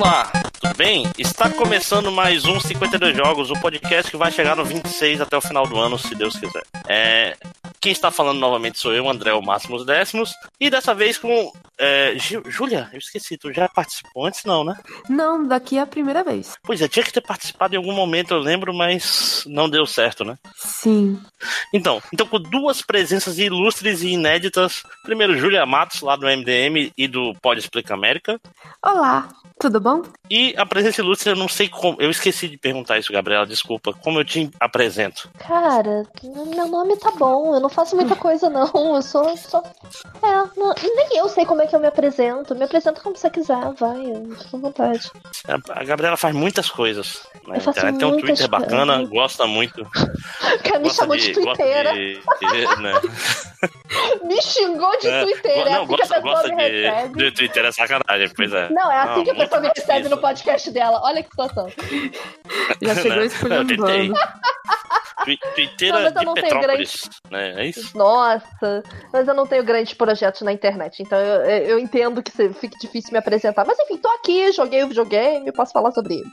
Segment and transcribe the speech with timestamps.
[0.00, 1.04] Olá, tudo bem?
[1.18, 5.42] Está começando mais um 52 Jogos, o podcast que vai chegar no 26 até o
[5.42, 6.62] final do ano, se Deus quiser.
[6.88, 7.36] É,
[7.80, 11.52] quem está falando novamente sou eu, André, o Máximos Décimos, e dessa vez com.
[11.78, 12.14] É,
[12.46, 14.76] Júlia, eu esqueci, tu já participou antes, não, né?
[15.08, 16.58] Não, daqui é a primeira vez.
[16.62, 20.22] Pois é, tinha que ter participado em algum momento, eu lembro, mas não deu certo,
[20.22, 20.36] né?
[20.56, 21.18] Sim.
[21.72, 24.82] Então, então com duas presenças ilustres e inéditas.
[25.02, 28.38] Primeiro, Júlia Matos, lá do MDM e do Pode Explica América.
[28.84, 30.02] Olá, tudo bom?
[30.28, 31.96] E a presença ilustre, eu não sei como.
[31.98, 33.94] Eu esqueci de perguntar isso, Gabriela, desculpa.
[33.94, 35.30] Como eu te apresento?
[35.38, 38.70] Cara, meu nome tá bom, eu não faço muita coisa, não.
[38.96, 39.36] Eu sou.
[39.36, 39.62] sou...
[40.22, 42.54] É, não, nem eu sei como é que eu me apresento.
[42.54, 44.04] Me apresenta como você quiser, vai,
[44.38, 45.10] fica à vontade.
[45.70, 47.26] A Gabriela faz muitas coisas.
[47.46, 47.56] Né?
[47.56, 49.84] Eu faço Ela tem um Twitter bacana, gosta muito.
[50.64, 51.92] Cara, me chamou de, de twitteira.
[51.92, 52.92] De, de, né?
[54.24, 55.70] me xingou de é, twitteira.
[55.70, 57.18] É não, assim gosta, que a gosta me de, recebe.
[57.18, 58.68] de Twitter, é sacanagem, pois é.
[58.70, 61.00] Não, é assim não, que a pessoa me recebe no podcast dela.
[61.02, 61.68] Olha que situação.
[62.80, 64.14] Já chegou escolhendo.
[65.24, 67.54] Twitteira de Petrópolis, grande...
[67.54, 67.59] né?
[67.60, 67.96] É isso?
[67.96, 72.78] Nossa, mas eu não tenho grandes projetos na internet, então eu, eu entendo que fique
[72.78, 73.66] difícil me apresentar.
[73.66, 76.30] Mas enfim, tô aqui, joguei o videogame, posso falar sobre ele.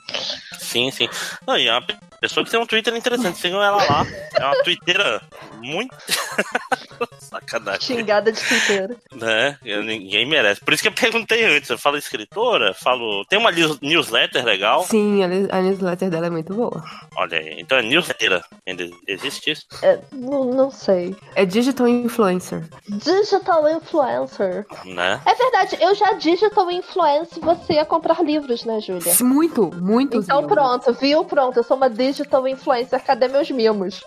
[0.58, 1.09] Sim, sim.
[1.45, 1.81] Não, e a
[2.20, 4.06] pessoa que tem um Twitter interessante, sigam ela lá.
[4.34, 5.22] É uma twitteira
[5.62, 5.96] muito.
[7.20, 7.82] Sacanagem.
[7.82, 8.96] Xingada de twitteira.
[9.14, 9.58] Né?
[9.64, 10.62] Ninguém merece.
[10.62, 11.70] Por isso que eu perguntei antes.
[11.70, 13.26] Eu falo escritora, falo.
[13.26, 13.52] Tem uma
[13.82, 14.84] newsletter legal.
[14.84, 16.84] Sim, a, newsletter dela é muito boa.
[17.16, 18.44] Olha aí, então é newsletter.
[18.66, 19.66] Ainda existe isso?
[19.82, 21.16] É, não, não sei.
[21.36, 22.64] É digital influencer.
[22.88, 24.66] Digital influencer.
[24.86, 25.22] Né?
[25.26, 29.14] É verdade, eu já digital influence você a comprar livros, né, Júlia?
[29.22, 30.18] Muito, muito.
[30.18, 30.56] Então livros.
[30.56, 31.26] pronto, viu?
[31.26, 33.03] Pronto, eu sou uma digital influencer.
[33.03, 34.03] Cadê meus mimos?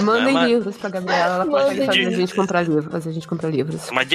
[0.00, 0.48] Mandem mas...
[0.48, 3.90] livros pra Gabriela, ela pode fazer a gente comprar livros, fazer a gente comprar livros.
[3.90, 4.08] Mas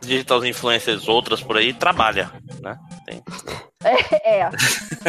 [0.00, 2.30] digital influencers outras por aí trabalha,
[2.62, 2.78] né?
[3.04, 3.22] Tem.
[3.84, 4.40] É.
[4.40, 4.50] é.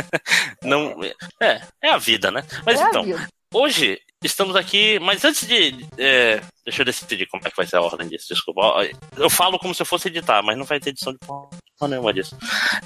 [0.61, 0.93] Não,
[1.41, 2.43] é, é a vida, né?
[2.63, 3.03] Mas é então,
[3.51, 5.87] hoje estamos aqui, mas antes de.
[5.97, 8.87] É, deixa eu decidir como é que vai ser a ordem disso, desculpa.
[9.15, 11.49] Eu falo como se eu fosse editar, mas não vai ter edição de porra
[11.85, 12.37] nenhuma disso.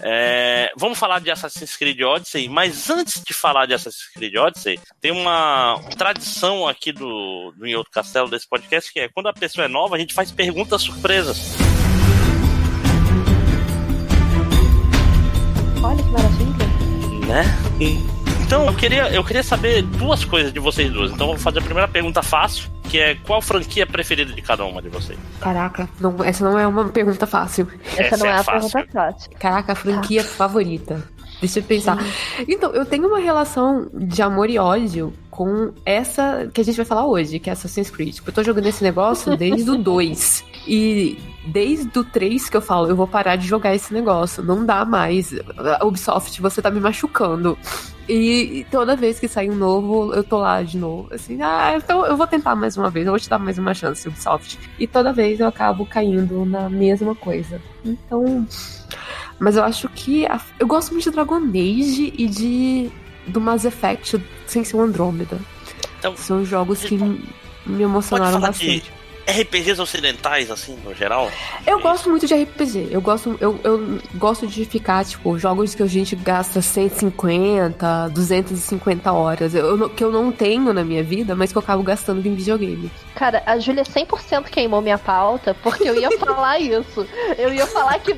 [0.02, 4.79] É, vamos falar de Assassin's Creed Odyssey, mas antes de falar de Assassin's Creed Odyssey,
[5.00, 9.34] tem uma tradição aqui do, do Em Outro Castelo desse podcast que é quando a
[9.34, 11.56] pessoa é nova, a gente faz perguntas surpresas.
[15.84, 16.52] Olha que maravilha.
[17.28, 18.20] Né?
[18.51, 21.09] Então, eu queria, eu queria saber duas coisas de vocês duas.
[21.09, 24.81] Então, vou fazer a primeira pergunta fácil, que é qual franquia preferida de cada uma
[24.81, 25.17] de vocês?
[25.39, 27.66] Caraca, não, essa não é uma pergunta fácil.
[27.95, 28.69] Essa, essa não é, é a fácil.
[28.69, 29.31] pergunta fácil.
[29.40, 31.01] Caraca, a franquia favorita.
[31.40, 31.97] Deixa eu pensar.
[32.45, 36.85] Então, eu tenho uma relação de amor e ódio com essa que a gente vai
[36.85, 38.16] falar hoje, que é Assassin's Creed.
[38.16, 40.44] Tipo, eu tô jogando esse negócio desde o 2.
[40.67, 41.17] E
[41.47, 44.44] desde o 3 que eu falo, eu vou parar de jogar esse negócio.
[44.44, 45.34] Não dá mais.
[45.81, 47.57] Ubisoft, você tá me machucando.
[48.13, 51.07] E toda vez que sai um novo, eu tô lá de novo.
[51.13, 53.73] Assim, ah, então eu vou tentar mais uma vez, eu vou te dar mais uma
[53.73, 54.59] chance, Ubisoft.
[54.77, 57.61] E toda vez eu acabo caindo na mesma coisa.
[57.85, 58.45] Então.
[59.39, 60.25] Mas eu acho que.
[60.25, 60.41] A...
[60.59, 62.91] eu gosto muito de Dragon Age e de.
[63.27, 65.39] do Mass Effect sem ser o Andrômeda.
[65.97, 68.81] Então, São jogos que me emocionaram bastante.
[68.81, 71.29] De RPGs ocidentais, assim, no geral?
[71.65, 72.89] Eu é gosto muito de RPG.
[72.91, 79.11] Eu gosto, eu, eu gosto de ficar, tipo, jogos que a gente gasta 150, 250
[79.11, 79.55] horas.
[79.55, 82.91] Eu, que eu não tenho na minha vida, mas que eu acabo gastando em videogame.
[83.15, 87.05] Cara, a Júlia 100% queimou minha pauta, porque eu ia falar isso.
[87.37, 88.17] Eu ia falar que eu,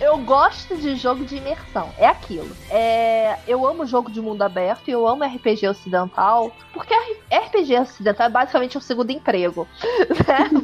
[0.00, 1.90] eu, gosto de jogo de imersão.
[1.98, 2.50] É aquilo.
[2.70, 6.94] É, eu amo jogo de mundo aberto e eu amo RPG ocidental, porque
[7.30, 9.66] RPG ocidental é basicamente um segundo emprego.
[10.34, 10.50] Né?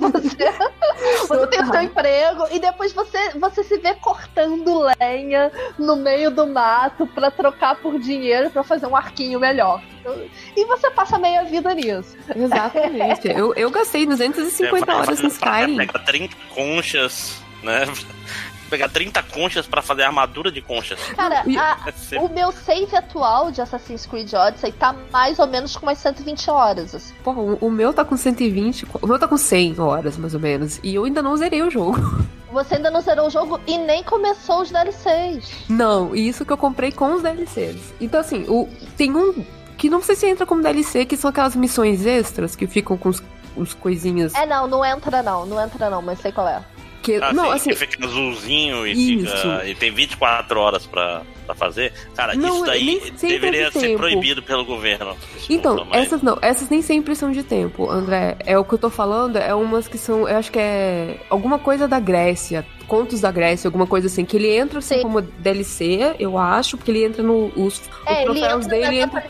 [1.01, 5.97] Você, você tem o seu emprego e depois você, você se vê cortando lenha no
[5.97, 9.83] meio do mato para trocar por dinheiro para fazer um arquinho melhor.
[10.55, 12.17] E você passa meia vida nisso.
[12.35, 13.29] Exatamente.
[13.29, 15.77] eu, eu gastei 250 horas no Skyrim.
[15.77, 17.85] Pega 30 conchas, né?
[18.71, 20.99] Pegar 30 conchas para fazer armadura de conchas.
[21.17, 25.85] Cara, a, o meu save atual de Assassin's Creed Odyssey tá mais ou menos com
[25.85, 26.95] umas 120 horas.
[26.95, 27.15] Assim.
[27.23, 30.41] Pô, o, o meu tá com 120, o meu tá com 100 horas, mais ou
[30.41, 30.81] menos.
[30.83, 31.99] E eu ainda não zerei o jogo.
[32.53, 35.69] Você ainda não zerou o jogo e nem começou os DLCs.
[35.69, 37.95] Não, isso que eu comprei com os DLCs.
[38.01, 39.45] Então, assim, o, tem um
[39.77, 43.09] que não sei se entra como DLC, que são aquelas missões extras que ficam com
[43.09, 43.23] os,
[43.57, 44.35] os coisinhas.
[44.35, 46.63] É, não, não entra não, não entra não, mas sei qual é.
[47.03, 51.23] Que, ah, não, sim, assim, que fica azulzinho e, fica, e tem 24 horas pra,
[51.51, 51.93] pra fazer.
[52.15, 53.99] Cara, não, isso daí deveria é de ser tempo.
[53.99, 55.17] proibido pelo governo.
[55.49, 58.37] Então, essas não, essas nem sempre são de tempo, André.
[58.41, 61.59] É o que eu tô falando, é umas que são, eu acho que é alguma
[61.59, 65.03] coisa da Grécia, contos da Grécia, alguma coisa assim, que ele entra assim Sim.
[65.03, 67.53] como DLC, eu acho, porque ele entra no.
[67.57, 68.99] Os, é, os troféus dele.
[68.99, 69.25] Entra,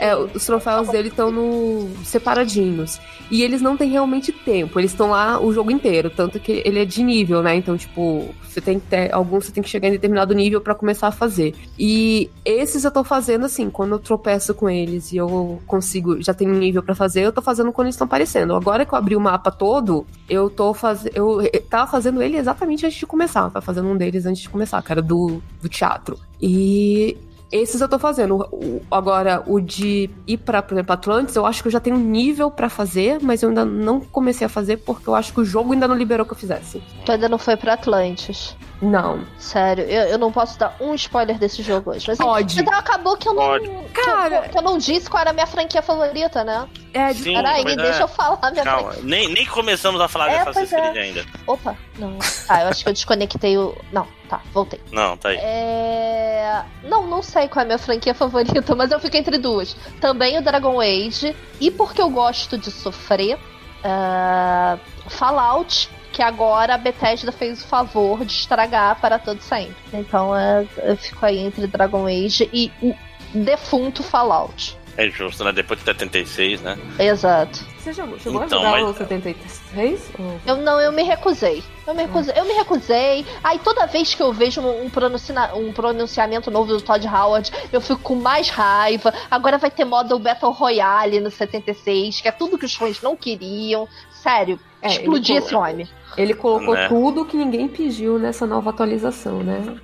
[0.00, 1.88] é, os troféus dele estão no.
[2.04, 3.00] separadinhos.
[3.30, 6.80] E eles não têm realmente tempo, eles estão lá o jogo inteiro, tanto que ele
[6.80, 7.56] é de nível, né?
[7.56, 9.12] Então, tipo, você tem que ter.
[9.12, 11.54] Alguns você tem que chegar em determinado nível para começar a fazer.
[11.78, 16.32] E esses eu tô fazendo assim, quando eu tropeço com eles e eu consigo, já
[16.32, 18.54] tenho nível para fazer, eu tô fazendo quando eles estão aparecendo.
[18.54, 21.16] Agora que eu abri o mapa todo, eu tô fazendo.
[21.16, 23.40] Eu tava fazendo ele exatamente antes de começar.
[23.40, 26.18] Eu tava fazendo um deles antes de começar, cara, do, do teatro.
[26.40, 27.16] E
[27.50, 28.36] esses eu tô fazendo.
[28.50, 31.96] O, agora, o de ir pra, por exemplo, Atlantis, eu acho que eu já tenho
[31.96, 35.44] nível para fazer, mas eu ainda não comecei a fazer porque eu acho que o
[35.44, 36.82] jogo ainda não liberou que eu fizesse.
[37.04, 38.56] Tu ainda não foi pra Atlantis?
[38.80, 39.24] Não.
[39.38, 42.04] Sério, eu, eu não posso dar um spoiler desse jogo hoje.
[42.08, 42.60] Mas, Pode.
[42.60, 43.42] Então acabou que eu não.
[43.42, 43.70] Pode.
[43.92, 44.28] Cara.
[44.28, 46.68] Que eu, que eu, não disse qual era a minha franquia favorita, né?
[46.92, 47.76] É, Sim, Peraí, é.
[47.76, 49.08] deixa eu falar minha Calma, franquia.
[49.08, 51.00] Nem, nem começamos a falar é, de Assassin's Creed é.
[51.00, 51.26] ainda.
[51.46, 52.18] Opa, não.
[52.46, 53.74] Tá, eu acho que eu desconectei o.
[53.90, 54.80] Não, tá, voltei.
[54.92, 55.38] Não, tá aí.
[55.40, 56.62] É.
[56.84, 59.74] Não, não sei qual é a minha franquia favorita, mas eu fico entre duas.
[60.00, 61.34] Também o Dragon Age.
[61.60, 63.38] E porque eu gosto de sofrer.
[63.84, 64.78] Uh...
[65.08, 69.76] Fallout que agora a Bethesda fez o favor de estragar para todo sempre.
[69.92, 72.94] Então é, eu fico aí entre Dragon Age e o
[73.34, 74.78] defunto Fallout.
[74.96, 75.52] É justo, né?
[75.52, 76.78] Depois de 76, né?
[76.98, 77.62] Exato.
[77.78, 78.96] Você jogou, chegou então, a jogar mas...
[78.96, 80.10] o 76?
[80.18, 80.40] Ou...
[80.46, 81.62] Eu não, eu me recusei.
[81.86, 82.34] Eu me recusei.
[82.34, 83.26] Eu me recusei.
[83.44, 85.54] Aí toda vez que eu vejo um, pronuncia...
[85.54, 89.12] um pronunciamento novo do Todd Howard, eu fico com mais raiva.
[89.30, 93.14] Agora vai ter modo Battle Royale no 76, que é tudo que os fãs não
[93.14, 93.86] queriam.
[94.10, 95.86] Sério, é, explodir esse homem.
[96.16, 96.88] Ele colocou né?
[96.88, 99.76] tudo que ninguém pediu nessa nova atualização, né?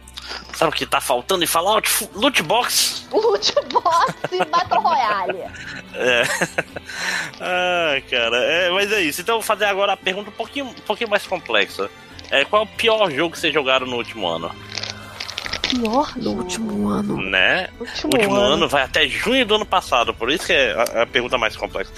[0.55, 2.08] Sabe o que tá faltando em Fallout?
[2.14, 3.06] Loot box!
[3.12, 5.38] Loot box e Battle Royale.
[5.94, 6.23] É.
[7.40, 8.37] ah, cara.
[8.37, 9.20] É, mas é isso.
[9.20, 11.90] Então eu vou fazer agora a pergunta um pouquinho, um pouquinho mais complexa.
[12.31, 14.50] É, qual é o pior jogo que vocês jogaram no último ano?
[15.69, 17.17] Pior no último ano.
[17.23, 17.69] Né?
[17.78, 18.55] Último, último ano.
[18.55, 18.69] ano.
[18.69, 21.93] vai até junho do ano passado, por isso que é a, a pergunta mais complexa.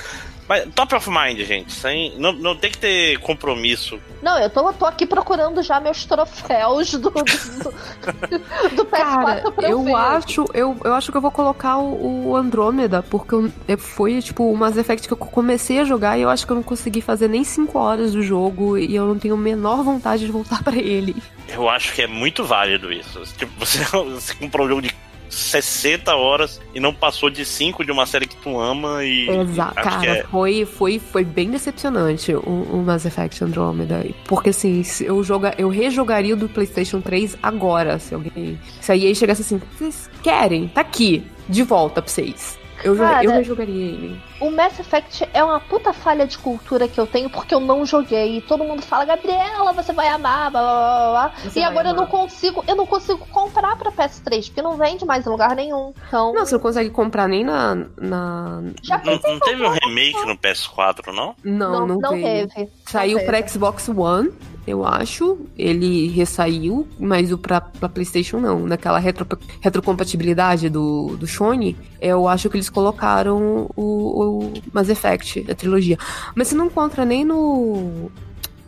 [0.48, 1.72] Mas top of mind, gente.
[1.72, 3.98] Sem, não, não tem que ter compromisso.
[4.22, 9.50] Não, eu tô, tô aqui procurando já meus troféus do, do, do, do PS4 Cara,
[9.52, 9.94] pra eu ver.
[9.94, 14.50] acho, eu, eu acho que eu vou colocar o, o Andrômeda, porque eu, foi, tipo,
[14.50, 17.00] o Mass Effect que eu comecei a jogar e eu acho que eu não consegui
[17.00, 20.62] fazer nem 5 horas do jogo e eu não tenho a menor vontade de voltar
[20.64, 21.16] para ele.
[21.48, 23.22] Eu acho que é muito válido isso.
[23.36, 24.94] Tipo, você, você comprou um jogo de
[25.34, 29.28] 60 horas e não passou de 5 de uma série que tu ama e.
[29.28, 30.22] Exato, cara, é...
[30.24, 34.04] foi, foi, foi bem decepcionante o, o, Mass Effect Andromeda.
[34.26, 38.58] Porque assim, eu, joga, eu rejogaria o do PlayStation 3 agora, se alguém.
[38.80, 40.68] Se a EA chegasse assim, vocês querem?
[40.68, 42.58] Tá aqui, de volta pra vocês.
[42.84, 44.20] Eu, Cara, eu rejogaria ele.
[44.38, 47.86] O Mass Effect é uma puta falha de cultura que eu tenho porque eu não
[47.86, 48.36] joguei.
[48.36, 51.94] E todo mundo fala, Gabriela, você vai amar, blá blá blá e agora amar.
[51.94, 55.56] eu não consigo, eu não consigo comprar pra PS3, porque não vende mais em lugar
[55.56, 55.94] nenhum.
[56.06, 56.34] Então...
[56.34, 57.74] Não, você não consegue comprar nem na.
[57.98, 58.62] na...
[58.82, 61.34] Já não, não teve um remake no PS4, não?
[61.42, 62.54] Não, não, não, não teve.
[62.54, 62.70] teve.
[62.84, 64.30] Saiu não pra Xbox One
[64.66, 65.38] eu acho.
[65.56, 68.60] Ele ressaiu, mas o pra, pra PlayStation não.
[68.60, 69.26] Naquela retro,
[69.60, 75.96] retrocompatibilidade do, do Sony, eu acho que eles colocaram o, o Mass Effect, a trilogia.
[76.34, 78.10] Mas você não encontra nem no.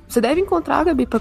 [0.09, 1.21] Você deve encontrar, Gabi, pra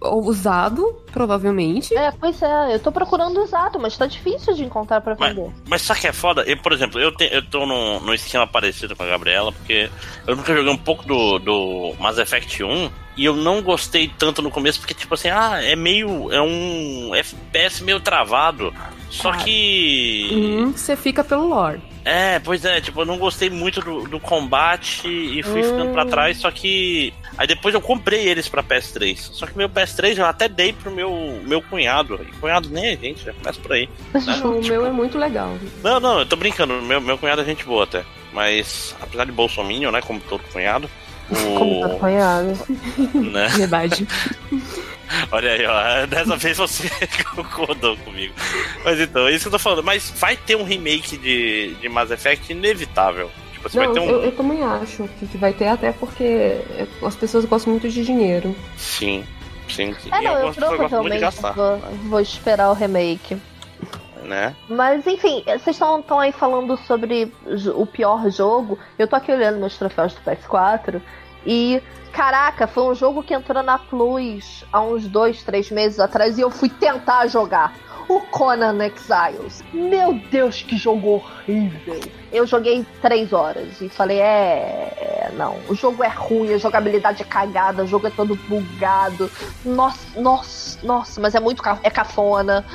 [0.00, 1.94] usado, provavelmente.
[1.94, 5.42] É, pois é, eu tô procurando usado, mas tá difícil de encontrar pra vender.
[5.42, 6.42] Mas, mas sabe que é foda?
[6.42, 9.90] Eu, por exemplo, eu, te, eu tô num, num esquema parecido com a Gabriela, porque
[10.26, 14.40] eu nunca joguei um pouco do, do Mass Effect 1 e eu não gostei tanto
[14.40, 16.32] no começo, porque, tipo assim, ah, é meio.
[16.32, 18.72] É um FPS meio travado.
[19.10, 20.30] Só que.
[20.32, 21.91] Hum, você fica pelo lore.
[22.04, 25.64] É, pois é, tipo, eu não gostei muito do, do combate e fui hum.
[25.64, 27.12] ficando pra trás, só que.
[27.38, 29.16] Aí depois eu comprei eles pra PS3.
[29.16, 32.20] Só que meu PS3 eu até dei pro meu, meu cunhado.
[32.28, 33.88] E cunhado nem é gente, já começa por aí.
[34.12, 34.20] Né?
[34.44, 34.68] o tipo...
[34.68, 35.56] meu é muito legal.
[35.82, 36.74] Não, não, eu tô brincando.
[36.82, 38.04] Meu, meu cunhado é gente boa até.
[38.32, 40.90] Mas, apesar de Bolsonaro, né, como todo cunhado.
[41.30, 41.58] O...
[41.58, 42.58] Como todo cunhado.
[43.14, 43.48] Né?
[43.48, 44.06] Verdade.
[45.30, 46.06] Olha aí, ó.
[46.06, 46.90] Dessa vez você
[47.34, 48.34] concordou comigo.
[48.84, 49.82] Mas então, é isso que eu tô falando.
[49.82, 53.30] Mas vai ter um remake de, de Mass Effect inevitável.
[53.52, 54.10] Tipo, você Não, vai ter um...
[54.10, 56.60] eu, eu também acho que vai ter, até porque
[57.04, 58.54] as pessoas gostam muito de dinheiro.
[58.76, 59.24] Sim,
[59.68, 59.94] sim.
[60.10, 63.36] É, não, eu provavelmente gastar, vou, vou esperar o remake.
[64.24, 64.54] Né?
[64.68, 67.32] Mas enfim, vocês estão aí falando sobre
[67.74, 68.78] o pior jogo.
[68.96, 71.02] Eu tô aqui olhando meus troféus do PS4
[71.44, 71.82] E
[72.12, 76.42] Caraca, foi um jogo que entrou na Plus há uns dois, três meses atrás e
[76.42, 77.74] eu fui tentar jogar.
[78.08, 79.64] O Conan Exiles.
[79.72, 82.00] Meu Deus, que jogo horrível.
[82.32, 85.32] Eu joguei três horas e falei: é, é.
[85.34, 89.30] Não, o jogo é ruim, a jogabilidade é cagada, o jogo é todo bugado.
[89.64, 92.66] Nossa, nossa, nossa, mas é muito é cafona.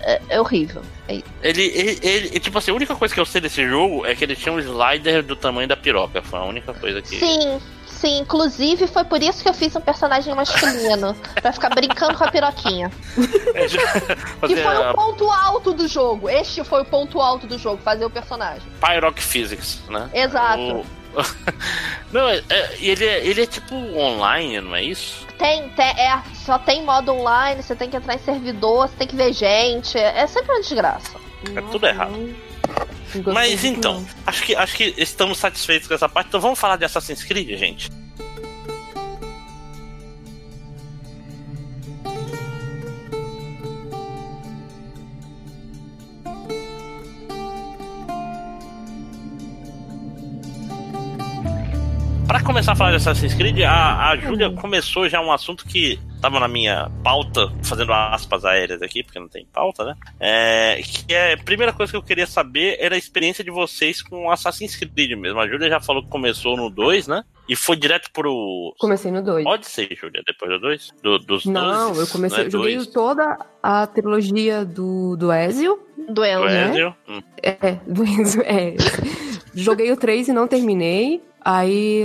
[0.00, 0.80] É, é horrível.
[1.08, 4.14] É ele, ele, ele, tipo assim, a única coisa que eu sei desse jogo é
[4.14, 6.22] que ele tinha um slider do tamanho da piroca.
[6.22, 7.18] Foi a única coisa que.
[7.18, 7.60] Sim,
[8.08, 11.14] Inclusive foi por isso que eu fiz um personagem masculino.
[11.40, 12.90] pra ficar brincando com a piroquinha.
[14.46, 16.28] que foi o ponto alto do jogo.
[16.28, 18.62] Este foi o ponto alto do jogo, fazer o personagem.
[18.80, 20.10] Pyroc Physics, né?
[20.12, 20.60] Exato.
[20.60, 20.86] O...
[22.12, 25.26] não, é, é, ele, é, ele é tipo online, não é isso?
[25.38, 29.06] Tem, tem, é, só tem modo online, você tem que entrar em servidor, você tem
[29.06, 29.96] que ver gente.
[29.98, 31.16] É, é sempre uma desgraça.
[31.54, 32.34] É tudo errado.
[33.32, 36.28] Mas então, acho que, acho que estamos satisfeitos com essa parte.
[36.28, 37.90] Então vamos falar de Assassin's Creed, gente.
[52.26, 54.56] Para começar a falar de Assassin's Creed, a, a Júlia uhum.
[54.56, 59.28] começou já um assunto que estava na minha pauta, fazendo aspas aéreas aqui, porque não
[59.28, 59.94] tem pauta, né?
[60.18, 64.02] É, que é a primeira coisa que eu queria saber era a experiência de vocês
[64.02, 65.38] com Assassin's Creed mesmo.
[65.38, 67.22] A Júlia já falou que começou no 2, né?
[67.48, 68.74] E foi direto pro.
[68.80, 69.44] Comecei no 2.
[69.44, 70.94] Pode ser, Júlia, depois do 2?
[71.00, 72.46] Do, dos Não, dois, eu comecei.
[72.46, 72.88] É joguei dois.
[72.88, 75.78] toda a trilogia do, do Ezio.
[76.08, 76.40] Do Ezio.
[76.40, 76.70] Do né?
[76.70, 76.96] Ezio.
[77.08, 77.22] Hum.
[77.40, 78.74] É, do Ezio, é.
[79.54, 81.22] joguei o 3 e não terminei.
[81.46, 82.04] Aí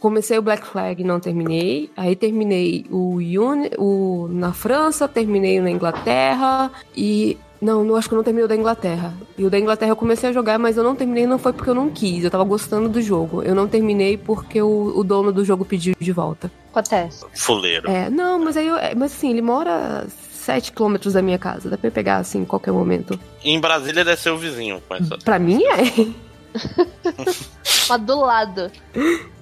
[0.00, 1.88] comecei o Black Flag e não terminei.
[1.96, 8.14] Aí terminei o, Uni, o na França, terminei na Inglaterra e não, não acho que
[8.14, 9.14] eu não terminei o da Inglaterra.
[9.38, 11.70] E o da Inglaterra eu comecei a jogar, mas eu não terminei não foi porque
[11.70, 12.24] eu não quis.
[12.24, 13.40] Eu tava gostando do jogo.
[13.40, 16.50] Eu não terminei porque o, o dono do jogo pediu de volta.
[16.72, 17.24] Acontece.
[17.36, 17.88] Fuleiro.
[17.88, 21.70] É, não, mas aí eu, é, mas assim, ele mora 7 quilômetros da minha casa.
[21.70, 23.16] Dá pra eu pegar assim em qualquer momento.
[23.44, 24.82] Em Brasília deve ser o vizinho.
[25.24, 26.25] Pra mim é.
[27.88, 28.70] Mas do lado.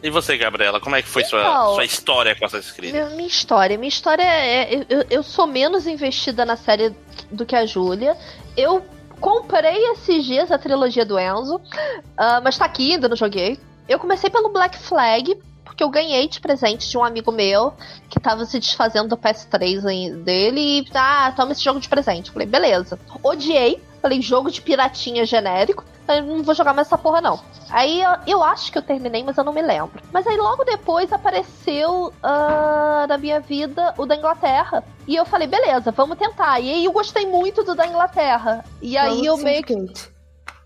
[0.02, 2.92] E você, Gabriela, como é que foi então, sua, sua história com Assassin's Creed?
[2.92, 3.78] Minha, minha história.
[3.78, 4.84] Minha história é.
[4.88, 6.94] Eu, eu sou menos investida na série
[7.30, 8.16] do que a Júlia.
[8.56, 8.84] Eu
[9.20, 13.58] comprei esses dias a trilogia do Enzo, uh, mas tá aqui, ainda não joguei.
[13.88, 17.74] Eu comecei pelo Black Flag, porque eu ganhei de presente de um amigo meu
[18.08, 22.30] que tava se desfazendo do PS3 dele e, ah, toma esse jogo de presente.
[22.30, 22.98] Falei, beleza.
[23.22, 25.84] Odiei, falei, jogo de piratinha genérico.
[26.06, 27.40] Eu não vou jogar mais essa porra, não.
[27.70, 30.02] Aí eu, eu, acho que eu terminei, mas eu não me lembro.
[30.12, 34.84] Mas aí logo depois apareceu uh, na minha vida o da Inglaterra.
[35.06, 36.60] E eu falei, beleza, vamos tentar.
[36.60, 38.64] E aí eu gostei muito do da Inglaterra.
[38.82, 39.74] E aí eu meio que.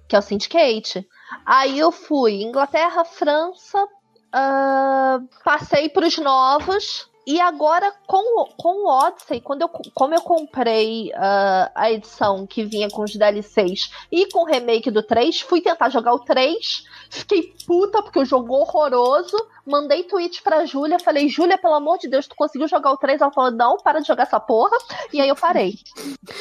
[0.08, 1.06] Que é o Syndicate.
[1.44, 7.07] Aí eu fui Inglaterra, França, uh, passei pros novos.
[7.30, 12.64] E agora, com, com o Odyssey, quando eu, como eu comprei uh, a edição que
[12.64, 16.84] vinha com os DLCs e com o remake do 3, fui tentar jogar o 3,
[17.10, 19.36] fiquei puta porque o jogo horroroso,
[19.66, 23.20] mandei tweet pra Júlia, falei, Júlia, pelo amor de Deus, tu conseguiu jogar o 3?
[23.20, 24.76] Ela falou, não, para de jogar essa porra.
[25.12, 25.74] E aí eu parei.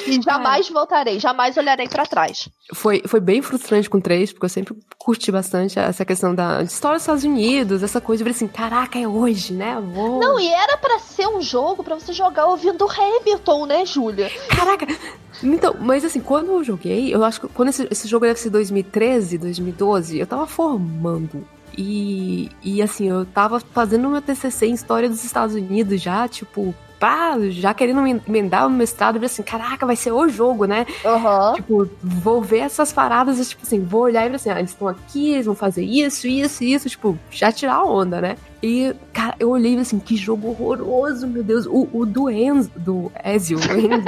[0.06, 2.50] E jamais voltarei, jamais olharei para trás.
[2.74, 6.62] Foi, foi bem frustrante com o 3, porque eu sempre curti bastante essa questão da
[6.64, 9.82] história dos Estados Unidos, essa coisa de assim, caraca, é hoje, né?
[9.94, 10.20] Vou...
[10.20, 14.30] Não, e era para ser um jogo para você jogar ouvindo Hamilton, né, Júlia?
[14.50, 14.86] Caraca,
[15.44, 18.50] então, mas assim, quando eu joguei, eu acho que quando esse, esse jogo deve ser
[18.50, 21.46] 2013, 2012, eu tava formando.
[21.78, 26.74] E, e assim, eu tava fazendo meu TCC em História dos Estados Unidos já, tipo,
[27.00, 30.86] pá, já querendo emendar o mestrado, assim, caraca, vai ser o jogo, né?
[31.04, 31.56] Uhum.
[31.56, 35.34] Tipo, vou ver essas paradas, tipo assim, vou olhar e assim, ah, eles estão aqui,
[35.34, 38.36] eles vão fazer isso, isso, isso, tipo, já tirar a onda, né?
[38.62, 41.66] E, cara, eu olhei assim, que jogo horroroso, meu Deus.
[41.68, 44.04] O, o do Enzo, do Ezio, Enzo.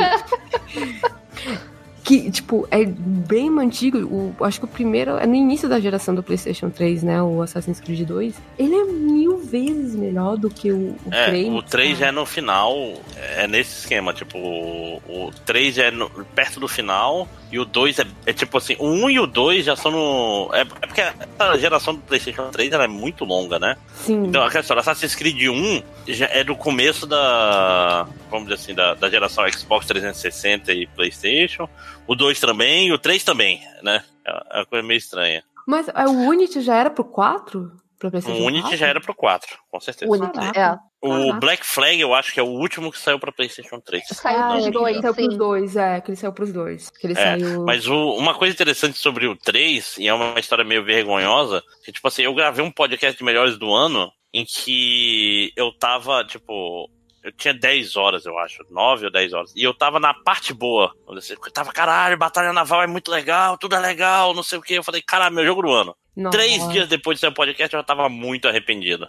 [2.10, 4.00] que, tipo, é bem antigo.
[4.00, 7.22] O, acho que o primeiro é no início da geração do PlayStation 3, né?
[7.22, 8.34] O Assassin's Creed 2.
[8.58, 11.54] Ele é mil vezes melhor do que o, o é, 3.
[11.54, 12.76] O 3 já é no final,
[13.16, 14.12] é nesse esquema.
[14.12, 18.58] Tipo, o, o 3 é no, perto do final e o 2 é, é, tipo
[18.58, 20.50] assim, o 1 e o 2 já são no.
[20.54, 21.02] É, é porque
[21.38, 23.76] a geração do PlayStation 3 ela é muito longa, né?
[23.94, 24.26] Sim.
[24.26, 28.08] Então, aquela história, Assassin's Creed 1 já é do começo da.
[28.30, 31.68] Vamos dizer assim, da, da geração Xbox 360 e PlayStation.
[32.10, 34.04] O 2 também e o 3 também, né?
[34.26, 35.44] É uma coisa meio estranha.
[35.68, 37.72] Mas é, o Unity já era pro 4?
[38.02, 40.12] o Unity já era pro 4, com certeza.
[40.12, 40.76] Unity, é.
[41.02, 44.04] O Black Flag, eu acho que é o último que saiu pra PlayStation 3.
[44.08, 46.90] Saiu ah, pros é, dois, saiu pros dois, é, que ele saiu pros dois.
[46.90, 47.64] Que ele é, saiu...
[47.64, 51.92] Mas o, uma coisa interessante sobre o 3, e é uma história meio vergonhosa, que
[51.92, 56.90] tipo assim, eu gravei um podcast de melhores do ano, em que eu tava, tipo,
[57.24, 59.54] eu tinha 10 horas, eu acho, 9 ou 10 horas.
[59.56, 60.94] E eu tava na parte boa.
[61.08, 64.76] Eu tava, caralho, Batalha Naval é muito legal, tudo é legal, não sei o que.
[64.76, 65.96] Eu falei, caralho, meu jogo do ano.
[66.16, 66.38] Nossa.
[66.38, 69.08] Três dias depois de ser um podcast, eu já tava muito arrependido.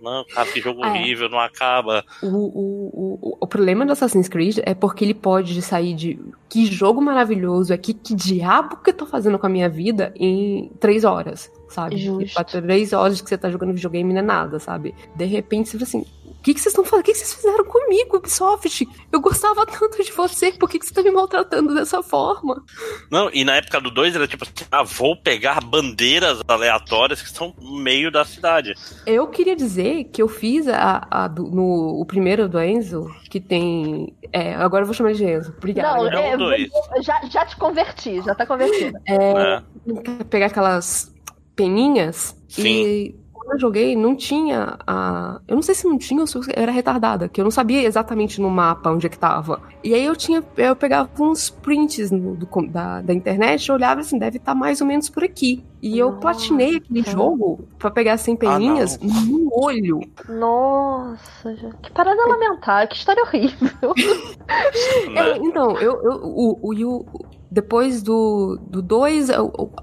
[0.00, 0.88] Não, cara, que jogo é.
[0.88, 2.04] horrível, não acaba.
[2.22, 6.18] O, o, o, o problema do Assassin's Creed é porque ele pode sair de
[6.48, 10.12] que jogo maravilhoso, é que, que diabo que eu tô fazendo com a minha vida
[10.16, 11.96] em três horas, sabe?
[11.96, 12.44] Justo.
[12.44, 14.94] Três horas que você tá jogando videogame não é nada, sabe?
[15.16, 17.02] De repente você fala assim, o que, que vocês estão falando?
[17.02, 18.88] O que, que vocês fizeram comigo, Ubisoft?
[19.12, 22.62] Eu gostava tanto de você, por que, que você tá me maltratando dessa forma?
[23.10, 27.28] Não, e na época do 2 era tipo assim, ah, vou pegar bandeiras aleatórias que
[27.28, 28.74] estão no meio da cidade.
[29.04, 33.40] Eu queria dizer que eu fiz a, a do, no o primeiro do Enzo, que
[33.40, 34.14] tem.
[34.32, 35.54] É, agora eu vou chamar de Enzo.
[35.56, 36.10] Obrigada.
[36.10, 36.68] Não, é, dois.
[37.02, 38.98] já, já te converti, já tá convertido.
[39.06, 40.24] É, é.
[40.24, 41.12] Pegar aquelas
[41.56, 42.66] peninhas Sim.
[42.66, 45.40] e quando eu joguei, não tinha a.
[45.48, 47.82] Eu não sei se não tinha ou se eu era retardada, que eu não sabia
[47.82, 49.62] exatamente no mapa onde é que tava.
[49.82, 50.44] E aí eu tinha.
[50.56, 54.54] Eu pegava uns prints no, do, da, da internet e olhava assim, deve estar tá
[54.54, 55.64] mais ou menos por aqui.
[55.80, 56.00] E Nossa.
[56.00, 60.00] eu platinei aquele jogo pra pegar 100 peninhas ah, no olho.
[60.28, 63.94] Nossa, que parada lamentar, que história horrível.
[65.16, 69.28] é, então, eu, eu, o, o, o, depois do 2,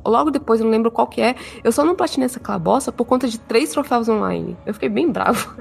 [0.05, 3.05] logo depois, eu não lembro qual que é, eu só não platinei essa clabossa por
[3.05, 4.55] conta de três troféus online.
[4.65, 5.55] Eu fiquei bem bravo.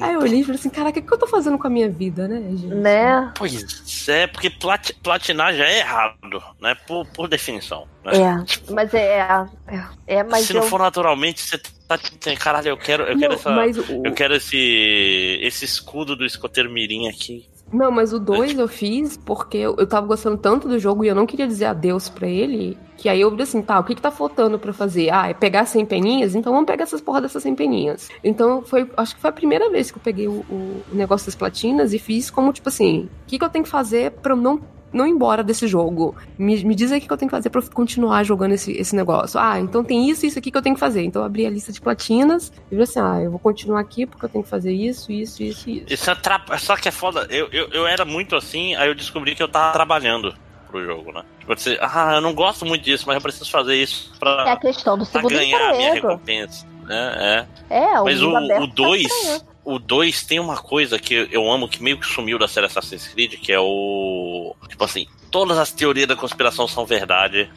[0.00, 1.88] Aí eu olhei e falei assim, caraca, o que eu tô fazendo com a minha
[1.88, 2.66] vida, né, gente?
[2.66, 3.32] Né?
[3.36, 7.86] Pois é, porque plat, platinar já é errado, né, por, por definição.
[8.04, 8.20] Né?
[8.20, 9.18] É, tipo, mas é,
[9.66, 10.60] é, é mas Se eu...
[10.60, 11.98] não for naturalmente, você tá
[12.38, 14.06] caralho, eu quero, eu não, quero essa, o...
[14.06, 17.48] eu quero esse, esse escudo do escoteiro mirim aqui.
[17.72, 21.14] Não, mas o 2 eu fiz porque eu, tava gostando tanto do jogo e eu
[21.14, 22.78] não queria dizer adeus para ele.
[22.96, 25.10] Que aí eu vi assim, tá, o que que tá faltando para fazer?
[25.10, 26.34] Ah, é pegar 100 peninhas?
[26.34, 28.08] Então vamos pegar essas porra dessas 100 peninhas.
[28.24, 31.34] Então foi, acho que foi a primeira vez que eu peguei o, o negócio das
[31.34, 34.36] platinas e fiz como, tipo assim, o que que eu tenho que fazer pra eu
[34.36, 34.60] não
[34.92, 36.16] não ir embora desse jogo.
[36.38, 38.72] Me, me diz aí o que eu tenho que fazer pra eu continuar jogando esse,
[38.72, 39.38] esse negócio.
[39.38, 41.02] Ah, então tem isso e isso aqui que eu tenho que fazer.
[41.02, 44.06] Então eu abri a lista de platinas e falei assim: ah, eu vou continuar aqui
[44.06, 45.92] porque eu tenho que fazer isso, isso, isso e isso.
[45.92, 46.42] Isso é tra...
[46.58, 47.26] Só que é foda.
[47.30, 50.34] Eu, eu, eu era muito assim, aí eu descobri que eu tava trabalhando
[50.68, 51.22] pro jogo, né?
[51.38, 54.52] Tipo, você, ah, eu não gosto muito disso, mas eu preciso fazer isso pra, é
[54.52, 56.66] a questão do pra ganhar a minha recompensa.
[56.90, 57.78] É, é.
[57.78, 62.00] é o mas o 2, o 2 tem uma coisa que eu amo que meio
[62.00, 64.56] que sumiu da série Assassin's Creed, que é o.
[64.66, 67.50] Tipo assim, todas as teorias da conspiração são verdade.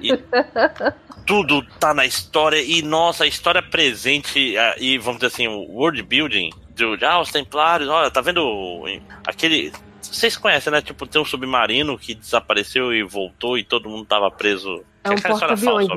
[0.00, 0.12] e
[1.26, 2.62] tudo tá na história.
[2.62, 7.32] E nossa, a história presente e vamos dizer assim, o world building do ah, os
[7.32, 8.84] Templários, olha, tá vendo
[9.26, 9.72] aquele.
[10.00, 10.80] Vocês conhecem, né?
[10.80, 14.84] Tipo, tem um submarino que desapareceu e voltou e todo mundo tava preso.
[15.02, 15.88] É um porta-aviões.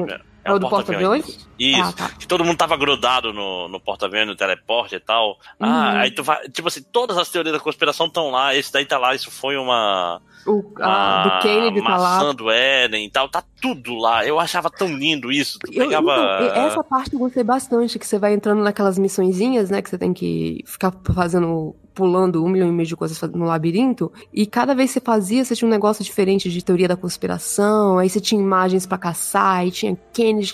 [0.45, 1.47] É, o do porta-aviões?
[1.57, 1.81] Isso.
[1.81, 2.09] Ah, tá.
[2.19, 5.39] Que todo mundo tava grudado no, no porta-aviões, no teleporte e tal.
[5.59, 5.73] Ah, uhum.
[5.73, 6.47] Ah, aí tu vai.
[6.49, 8.53] Tipo assim, todas as teorias da conspiração estão lá.
[8.53, 10.21] Esse daí tá lá, isso foi uma.
[10.45, 12.31] O a, do Kennedy tá lá.
[12.31, 14.23] do Eren e tal, tá tudo lá.
[14.23, 15.57] Eu achava tão lindo isso.
[15.57, 16.39] Tu eu, pegava...
[16.43, 19.81] Então, essa parte eu gostei bastante, que você vai entrando naquelas missõezinhas, né?
[19.81, 24.11] Que você tem que ficar fazendo pulando um milhão e meio de coisas no labirinto,
[24.31, 27.97] e cada vez que você fazia, você tinha um negócio diferente de teoria da conspiração,
[27.97, 30.53] aí você tinha imagens para caçar, aí tinha Kennedy.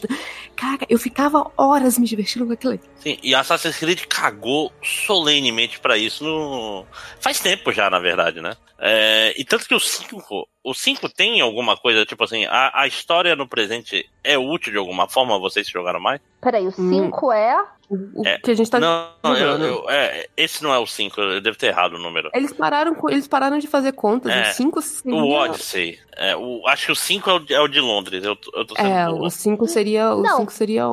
[0.56, 2.80] Caraca, eu ficava horas me divertindo com aquilo.
[3.00, 6.86] Sim, e Assassin's Creed cagou solenemente para isso no.
[7.20, 8.56] Faz tempo já, na verdade, né?
[8.84, 12.88] É, e tanto que o 5, o 5 tem alguma coisa, tipo assim, a, a
[12.88, 16.20] história no presente é útil de alguma forma, vocês jogaram mais?
[16.42, 17.32] Peraí, o 5 hum.
[17.32, 17.64] é.
[17.92, 21.20] O é, que a gente tá Não, eu, eu, é, esse não é o 5,
[21.20, 22.30] eu devo ter errado o número.
[22.34, 25.16] Eles pararam, eles pararam de fazer contas, é, o 5 seria...
[25.18, 28.38] O Odyssey, é, o, acho que o 5 é, o, é o de Londres, eu,
[28.54, 30.16] eu tô sendo É, o 5 seria...
[30.16, 30.86] O 5 seria...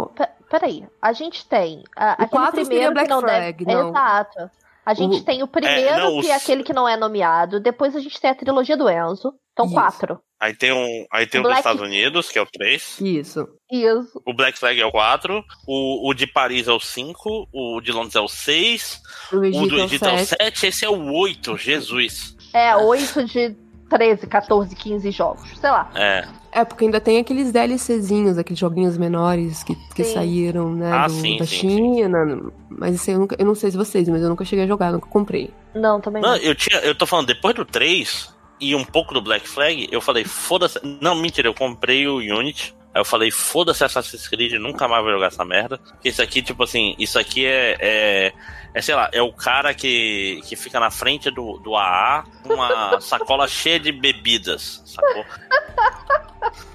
[0.50, 1.84] Peraí, a gente tem...
[1.94, 3.80] A, o 4 seria Black Flag, deve...
[3.80, 3.90] não.
[3.90, 4.50] Exato.
[4.88, 5.22] A gente o...
[5.22, 7.60] tem o primeiro, é, não, que é aquele que não é nomeado.
[7.60, 9.34] Depois a gente tem a trilogia do Enzo.
[9.52, 9.74] Então, Isso.
[9.74, 10.18] quatro.
[10.40, 11.46] Aí tem um, aí tem Black...
[11.46, 12.98] um dos Estados Unidos, que é o 3.
[13.02, 13.46] Isso.
[13.70, 14.22] Isso.
[14.24, 15.44] O Black Flag é o 4.
[15.66, 17.48] O, o de Paris é o 5.
[17.52, 18.98] O de Londres é o 6.
[19.30, 20.66] O, o do Egito é o 7.
[20.66, 21.58] Esse é o 8.
[21.58, 22.34] Jesus.
[22.54, 23.54] É, 8 de
[23.88, 25.58] 13, 14, 15 jogos.
[25.58, 25.90] Sei lá.
[25.94, 26.26] É.
[26.50, 31.12] É, porque ainda tem aqueles DLCzinhos, aqueles joguinhos menores que, que saíram, né, ah, do,
[31.12, 32.26] sim, da sim, China.
[32.26, 32.50] Sim.
[32.70, 34.92] Mas isso eu, nunca, eu não sei se vocês, mas eu nunca cheguei a jogar,
[34.92, 35.50] nunca comprei.
[35.74, 36.30] Não, também não.
[36.30, 36.36] não.
[36.36, 40.00] Eu, tinha, eu tô falando, depois do 3 e um pouco do Black Flag, eu
[40.00, 40.80] falei, foda-se.
[41.00, 42.74] Não, mentira, eu comprei o Unity.
[42.94, 45.78] Aí eu falei, foda-se Assassin's Creed, nunca mais vou jogar essa merda.
[45.78, 48.32] Porque isso aqui, tipo assim, isso aqui é, é,
[48.74, 52.54] é sei lá, é o cara que, que fica na frente do, do AA com
[52.54, 55.24] uma sacola cheia de bebidas, sacou?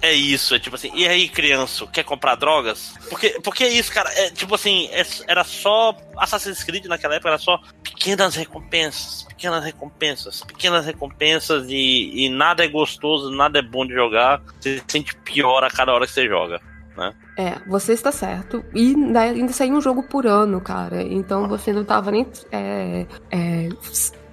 [0.01, 2.93] É isso, é tipo assim, e aí, criança, quer comprar drogas?
[3.09, 7.29] Porque, porque é isso, cara, é tipo assim, é, era só Assassin's Creed naquela época,
[7.29, 13.61] era só pequenas recompensas, pequenas recompensas, pequenas recompensas e, e nada é gostoso, nada é
[13.61, 16.59] bom de jogar, você se sente pior a cada hora que você joga.
[16.97, 17.13] Né?
[17.37, 18.63] É, você está certo.
[18.73, 21.01] E ainda saiu um jogo por ano, cara.
[21.01, 22.27] Então você não tava nem.
[22.51, 23.69] É, é,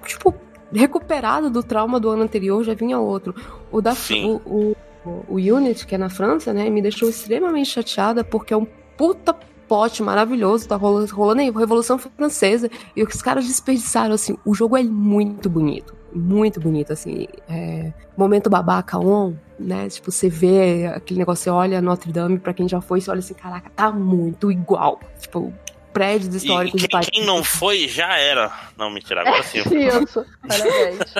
[0.05, 0.35] tipo,
[0.71, 3.35] recuperado do trauma do ano anterior, já vinha outro.
[3.71, 3.93] O da
[4.23, 8.57] o, o, o Unity, que é na França, né, me deixou extremamente chateada porque é
[8.57, 9.35] um puta
[9.67, 14.75] pote maravilhoso, tá rolando, rolando aí, Revolução Francesa, e os caras desperdiçaram, assim, o jogo
[14.75, 21.19] é muito bonito, muito bonito, assim, é, momento babaca on, né, tipo, você vê aquele
[21.19, 24.51] negócio, você olha Notre Dame, pra quem já foi, você olha assim, caraca, tá muito
[24.51, 25.53] igual, tipo,
[25.93, 28.51] prédios históricos e, quem, Quem não foi já era.
[28.77, 29.59] Não, mentira, agora sim.
[30.03, 31.13] Isso, parabéns.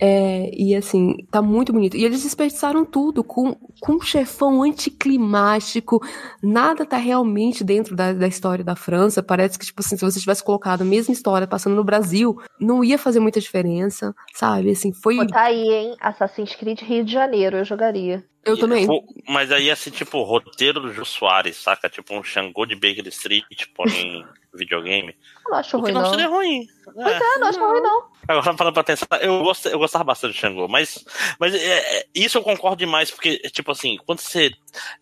[0.00, 1.96] É, e assim, tá muito bonito.
[1.96, 6.00] E eles desperdiçaram tudo com, com um chefão anticlimático.
[6.42, 9.22] Nada tá realmente dentro da, da história da França.
[9.22, 12.82] Parece que, tipo assim, se você tivesse colocado a mesma história passando no Brasil, não
[12.82, 14.70] ia fazer muita diferença, sabe?
[14.70, 15.16] Assim, foi.
[15.16, 15.96] Pô, tá aí, hein?
[16.00, 18.24] Assassin's Creed Rio de Janeiro, eu jogaria.
[18.44, 18.86] Eu também.
[19.26, 21.88] Mas aí, assim, tipo, roteiro do Jô Soares, saca?
[21.88, 25.14] Tipo um Xangô de Baker Street, tipo, em videogame.
[25.44, 26.02] Eu não acho ruim, não.
[26.02, 26.66] não seria ruim.
[26.84, 28.14] Pois é, é não acho ruim, não.
[28.26, 31.04] Agora, falando pra pensar, eu, gost, eu gostava bastante do Xangô, mas,
[31.38, 34.50] mas é, é, isso eu concordo demais, porque, tipo assim, quando você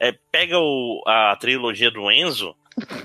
[0.01, 2.55] é, pega o, a trilogia do Enzo,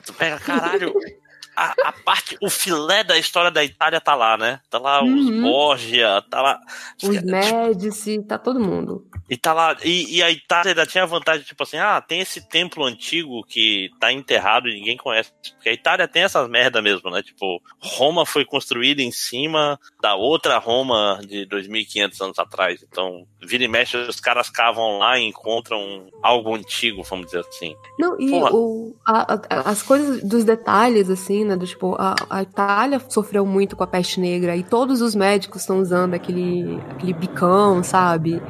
[0.05, 0.93] tu pega, caralho,
[1.57, 4.59] a, a, parte, o filé da história da Itália tá lá, né?
[4.69, 5.15] Tá lá uhum.
[5.15, 6.61] os Borgia, tá lá.
[7.01, 9.03] Os Médici, tá todo mundo.
[9.27, 9.75] E tá lá.
[9.83, 13.43] E, e, a Itália ainda tinha a vantagem, tipo assim, ah, tem esse templo antigo
[13.43, 15.31] que tá enterrado e ninguém conhece.
[15.55, 17.23] Porque a Itália tem essas merda mesmo, né?
[17.23, 22.85] Tipo, Roma foi construída em cima da outra Roma de 2500 anos atrás.
[22.87, 27.75] Então, vira e mexe, os caras cavam lá e encontram algo antigo, vamos dizer assim.
[27.99, 31.55] Não, e o, a, a, as coisas dos detalhes, assim, né?
[31.55, 35.61] Do, tipo, a, a Itália sofreu muito com a peste negra e todos os médicos
[35.61, 38.41] estão usando aquele, aquele bicão, sabe?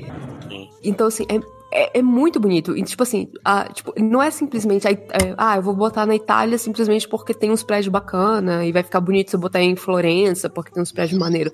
[0.83, 1.39] Então, assim, é,
[1.71, 2.77] é, é, muito bonito.
[2.77, 4.87] E, tipo assim, a, tipo, não é simplesmente.
[4.87, 4.97] É,
[5.37, 9.01] ah, eu vou botar na Itália simplesmente porque tem uns prédios bacana e vai ficar
[9.01, 11.51] bonito se eu botar em Florença porque tem uns prédios maneiros.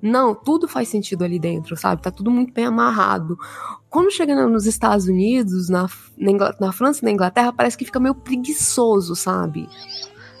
[0.00, 2.02] Não, tudo faz sentido ali dentro, sabe?
[2.02, 3.36] Tá tudo muito bem amarrado.
[3.90, 7.98] Quando chega nos Estados Unidos, na, na, na França e na Inglaterra, parece que fica
[7.98, 9.68] meio preguiçoso, sabe?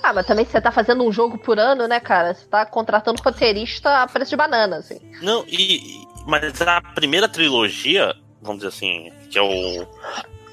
[0.02, 2.32] Ah, mas também você tá fazendo um jogo por ano, né, cara?
[2.32, 5.00] Você tá contratando roteirista a preço de banana, assim.
[5.20, 6.06] Não, e.
[6.28, 8.14] Mas a primeira trilogia,
[8.46, 9.86] vamos dizer assim, que é o,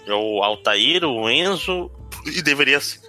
[0.05, 1.91] é o Altair, o Enzo,
[2.25, 2.99] e deveria ser.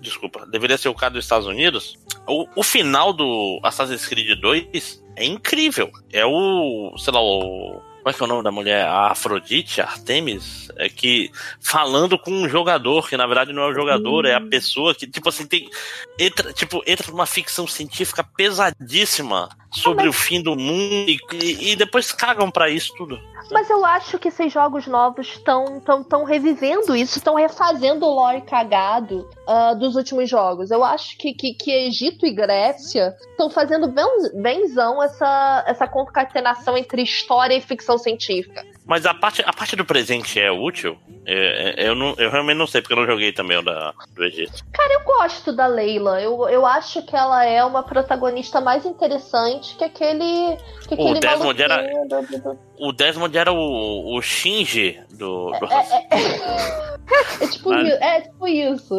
[0.00, 1.98] Desculpa, deveria ser o cara dos Estados Unidos.
[2.26, 5.90] O, o final do Assassin's Creed 2 é incrível.
[6.12, 8.86] É o, sei lá, o como é que é o nome da mulher?
[8.86, 11.28] A Afrodite, Artemis, é que
[11.60, 14.48] falando com um jogador, que na verdade não é o jogador, é a hum.
[14.48, 15.68] pessoa que, tipo assim, tem.
[16.16, 20.16] Entra, tipo, entra numa ficção científica pesadíssima sobre ah, mas...
[20.16, 23.20] o fim do mundo e, e depois cagam para isso tudo.
[23.50, 28.12] Mas eu acho que esses jogos novos estão tão, tão revivendo isso, estão refazendo o
[28.12, 30.70] lore cagado uh, dos últimos jogos.
[30.70, 36.76] Eu acho que, que, que Egito e Grécia estão fazendo bem, benzão essa, essa concatenação
[36.76, 38.64] entre história e ficção científica.
[38.86, 40.96] Mas a parte, a parte do presente é útil?
[41.26, 43.92] É, é, eu, não, eu realmente não sei, porque eu não joguei também o da,
[44.14, 44.64] do Egito.
[44.72, 46.22] Cara, eu gosto da Leila.
[46.22, 50.56] Eu, eu acho que ela é uma protagonista mais interessante que aquele.
[50.86, 51.82] Que aquele o Desmond era.
[52.06, 52.58] Do, do...
[52.78, 55.50] O Desmond era o, o Shinji do.
[55.50, 55.66] do...
[55.66, 56.96] É, é, é.
[57.40, 57.88] É tipo, Mas...
[57.88, 58.94] é tipo isso.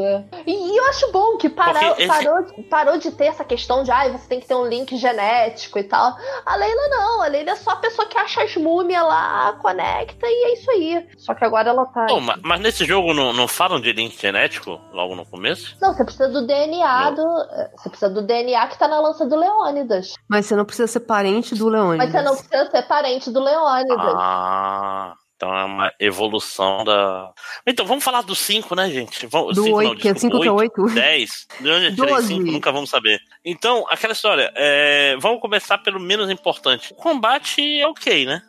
[0.45, 2.07] E, e, eu acho bom que parou, esse...
[2.07, 5.77] parou, parou de ter essa questão de ah, você tem que ter um link genético
[5.77, 6.15] e tal.
[6.45, 10.25] A Leila não, a Leila é só a pessoa que acha as múmias lá, conecta
[10.25, 11.07] e é isso aí.
[11.17, 12.07] Só que agora ela tá.
[12.09, 15.77] Oh, mas, mas, nesse jogo não, não falam de link genético logo no começo?
[15.79, 17.15] Não, você precisa do DNA não.
[17.15, 17.47] do.
[17.77, 20.13] Você precisa do DNA que tá na lança do Leônidas.
[20.27, 22.11] Mas você não precisa ser parente do Leônidas.
[22.11, 24.13] Mas você não precisa ser parente do Leônidas.
[24.15, 25.13] Ah.
[25.35, 27.31] Então é uma evolução da.
[27.67, 29.27] Então, vamos falar do 5, né, gente?
[29.27, 30.85] Vamos, do 8, que é 5 que é 8.
[30.87, 31.47] 10.
[31.61, 33.19] De onde eu tirei 5, nunca vamos saber.
[33.45, 34.51] Então, aquela história.
[34.55, 35.15] É...
[35.19, 36.91] Vamos começar pelo menos importante.
[36.91, 38.41] O combate é ok, né?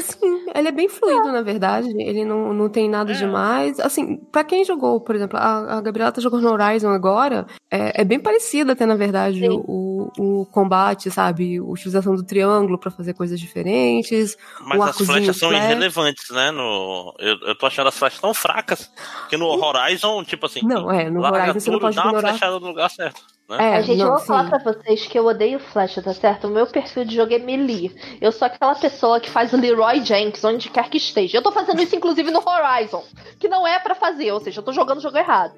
[0.00, 1.88] Sim, ele é bem fluido, na verdade.
[1.98, 3.14] Ele não, não tem nada é.
[3.14, 3.80] demais.
[3.80, 8.02] Assim, pra quem jogou, por exemplo, a, a Gabriela tá jogando no Horizon agora, é,
[8.02, 11.58] é bem parecido até, na verdade, o, o combate, sabe?
[11.58, 14.36] A utilização do triângulo para fazer coisas diferentes.
[14.60, 15.64] Mas as flechas são flash.
[15.64, 16.50] irrelevantes, né?
[16.50, 18.90] No, eu, eu tô achando as flechas tão fracas
[19.28, 20.60] que no Horizon, tipo assim.
[20.62, 22.24] Não, é, no Horizon você não pode dá ignorar.
[22.24, 23.37] uma flechada no lugar certo.
[23.48, 23.56] Né?
[23.58, 24.26] É, a gente, não, eu vou sim.
[24.26, 26.46] falar pra vocês que eu odeio Flash, tá certo?
[26.46, 27.94] O meu perfil de jogo é melee.
[28.20, 31.38] Eu sou aquela pessoa que faz o Leroy Jenkins onde quer que esteja.
[31.38, 33.02] Eu tô fazendo isso, inclusive, no Horizon,
[33.38, 35.54] que não é para fazer, ou seja, eu tô jogando o jogo errado.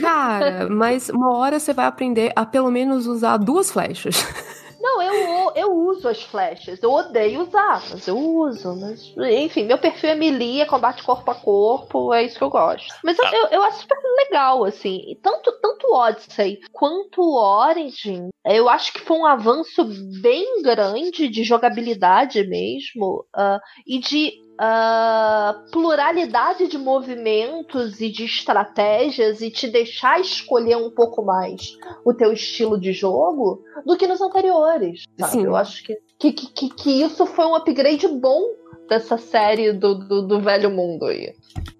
[0.00, 4.14] Cara, mas uma hora você vai aprender a pelo menos usar duas flechas.
[4.84, 6.82] Não, eu, eu uso as flechas.
[6.82, 8.76] Eu odeio usar, mas eu uso.
[8.76, 12.50] Mas, enfim, meu perfil é melee, é combate corpo a corpo, é isso que eu
[12.50, 12.94] gosto.
[13.02, 15.16] Mas eu, eu, eu acho super legal, assim.
[15.22, 19.86] Tanto, tanto Odyssey quanto Origin, eu acho que foi um avanço
[20.20, 23.24] bem grande de jogabilidade mesmo.
[23.34, 30.90] Uh, e de uh, pluralidade de movimentos e de estratégias e te deixar escolher um
[30.90, 35.04] pouco mais o teu estilo de jogo do que nos anteriores.
[35.18, 35.32] Sabe?
[35.32, 35.44] Sim.
[35.44, 38.42] Eu acho que, que, que, que isso foi um upgrade bom
[38.88, 41.34] dessa série do, do, do velho mundo aí.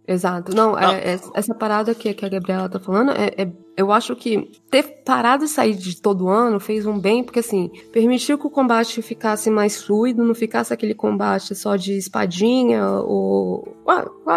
[0.06, 0.54] Exato.
[0.54, 4.14] Não, é, é, essa parada que, que a Gabriela tá falando, é, é, eu acho
[4.14, 8.46] que ter parado de sair de todo ano fez um bem, porque assim, permitiu que
[8.46, 13.76] o combate ficasse mais fluido, não ficasse aquele combate só de espadinha ou.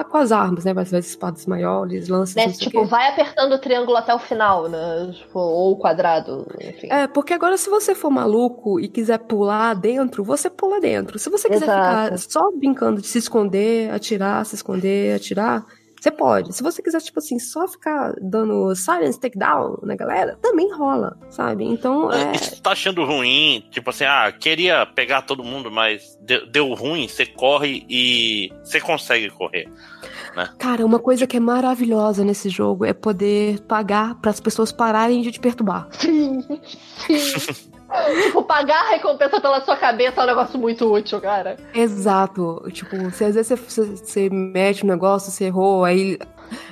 [0.10, 0.74] com as armas, né?
[0.76, 2.36] Às vezes espadas maiores, lanças.
[2.36, 2.52] Né?
[2.54, 5.12] Tipo, vai apertando o triângulo até o final, né?
[5.14, 6.88] Tipo, ou o quadrado, enfim.
[6.90, 11.20] É, porque agora se você for maluco e quiser pular dentro, você pula dentro.
[11.20, 12.16] Se você quiser Exato.
[12.16, 15.27] ficar só brincando de se esconder, atirar, se esconder, atirar
[16.00, 16.54] você pode.
[16.54, 21.66] Se você quiser, tipo assim, só ficar dando silence takedown na galera, também rola, sabe?
[21.66, 22.34] Então é.
[22.38, 27.08] Você tá achando ruim, tipo assim, ah, queria pegar todo mundo, mas deu, deu ruim,
[27.08, 29.68] você corre e você consegue correr.
[30.36, 30.50] Né?
[30.60, 35.22] Cara, uma coisa que é maravilhosa nesse jogo é poder pagar para as pessoas pararem
[35.22, 35.88] de te perturbar.
[35.92, 36.42] Sim,
[37.08, 37.68] sim.
[38.24, 41.58] tipo, pagar a recompensa pela sua cabeça é um negócio muito útil, cara.
[41.74, 42.64] Exato.
[42.72, 46.18] Tipo, se às vezes você, você, você mete um negócio, você errou, aí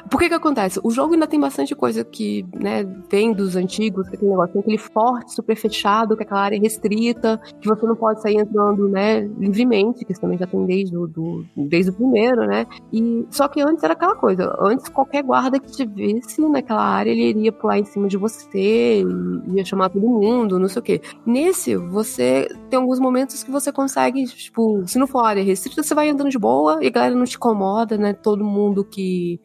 [0.09, 0.79] por que que acontece?
[0.83, 4.61] O jogo ainda tem bastante coisa que, né, vem dos antigos, que tem negócio, tem
[4.61, 8.87] aquele forte super fechado, que é aquela área restrita, que você não pode sair entrando,
[8.87, 13.25] né, livremente, que isso também já tem desde o, do, desde o primeiro, né, e
[13.29, 17.29] só que antes era aquela coisa, antes qualquer guarda que te visse naquela área, ele
[17.29, 19.03] iria pular em cima de você,
[19.53, 21.01] ia chamar todo mundo, não sei o quê.
[21.25, 25.93] Nesse, você tem alguns momentos que você consegue, tipo, se não for área restrita, você
[25.93, 29.39] vai andando de boa e a galera não te incomoda, né, todo mundo que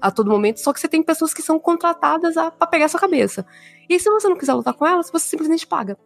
[0.00, 3.00] a todo momento, só que você tem pessoas que são contratadas a, pra pegar sua
[3.00, 3.46] cabeça.
[3.88, 5.96] E se você não quiser lutar com elas, você simplesmente paga.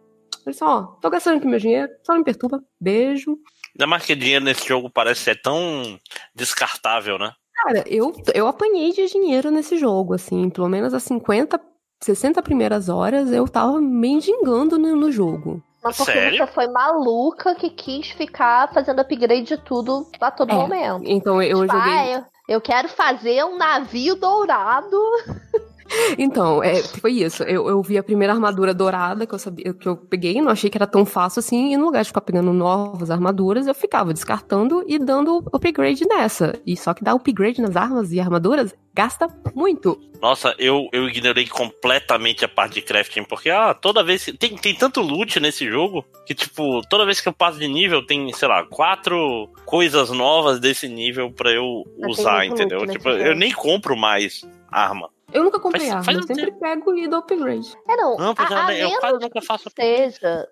[0.45, 3.37] Olha só, ó, tô gastando aqui meu dinheiro, só não me perturba, beijo.
[3.75, 5.99] Ainda mais que dinheiro nesse jogo parece ser tão
[6.33, 7.31] descartável, né?
[7.63, 11.59] Cara, eu, eu apanhei de dinheiro nesse jogo, assim, pelo menos as 50,
[12.01, 15.63] 60 primeiras horas eu tava mendigando no, no jogo.
[15.83, 16.37] Mas porque Sério?
[16.37, 21.03] você foi maluca que quis ficar fazendo upgrade de tudo a todo é, momento.
[21.05, 21.93] Então eu tipo, joguei.
[21.93, 22.25] Ah, eu
[22.61, 24.97] quero fazer um navio dourado.
[26.17, 27.43] Então, é, foi isso.
[27.43, 30.69] Eu, eu vi a primeira armadura dourada que eu sabia que eu peguei, não achei
[30.69, 34.13] que era tão fácil assim, e no lugar de ficar pegando novas armaduras, eu ficava
[34.13, 36.53] descartando e dando upgrade nessa.
[36.65, 39.99] E só que dar upgrade nas armas e armaduras gasta muito.
[40.21, 44.25] Nossa, eu, eu ignorei completamente a parte de crafting, porque ah, toda vez.
[44.37, 48.05] Tem, tem tanto loot nesse jogo que, tipo, toda vez que eu passo de nível,
[48.05, 52.85] tem, sei lá, quatro coisas novas desse nível para eu usar, entendeu?
[52.85, 55.09] Tipo, eu nem compro mais arma.
[55.33, 56.59] Eu nunca comprei faz, arma, eu sempre tempo.
[56.59, 57.73] pego e dou upgrade.
[57.87, 58.17] É, não.
[58.17, 60.47] não a, a, eu quase nunca faço seja,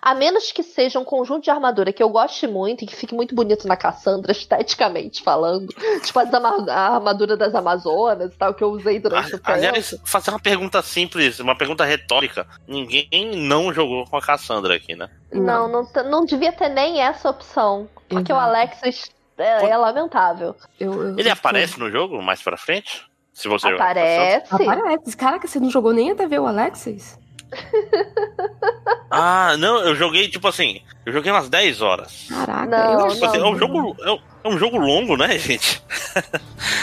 [0.00, 3.14] A menos que seja um conjunto de armadura que eu goste muito e que fique
[3.14, 5.68] muito bonito na Cassandra, esteticamente falando.
[6.02, 9.50] Tipo a armadura das Amazonas e tal, que eu usei durante a, o tempo.
[9.50, 12.46] Aliás, fazer uma pergunta simples, uma pergunta retórica.
[12.66, 15.08] Ninguém não jogou com a Cassandra aqui, né?
[15.32, 17.88] Não, não, não, não devia ter nem essa opção.
[18.08, 18.46] Porque Exato.
[18.46, 20.54] o Alexis é, é lamentável.
[20.78, 23.07] Eu, eu, Ele aparece no jogo mais pra frente?
[23.38, 24.46] Se você Aparece.
[24.50, 25.16] Aparece.
[25.16, 27.16] Caraca, você não jogou nem até ver o Alexis?
[29.08, 32.26] ah, não, eu joguei, tipo assim, eu joguei umas 10 horas.
[32.28, 33.96] Caraca, não, tipo assim, é um jogo.
[34.00, 35.80] É, é um, jogo longo, né, gente?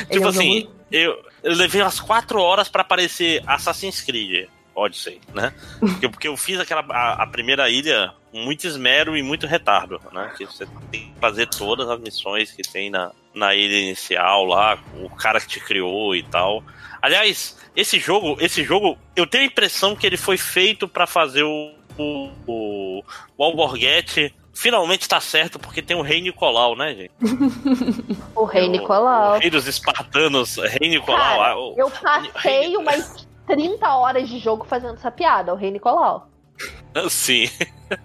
[0.09, 0.73] tipo é um assim, jogo...
[0.93, 4.47] eu, eu levei umas 4 horas para aparecer Assassin's Creed.
[4.75, 5.53] Odyssey, né?
[5.79, 10.01] Porque, porque eu fiz aquela a, a, primeira ilha com muito esmero e muito retardo,
[10.11, 10.33] né?
[10.38, 14.77] Que você tem que fazer todas as missões que tem na, na ilha inicial lá,
[15.01, 16.63] o cara que te criou e tal.
[17.01, 21.43] Aliás, esse jogo, esse jogo, eu tenho a impressão que ele foi feito para fazer
[21.43, 23.03] o, o, o,
[23.38, 27.11] o Alborguete finalmente tá certo, porque tem o Rei Nicolau, né, gente?
[28.33, 29.35] o Rei Nicolau.
[29.35, 31.19] O Rei dos Espartanos, Rei Nicolau.
[31.19, 32.77] Cara, o, eu passei Rei...
[32.77, 36.29] umas 30 horas de jogo fazendo essa piada, o Rei Nicolau.
[37.10, 37.49] Sim.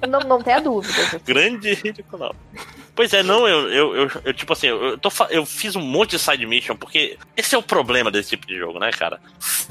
[0.09, 1.21] Não, não tenha dúvida.
[1.25, 2.35] Grande Rei Nicolau.
[3.01, 6.11] Pois é, não, eu, eu, eu, eu tipo assim, eu, tô, eu fiz um monte
[6.11, 9.19] de side mission, porque esse é o problema desse tipo de jogo, né, cara?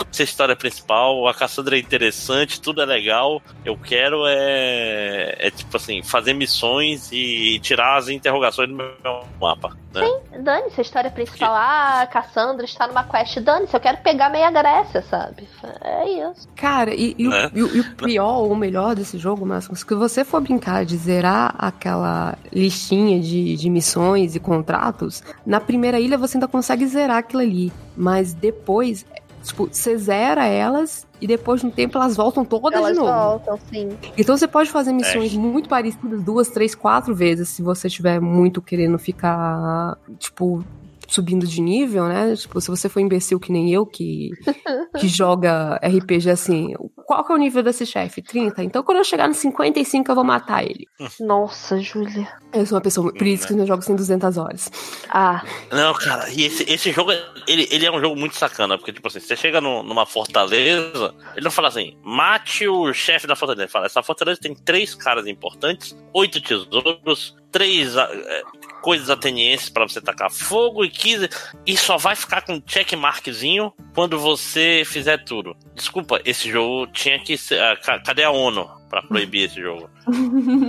[0.09, 3.39] Essa história principal, a Cassandra é interessante, tudo é legal.
[3.63, 9.77] Eu quero é, é tipo assim, fazer missões e tirar as interrogações do meu mapa.
[9.93, 10.05] Né?
[10.05, 11.51] Sim, dane-se a história principal.
[11.51, 13.39] Ah, a Cassandra está numa quest.
[13.39, 15.47] Dane-se, eu quero pegar meia Grécia, sabe?
[15.81, 16.47] É isso.
[16.55, 17.47] Cara, e, e, é.
[17.47, 20.85] o, e, e o, pior ou o melhor desse jogo, Márcio, se você for brincar
[20.85, 26.85] de zerar aquela listinha de, de missões e contratos, na primeira ilha você ainda consegue
[26.87, 27.71] zerar aquilo ali.
[27.95, 29.05] Mas depois,
[29.43, 33.11] tipo, você zera elas e depois de um tempo elas voltam todas elas de novo.
[33.11, 33.89] voltam, sim.
[34.17, 35.37] Então você pode fazer missões é.
[35.37, 40.63] muito parecidas duas, três, quatro vezes se você estiver muito querendo ficar, tipo,
[41.09, 42.35] subindo de nível, né?
[42.35, 44.29] Tipo, se você for imbecil que nem eu, que,
[44.99, 46.73] que joga RPG assim,
[47.05, 48.21] qual que é o nível desse chefe?
[48.21, 48.63] 30?
[48.63, 50.85] Então quando eu chegar no 55 eu vou matar ele.
[51.19, 52.27] Nossa, Júlia.
[52.53, 54.71] Eu sou uma pessoa, por isso que eu jogo sem 200 horas.
[55.09, 55.43] Ah.
[55.71, 57.11] Não, cara, e esse, esse jogo,
[57.47, 61.13] ele, ele é um jogo muito sacana, porque tipo assim, você chega no, numa fortaleza,
[61.35, 64.95] ele não fala assim, mate o chefe da fortaleza, ele fala, essa fortaleza tem três
[64.95, 68.41] caras importantes, oito tesouros, três é,
[68.81, 71.29] coisas atenienses para você tacar fogo e 15.
[71.65, 75.55] E só vai ficar com checkmarkzinho quando você fizer tudo.
[75.75, 77.61] Desculpa, esse jogo tinha que ser.
[77.61, 78.79] Uh, cadê a ONU?
[78.89, 79.87] Pra proibir esse jogo.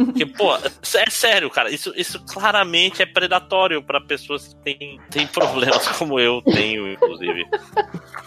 [0.05, 1.71] Porque, pô, é sério, cara.
[1.71, 7.47] Isso, isso claramente é predatório para pessoas que têm, têm problemas como eu tenho, inclusive.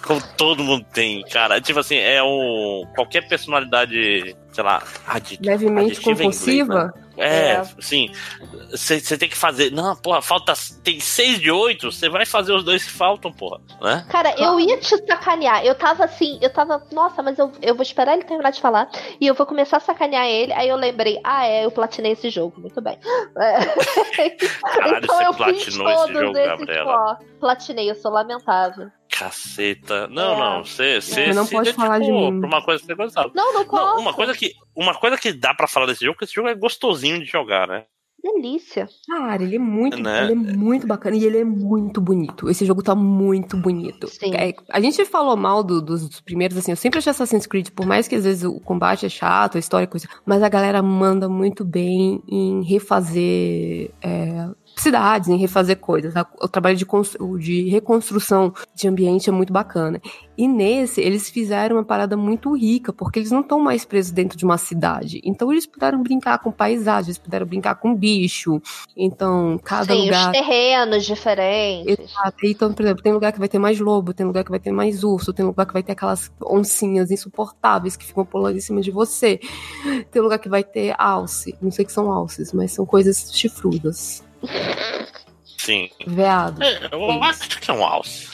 [0.01, 1.61] Como todo mundo tem, cara.
[1.61, 2.87] Tipo assim, é um.
[2.95, 6.73] Qualquer personalidade, sei lá, adit, levemente compulsiva.
[6.73, 7.02] Inglês, né?
[7.17, 7.63] É, é.
[7.79, 8.11] sim.
[8.71, 9.71] Você tem que fazer.
[9.71, 10.53] Não, porra, falta.
[10.83, 13.61] Tem seis de oito, você vai fazer os dois que faltam, porra.
[13.81, 14.05] Né?
[14.09, 15.63] Cara, eu ia te sacanear.
[15.65, 16.83] Eu tava assim, eu tava.
[16.91, 18.89] Nossa, mas eu, eu vou esperar ele terminar de falar.
[19.19, 20.53] E eu vou começar a sacanear ele.
[20.53, 22.59] Aí eu lembrei, ah, é, eu platinei esse jogo.
[22.59, 22.97] Muito bem.
[23.37, 23.59] É.
[24.63, 28.91] Caralho, então eu fiz todos esse jogo, ó, platinei, eu sou lamentável.
[29.23, 30.07] Caceta.
[30.07, 30.39] Não, é.
[30.39, 30.65] não.
[30.65, 32.39] Você, você, não pode falar de mim.
[32.39, 33.31] Pra uma coisa que você gostava.
[33.33, 33.95] Não, não posso.
[33.95, 36.33] Não, uma coisa que, uma coisa que dá para falar desse jogo, é que esse
[36.33, 37.85] jogo é gostosinho de jogar, né?
[38.23, 38.87] Delícia.
[39.05, 40.23] Cara, ele é muito, né?
[40.23, 42.49] ele é muito bacana e ele é muito bonito.
[42.49, 44.07] Esse jogo tá muito bonito.
[44.07, 44.33] Sim.
[44.33, 47.71] É, a gente falou mal do, dos, dos, primeiros, assim, eu sempre achei Assassin's Creed,
[47.71, 50.47] por mais que às vezes o combate é chato, a história é coisa, mas a
[50.47, 56.13] galera manda muito bem em refazer é, cidades, em refazer coisas.
[56.41, 56.85] O trabalho de,
[57.39, 60.01] de reconstrução de ambiente é muito bacana.
[60.37, 64.37] E nesse, eles fizeram uma parada muito rica, porque eles não estão mais presos dentro
[64.37, 65.21] de uma cidade.
[65.23, 68.59] Então, eles puderam brincar com paisagens, puderam brincar com bicho.
[68.97, 70.25] Então, cada Sim, lugar.
[70.25, 71.99] os terrenos diferentes.
[71.99, 72.37] Exato.
[72.45, 74.71] Então, por exemplo, tem lugar que vai ter mais lobo, tem lugar que vai ter
[74.71, 78.81] mais urso, tem lugar que vai ter aquelas oncinhas insuportáveis que ficam pulando em cima
[78.81, 79.39] de você.
[80.11, 81.55] Tem lugar que vai ter alce.
[81.61, 84.23] Não sei que são alces, mas são coisas chifrudas.
[85.57, 85.89] Sim.
[86.05, 86.61] Veado.
[86.61, 88.33] É, eu acho que é um alce.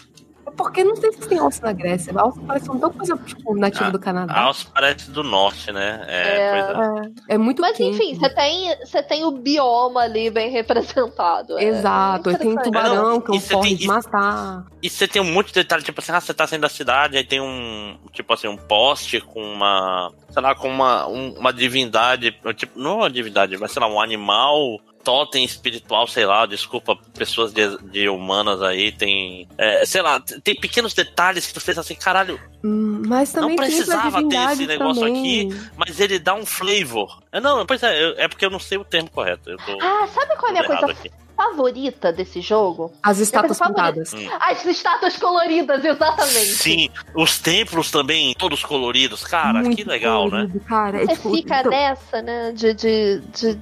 [0.50, 2.12] É porque não sei se tem alce na Grécia.
[2.18, 4.34] Alce parece uma coisa tipo nativa ah, do Canadá.
[4.42, 6.04] Alce parece do norte, né?
[6.08, 7.36] É, é, é.
[7.36, 7.96] é muito Mas quente.
[7.96, 11.58] enfim, você tem, você tem o bioma ali bem representado.
[11.60, 12.36] É Exato.
[12.36, 14.66] tem um tubarão que é um forte de matar.
[14.82, 17.16] E você tem um monte de detalhe, tipo assim, ah, você tá saindo da cidade,
[17.16, 21.54] aí tem um, tipo assim, um poste com uma, sei lá, com uma, um, uma
[21.54, 26.96] divindade, tipo, não uma divindade, mas sei lá, um animal totem espiritual, sei lá, desculpa,
[27.14, 29.48] pessoas de, de humanas aí, tem.
[29.58, 32.40] É, sei lá, tem pequenos detalhes que tu fez assim, caralho.
[32.64, 35.50] Hum, mas também não precisava ter esse negócio também.
[35.50, 37.22] aqui, mas ele dá um flavor.
[37.32, 39.56] É, não, pois é, é porque eu não sei o termo correto.
[39.66, 42.92] Tô, ah, sabe qual é a coisa aqui favorita desse jogo?
[43.02, 44.14] As estátuas pintadas.
[44.14, 44.28] Hum.
[44.42, 46.48] As estátuas coloridas, exatamente.
[46.48, 49.24] Sim, os templos também, todos coloridos.
[49.24, 50.30] Cara, Muito que legal, né?
[50.30, 50.66] colorido, né?
[50.68, 51.72] Cara, é, Você tipo, fica então...
[51.72, 52.52] nessa, né?
[52.52, 53.60] De, de, de.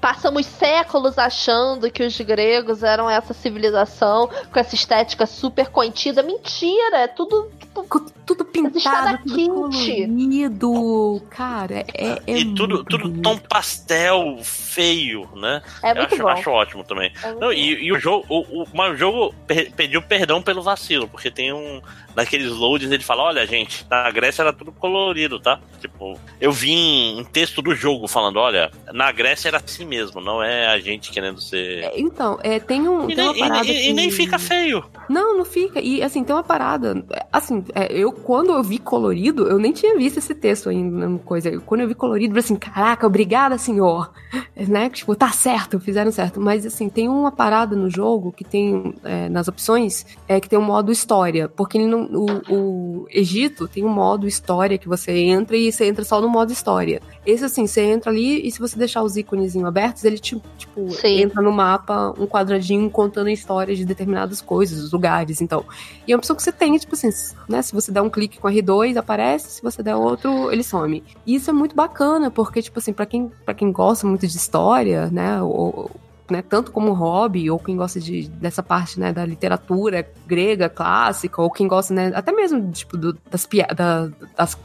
[0.00, 6.22] Passamos séculos achando que os gregos eram essa civilização com essa estética super contida.
[6.22, 7.50] Mentira, é tudo.
[7.74, 11.26] Tudo, tudo pintado, tudo colorido.
[11.28, 15.60] Cara, é, é E tudo, tudo tão pastel feio, né?
[15.82, 16.28] É muito acho, bom.
[16.28, 17.12] acho ótimo também.
[17.40, 19.34] Não, e, e, o jogo, o, o, o jogo
[19.76, 21.80] pediu perdão pelo vacilo, porque tem um.
[22.16, 25.60] Naqueles loads ele fala: olha, gente, na Grécia era tudo colorido, tá?
[25.78, 30.42] Tipo, eu vi em texto do jogo falando: olha, na Grécia era assim mesmo, não
[30.42, 31.84] é a gente querendo ser.
[31.84, 33.10] É, então, é, tem um.
[33.10, 33.88] E, tem nem, e, que...
[33.90, 34.82] e, nem fica feio.
[35.10, 35.78] Não, não fica.
[35.78, 37.04] E assim, tem uma parada.
[37.30, 41.60] Assim, é, eu quando eu vi colorido, eu nem tinha visto esse texto ainda, coisa.
[41.60, 44.10] Quando eu vi colorido, eu falei assim: caraca, obrigada, senhor.
[44.56, 44.88] Né?
[44.88, 46.40] Tipo, tá certo, fizeram certo.
[46.40, 50.58] Mas assim, tem uma parada no jogo que tem é, nas opções é que tem
[50.58, 55.56] um modo história, porque não, o, o, Egito tem um modo história que você entra
[55.56, 57.00] e você entra só no modo história.
[57.24, 60.86] Esse assim, você entra ali e se você deixar os ícones abertos ele tipo, tipo
[61.04, 65.64] entra no mapa um quadradinho contando histórias de determinadas coisas, lugares, então.
[66.06, 67.10] E é uma opção que você tem, tipo assim,
[67.48, 67.62] né?
[67.62, 71.02] Se você der um clique com R2, aparece, se você der outro, ele some.
[71.26, 74.36] E isso é muito bacana, porque, tipo assim, para quem, pra quem gosta muito de
[74.36, 75.40] história, né?
[75.42, 75.90] Ou,
[76.30, 81.40] né, tanto como hobby, ou quem gosta de, dessa parte, né, da literatura grega, clássica,
[81.40, 84.56] ou quem gosta, né, até mesmo, tipo, do, das, da, das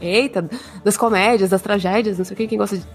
[0.00, 0.48] eita,
[0.84, 2.86] das comédias, das tragédias, não sei o que, quem gosta de.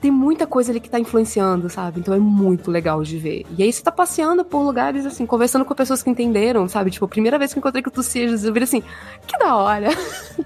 [0.00, 2.00] Tem muita coisa ali que tá influenciando, sabe?
[2.00, 3.44] Então é muito legal de ver.
[3.56, 6.90] E aí você tá passeando por lugares, assim, conversando com pessoas que entenderam, sabe?
[6.90, 8.82] Tipo, a primeira vez que encontrei com o Tucijas, eu vi assim,
[9.26, 9.88] que da hora.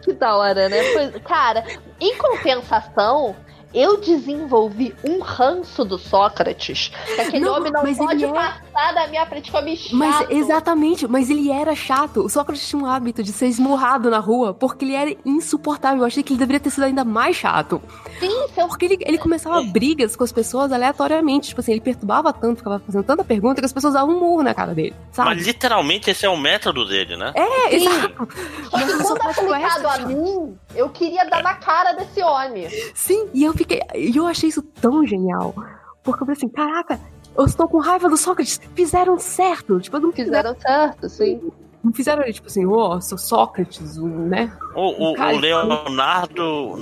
[0.03, 0.79] Que da hora, né?
[0.93, 1.65] Pois, cara,
[2.01, 3.37] em compensação,
[3.73, 6.91] eu desenvolvi um ranço do Sócrates.
[7.07, 8.33] Que aquele não, homem não pode é...
[8.33, 9.97] passar da minha frente como chato.
[9.97, 12.25] Mas exatamente, mas ele era chato.
[12.25, 16.01] O Sócrates tinha um hábito de ser esmurrado na rua porque ele era insuportável.
[16.01, 17.81] Eu achei que ele deveria ter sido ainda mais chato.
[18.19, 18.67] Sim, seu...
[18.67, 21.49] Porque ele, ele começava brigas com as pessoas aleatoriamente.
[21.49, 24.43] Tipo assim, ele perturbava tanto, ficava fazendo tanta pergunta que as pessoas davam um murro
[24.43, 24.95] na cara dele.
[25.13, 25.31] Sabe?
[25.31, 27.33] Mas literalmente esse é o método dele, né?
[27.35, 27.89] É, Sim.
[27.89, 28.29] exato.
[28.73, 32.69] Mas quando aplicado a mim, eu queria dar na cara desse homem.
[32.95, 33.81] Sim, e eu fiquei.
[33.95, 35.55] E eu achei isso tão genial.
[36.03, 36.99] Porque eu falei assim, caraca,
[37.37, 38.61] eu estou com raiva do Sócrates.
[38.75, 39.79] Fizeram certo.
[39.81, 41.41] Tipo, não fizeram certo, sim.
[41.83, 44.53] Não fizeram ele, tipo assim, ó, oh, sou Sócrates, né?
[44.75, 46.77] O, o, o, Leonardo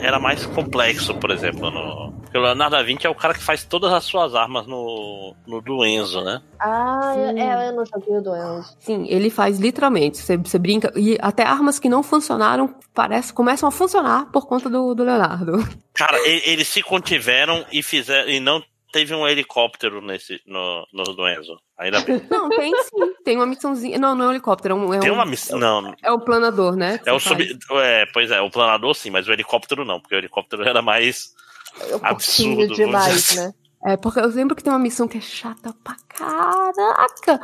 [0.00, 1.70] era mais complexo, por exemplo.
[1.70, 2.12] No...
[2.22, 5.34] Porque o Leonardo da Vinci é o cara que faz todas as suas armas no,
[5.46, 6.40] no do Enzo, né?
[6.58, 8.74] Ah, é, eu não joguei o do Enzo.
[8.78, 10.18] Sim, ele faz literalmente.
[10.18, 10.92] Você, você brinca.
[10.96, 15.58] E até armas que não funcionaram parece, começam a funcionar por conta do, do Leonardo.
[15.92, 18.28] Cara, eles se contiveram e fizeram.
[18.30, 18.62] E não
[18.92, 21.58] teve um helicóptero nesse, no, no Enzo.
[21.78, 22.20] Ainda bem.
[22.30, 23.14] Não, tem sim.
[23.24, 23.98] Tem uma missãozinha.
[23.98, 24.74] Não, não é um helicóptero.
[24.74, 25.58] É um, é tem um, uma missão.
[25.58, 25.94] Não.
[26.02, 27.00] É o planador, né?
[27.06, 27.58] É o sub.
[27.72, 31.34] É, pois é, o planador sim, mas o helicóptero não, porque o helicóptero era mais.
[31.80, 33.36] É um absurdo demais, assim.
[33.36, 33.54] né?
[33.84, 37.40] É, porque eu lembro que tem uma missão que é chata pra caraca.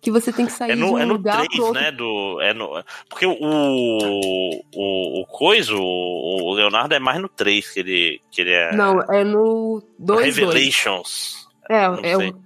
[0.00, 1.80] Que você tem que sair é no, de um é no lugar 3, outro.
[1.80, 1.92] né?
[1.92, 7.80] Do, é no, porque o, o, o Coiso, o Leonardo é mais no 3 que
[7.80, 8.74] ele, que ele é.
[8.74, 10.24] Não, é no 2.
[10.24, 11.48] Revelations.
[11.68, 12.04] 2.
[12.04, 12.42] É, é o.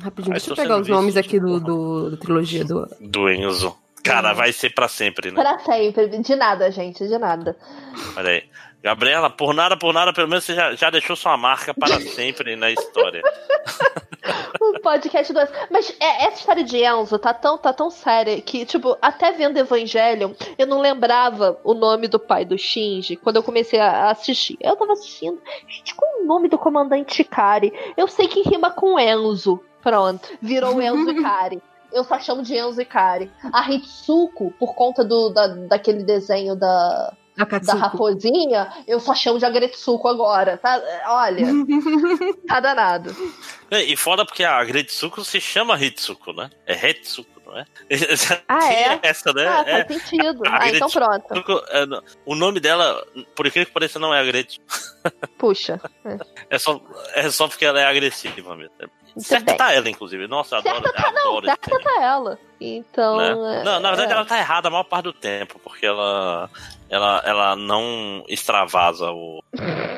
[0.00, 2.88] Rapidinho, deixa eu pegar os nomes aqui do, do, do, trilogia do.
[3.00, 3.76] Do Enzo.
[4.02, 4.34] Cara, é.
[4.34, 5.40] vai ser pra sempre, né?
[5.40, 6.08] Pra sempre.
[6.08, 7.56] De nada, gente, de nada.
[8.16, 8.42] Olha aí.
[8.82, 12.56] Gabriela, por nada, por nada, pelo menos você já, já deixou sua marca para sempre
[12.56, 13.22] na história.
[14.60, 15.38] o podcast do
[15.70, 19.56] Mas é, essa história de Enzo tá tão, tá tão séria que, tipo, até vendo
[19.56, 24.58] Evangelion, eu não lembrava o nome do pai do Shinji quando eu comecei a assistir.
[24.60, 25.40] Eu tava assistindo.
[25.68, 27.72] Gente, qual é o nome do comandante Kari?
[27.96, 29.62] Eu sei que rima com Enzo.
[29.80, 31.62] Pronto, virou Enzo e Kari
[31.92, 33.30] eu só chamo de Enzo e Kari.
[33.52, 39.44] A Hitsuko, por conta do, da, daquele desenho da, da raposinha, eu só chamo de
[39.46, 40.80] Agretsuko agora, tá?
[41.06, 41.46] Olha,
[42.46, 43.14] tá danado.
[43.70, 46.50] E foda porque a Agretsuko se chama Hitsuko, né?
[46.66, 47.64] É Hetsuko, não é?
[48.46, 49.00] Ah, é?
[49.02, 49.46] Essa, né?
[49.46, 49.98] Ah, faz é.
[49.98, 50.42] sentido.
[50.46, 51.64] A, ah, então pronto.
[51.70, 51.86] É,
[52.26, 53.02] o nome dela,
[53.34, 54.66] por incrível que pareça, não é Agretsuko.
[55.38, 55.80] Puxa.
[56.04, 56.18] É.
[56.50, 56.58] é.
[56.58, 56.80] só,
[57.14, 58.72] é só porque ela é agressiva mesmo.
[59.16, 60.26] Certa tá ela, inclusive.
[60.26, 62.38] Nossa, certa adoro, tá, adoro não, certa tá ela.
[62.60, 63.16] Então.
[63.16, 63.62] Né?
[63.64, 64.14] Não, na verdade é.
[64.14, 66.48] ela tá errada a maior parte do tempo, porque ela
[66.88, 69.42] ela, ela não extravasa o,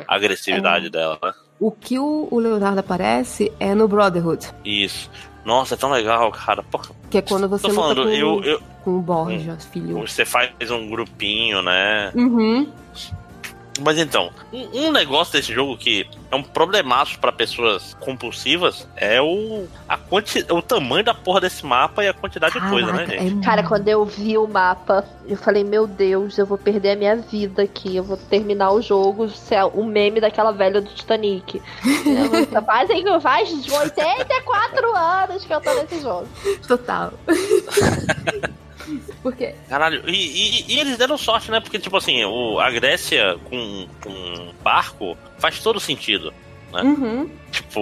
[0.06, 0.90] a agressividade é.
[0.90, 1.34] dela, né?
[1.58, 4.52] O que o, o Leonardo aparece é no Brotherhood.
[4.64, 5.10] Isso.
[5.44, 6.62] Nossa, é tão legal, cara.
[6.62, 6.90] Porra.
[7.10, 10.00] Que é quando você Tô falando, com, eu, eu, com o Borja, hum, filho.
[10.00, 12.10] Você faz um grupinho, né?
[12.14, 12.72] Uhum.
[13.80, 19.20] Mas então, um, um, negócio desse jogo que é um problemaço para pessoas compulsivas é
[19.20, 22.96] o, a quanti, o tamanho da porra desse mapa e a quantidade Caraca, de coisa,
[22.96, 23.40] né, gente?
[23.40, 23.44] É...
[23.44, 27.16] Cara, quando eu vi o mapa, eu falei, meu Deus, eu vou perder a minha
[27.16, 31.60] vida aqui, eu vou terminar o jogo, ser o meme daquela velha do Titanic.
[32.64, 36.28] Fazem faz 84 anos que eu tô nesse jogo.
[36.66, 37.12] Total.
[39.22, 39.54] Porque.
[39.68, 41.60] Caralho, e, e, e, eles deram sorte, né?
[41.60, 46.32] Porque, tipo assim, o, a Grécia com, com barco faz todo sentido,
[46.72, 46.82] né?
[46.82, 47.30] Uhum.
[47.50, 47.80] Tipo,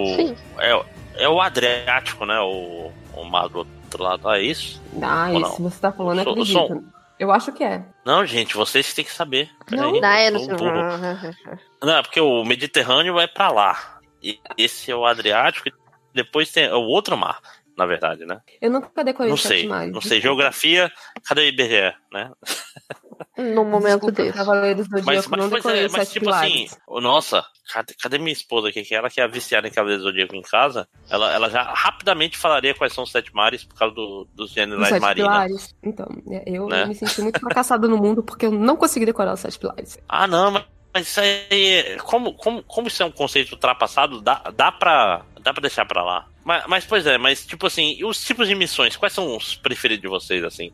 [0.59, 0.85] é,
[1.15, 2.39] é o Adriático, né?
[2.39, 4.27] O, o mar do outro lado.
[4.27, 4.81] Ah, é isso?
[5.01, 5.69] Ah, Ou isso não?
[5.69, 6.57] você tá falando, eu acredito.
[6.57, 6.83] Eu, sou...
[7.19, 7.83] eu acho que é.
[8.05, 9.49] Não, gente, vocês têm que saber.
[9.69, 10.39] Não, aí, não, é, não,
[11.83, 13.99] não, é porque o Mediterrâneo é pra lá.
[14.21, 15.73] E esse é o Adriático e
[16.13, 17.39] depois tem o outro mar
[17.77, 18.41] na verdade, né?
[18.61, 19.91] Eu nunca decorei não sei, mais.
[19.91, 20.91] Não sei, geografia,
[21.23, 22.31] cadê o IBGE, né?
[23.37, 24.33] No momento desse.
[24.33, 26.71] Cavaleiros do mas, mas, não decorei é, mas tipo pilares.
[26.71, 28.83] assim, nossa, cadê, cadê, minha esposa aqui?
[28.83, 32.37] Que ela que é viciada em Cavaleiros do Zodíaco em casa, ela, ela já rapidamente
[32.37, 35.75] falaria quais são os sete mares por causa do, dos gêneros marinos.
[35.81, 36.83] Então, é, eu, né?
[36.83, 39.97] eu me senti muito fracassada no mundo porque eu não consegui decorar os sete pilares.
[40.07, 44.43] Ah, não, mas mas isso aí, como, como, como isso é um conceito ultrapassado, dá,
[44.55, 46.25] dá, pra, dá pra deixar pra lá.
[46.43, 50.01] Mas, mas, pois é, mas tipo assim, os tipos de missões, quais são os preferidos
[50.01, 50.71] de vocês, assim?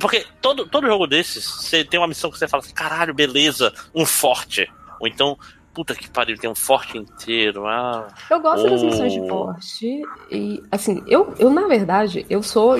[0.00, 3.72] Porque todo, todo jogo desses, você tem uma missão que você fala assim, caralho, beleza,
[3.94, 4.70] um forte.
[5.00, 5.38] Ou então,
[5.72, 7.66] puta que pariu, tem um forte inteiro.
[7.66, 8.70] Ah, eu gosto oh.
[8.70, 10.02] das missões de forte.
[10.30, 12.76] E, assim, eu, eu na verdade, eu sou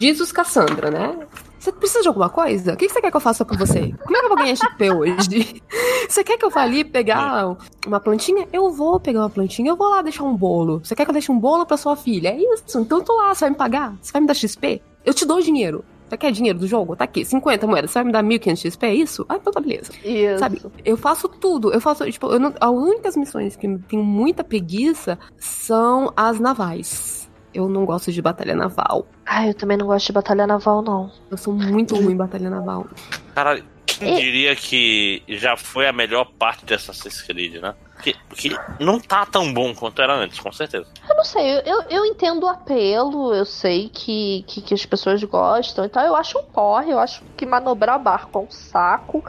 [0.00, 1.26] Jesus Cassandra, né?
[1.62, 2.72] Você precisa de alguma coisa?
[2.72, 3.94] O que você quer que eu faça por você?
[4.02, 5.62] Como é que eu vou ganhar XP hoje?
[6.10, 7.56] Você quer que eu vá ali pegar
[7.86, 8.48] uma plantinha?
[8.52, 10.80] Eu vou pegar uma plantinha, eu vou lá deixar um bolo.
[10.82, 12.30] Você quer que eu deixe um bolo pra sua filha?
[12.30, 13.96] É isso, então eu tô lá, você vai me pagar?
[14.02, 14.82] Você vai me dar XP?
[15.06, 15.84] Eu te dou dinheiro.
[16.08, 16.96] Você quer dinheiro do jogo?
[16.96, 17.92] Tá aqui, 50 moedas.
[17.92, 18.86] Você vai me dar 1.500 XP?
[18.86, 19.24] É isso?
[19.28, 19.92] Ah, então tá beleza.
[20.04, 20.40] Isso.
[20.40, 20.60] Sabe?
[20.84, 21.72] Eu faço tudo.
[21.72, 27.21] Eu faço, tipo, eu não, as únicas missões que tenho muita preguiça são as navais.
[27.54, 29.06] Eu não gosto de batalha naval.
[29.26, 31.10] Ah, eu também não gosto de batalha naval, não.
[31.30, 32.86] Eu sou muito ruim em batalha naval.
[33.34, 37.74] Caralho, quem diria que já foi a melhor parte de Assassin's Creed, né?
[37.94, 40.86] Porque, porque não tá tão bom quanto era antes, com certeza.
[41.08, 45.22] Eu não sei, eu, eu entendo o apelo, eu sei que, que, que as pessoas
[45.22, 49.24] gostam, então eu acho um porre, eu acho que manobrar barco é um saco.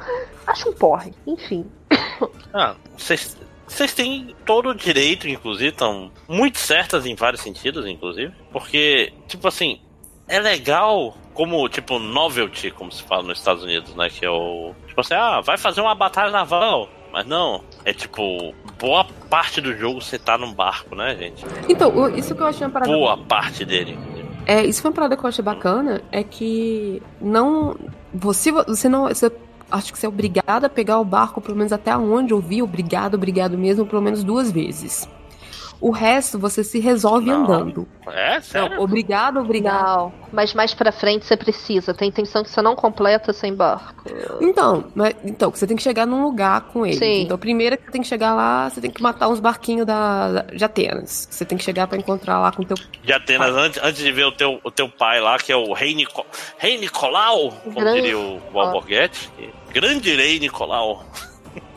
[0.47, 1.65] Acho um porre, enfim.
[2.53, 3.37] Ah, vocês
[3.73, 8.33] vocês têm todo o direito, inclusive, estão muito certas em vários sentidos, inclusive.
[8.51, 9.79] Porque, tipo assim,
[10.27, 14.09] é legal como, tipo, novelty, como se fala nos Estados Unidos, né?
[14.09, 14.73] Que é o.
[14.87, 16.87] Tipo assim, ah, vai fazer uma batalha naval.
[17.11, 21.45] Mas não, é tipo, boa parte do jogo você tá num barco, né, gente?
[21.69, 22.91] Então, isso que eu achei uma parada.
[22.91, 23.97] Boa parte dele.
[24.45, 27.75] É, isso foi uma parada que eu achei bacana, é que não.
[28.13, 29.07] Você, você não.
[29.07, 29.31] Você,
[29.71, 32.61] acho que você é obrigado a pegar o barco, pelo menos até onde eu vi,
[32.61, 35.07] obrigado, obrigado mesmo, pelo menos duas vezes.
[35.83, 37.43] O resto você se resolve não.
[37.43, 37.85] andando.
[38.07, 38.39] É?
[38.39, 38.77] Sério?
[38.77, 39.83] Não, obrigado, obrigado.
[39.85, 41.93] Não, mas mais pra frente você precisa.
[41.93, 44.05] Tem intenção que você não completa sem barco.
[44.39, 46.95] Então, mas, então você tem que chegar num lugar com ele.
[46.95, 47.23] Sim.
[47.23, 50.43] Então, primeiro que você tem que chegar lá, você tem que matar uns barquinhos da,
[50.43, 51.27] de Atenas.
[51.29, 52.77] Você tem que chegar para encontrar lá com o teu.
[53.03, 55.73] De Atenas, antes, antes de ver o teu, o teu pai lá, que é o
[55.73, 56.25] Rei, Nico...
[56.57, 58.03] Rei Nicolau, como Grande...
[58.03, 59.29] diria o Alborguete.
[59.73, 61.03] Grande Rei Nicolau.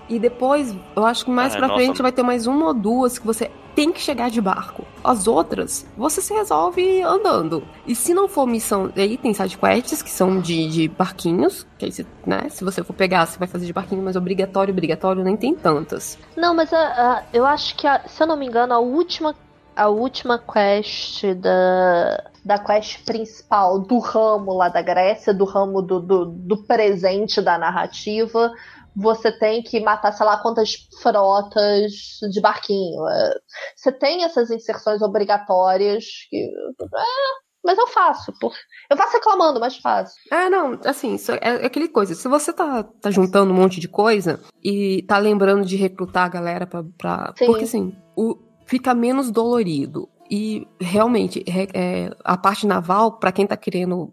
[0.09, 1.80] E depois, eu acho que mais ah, pra nossa.
[1.80, 4.86] frente vai ter mais uma ou duas que você tem que chegar de barco.
[5.04, 7.62] As outras, você se resolve andando.
[7.86, 11.92] E se não for missão, aí tem sidequests que são de, de barquinhos, que aí,
[11.92, 15.36] se, né, se você for pegar, você vai fazer de barquinho, mas obrigatório, obrigatório, nem
[15.36, 16.18] tem tantas.
[16.34, 19.34] Não, mas a, a, eu acho que, a, se eu não me engano, a última,
[19.76, 26.00] a última quest da, da quest principal do ramo lá da Grécia, do ramo do,
[26.00, 28.50] do, do presente da narrativa,
[28.97, 30.72] você tem que matar, sei lá, quantas
[31.03, 31.92] frotas
[32.32, 33.07] de barquinho.
[33.07, 33.34] É,
[33.76, 36.36] você tem essas inserções obrigatórias que.
[36.38, 38.32] É, mas eu faço.
[38.40, 38.55] Por...
[38.88, 40.14] Eu faço reclamando, mas faço.
[40.32, 42.14] É, não, assim, é, é aquele coisa.
[42.14, 46.30] Se você tá, tá juntando um monte de coisa e tá lembrando de recrutar a
[46.30, 46.82] galera pra.
[46.97, 47.34] pra...
[47.36, 50.09] Porque assim, o, fica menos dolorido.
[50.30, 54.12] E realmente, é, a parte naval, para quem tá querendo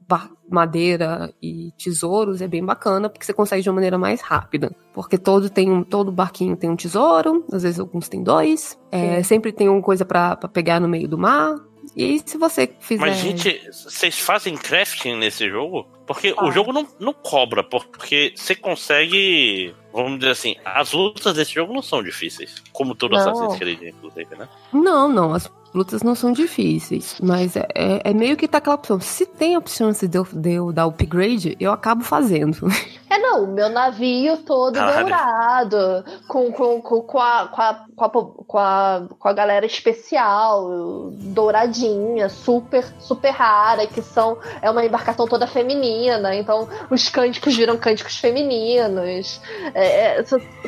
[0.50, 4.76] madeira e tesouros, é bem bacana, porque você consegue de uma maneira mais rápida.
[4.94, 8.78] Porque todo tem um, todo barquinho tem um tesouro, às vezes alguns tem dois.
[8.92, 11.56] É, sempre tem uma coisa para pegar no meio do mar.
[11.96, 13.02] E aí, se você fizer.
[13.02, 15.86] Mas, gente, vocês fazem crafting nesse jogo?
[16.06, 16.46] Porque ah.
[16.46, 19.76] o jogo não, não cobra, porque você consegue.
[19.92, 22.64] Vamos dizer assim, as lutas desse jogo não são difíceis.
[22.72, 24.48] Como todo Assassin's Creed, inclusive, né?
[24.72, 25.34] Não, não.
[25.34, 29.00] As lutas não são difíceis, mas é, é, é, meio que tá aquela opção.
[29.00, 32.68] Se tem a opção de eu, de eu dar upgrade, eu acabo fazendo.
[33.14, 35.02] É, não, meu navio todo Caralho.
[35.02, 39.68] dourado, com, com, com, com, a, com, a, com, a, com, a, com a galera
[39.68, 44.40] especial, douradinha, super, super rara, que são.
[44.64, 49.40] É uma embarcação toda feminina, então os cânticos viram cânticos femininos.
[49.76, 50.24] É, é,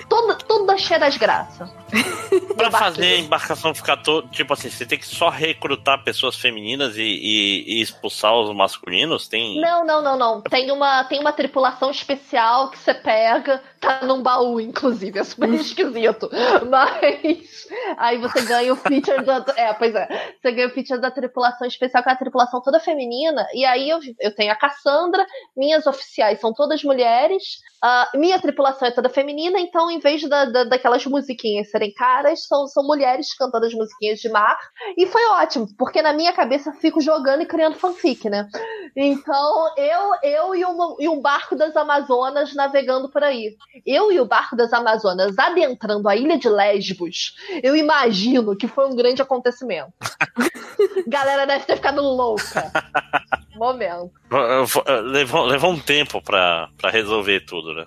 [0.07, 1.67] toda, toda cheia das graças.
[2.55, 4.27] pra fazer a embarcação ficar todo.
[4.29, 9.27] Tipo assim, você tem que só recrutar pessoas femininas e, e, e, expulsar os masculinos?
[9.27, 9.59] Tem.
[9.59, 10.41] Não, não, não, não.
[10.41, 12.34] Tem uma, tem uma tripulação especial
[12.71, 15.19] que você pega, tá num baú, inclusive.
[15.19, 16.29] É super esquisito.
[16.69, 17.67] Mas
[17.97, 19.45] aí você ganha o feature da.
[19.55, 20.07] É, pois é.
[20.41, 23.45] Você ganha o feature da tripulação especial, que é a tripulação toda feminina.
[23.53, 25.25] E aí eu, eu tenho a Cassandra,
[25.55, 27.43] minhas oficiais são todas mulheres,
[27.83, 32.45] uh, minha tripulação é toda feminina, então em vez da, da, daquelas musiquinhas serem caras,
[32.47, 34.57] são, são mulheres cantando as musiquinhas de mar.
[34.97, 38.47] E foi ótimo, porque na minha cabeça eu fico jogando e criando fanfic, né?
[38.95, 43.55] Então eu, eu e, uma, e um barco das Amazonas navegando por aí.
[43.85, 48.87] Eu e o barco das Amazonas adentrando a ilha de Lesbos, eu imagino que foi
[48.87, 49.91] um grande acontecimento.
[51.07, 52.71] Galera deve ter ficado louca.
[53.55, 54.11] Momento.
[55.05, 57.85] Levou, levou um tempo pra, pra resolver tudo, né?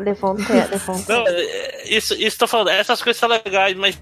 [0.00, 0.92] Levou um tempo.
[1.08, 4.00] Não, é, isso, isso tô falando, essas coisas são legais, mas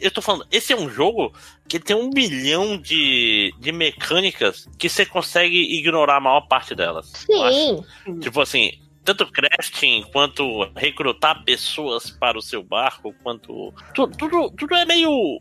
[0.00, 1.32] eu tô falando, esse é um jogo
[1.68, 7.10] que tem um milhão de, de mecânicas que você consegue ignorar a maior parte delas.
[7.14, 7.82] Sim.
[8.20, 8.72] Tipo assim,
[9.04, 13.72] tanto crafting quanto recrutar pessoas para o seu barco, quanto.
[13.94, 15.40] Tudo, tudo, tudo é meio.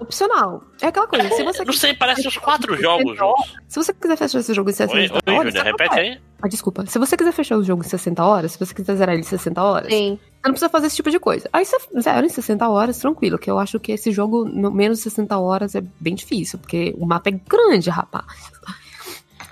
[0.00, 0.62] Opcional.
[0.80, 1.28] É aquela coisa.
[1.30, 3.54] Se você não sei, parece os quatro jogos juntos.
[3.68, 5.52] Se você quiser fechar esse jogo em 60 oi, oi, horas.
[5.52, 6.20] Júlia, repete aí.
[6.40, 6.86] Ah, desculpa.
[6.86, 9.26] Se você quiser fechar o jogo em 60 horas, se você quiser zerar ele em
[9.26, 10.18] 60 horas, Sim.
[10.18, 11.48] você não precisa fazer esse tipo de coisa.
[11.52, 14.98] Aí você zera em 60 horas, tranquilo, que eu acho que esse jogo, no menos
[14.98, 18.26] de 60 horas, é bem difícil, porque o mapa é grande, rapaz.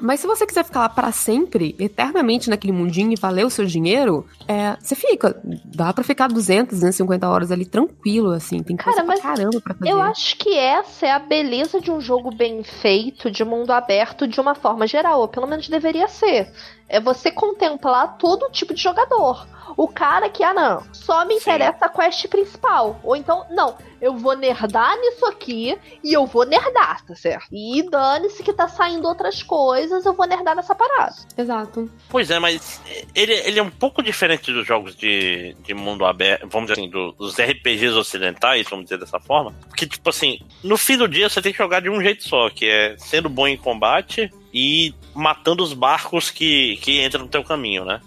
[0.00, 3.64] Mas se você quiser ficar lá pra sempre, eternamente naquele mundinho e valer o seu
[3.64, 5.40] dinheiro, é, você fica.
[5.64, 8.62] Dá pra ficar 200, 250 horas ali tranquilo, assim.
[8.62, 9.90] Tem coisa Cara, pra caramba pra fazer.
[9.90, 14.26] Eu acho que essa é a beleza de um jogo bem feito, de mundo aberto,
[14.26, 16.52] de uma forma geral, ou pelo menos deveria ser.
[16.88, 19.46] É você contemplar todo tipo de jogador.
[19.76, 21.40] O cara que, ah, não, só me Sim.
[21.40, 22.98] interessa a quest principal.
[23.04, 27.46] Ou então, não, eu vou nerdar nisso aqui e eu vou nerdar, tá certo?
[27.52, 31.14] E dane-se que tá saindo outras coisas, eu vou nerdar nessa parada.
[31.36, 31.90] Exato.
[32.08, 32.80] Pois é, mas
[33.14, 36.90] ele, ele é um pouco diferente dos jogos de, de mundo aberto, vamos dizer assim,
[36.90, 39.52] do- dos RPGs ocidentais, vamos dizer dessa forma.
[39.68, 42.48] Porque, tipo assim, no fim do dia você tem que jogar de um jeito só,
[42.48, 47.44] que é sendo bom em combate e matando os barcos que, que entram no teu
[47.44, 48.00] caminho, né?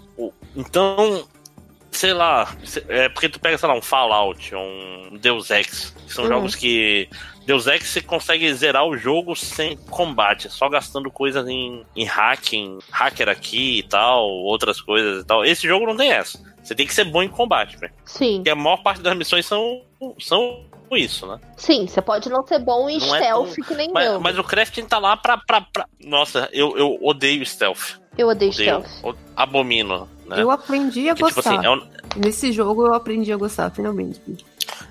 [0.56, 1.24] Então,
[1.90, 2.54] sei lá,
[2.88, 6.30] é porque tu pega, sei lá, um Fallout, um Deus Ex, que são Uhum.
[6.30, 7.08] jogos que.
[7.46, 12.78] Deus Ex você consegue zerar o jogo sem combate, só gastando coisas em, em hacking,
[12.92, 15.44] hacker aqui e tal, outras coisas e tal.
[15.44, 16.38] Esse jogo não tem essa.
[16.62, 17.92] Você tem que ser bom em combate, velho.
[18.04, 19.82] Sim, Porque a maior parte das missões são,
[20.20, 21.38] são isso, né?
[21.56, 24.20] sim, você pode não ser bom em Não é stealth tão- que nem Mas, eu.
[24.20, 25.38] mas o crafting tá lá pra.
[25.38, 25.86] pra, pra...
[26.04, 27.98] Nossa, eu, eu odeio stealth.
[28.18, 28.84] Eu odeio Odeio.
[28.84, 29.16] stealth.
[29.34, 30.08] Abomino.
[30.30, 30.42] Né?
[30.42, 31.56] Eu aprendi a Que, tipo gostar.
[31.58, 31.82] assim, é um-
[32.16, 34.20] Nesse jogo eu aprendi a gostar, finalmente.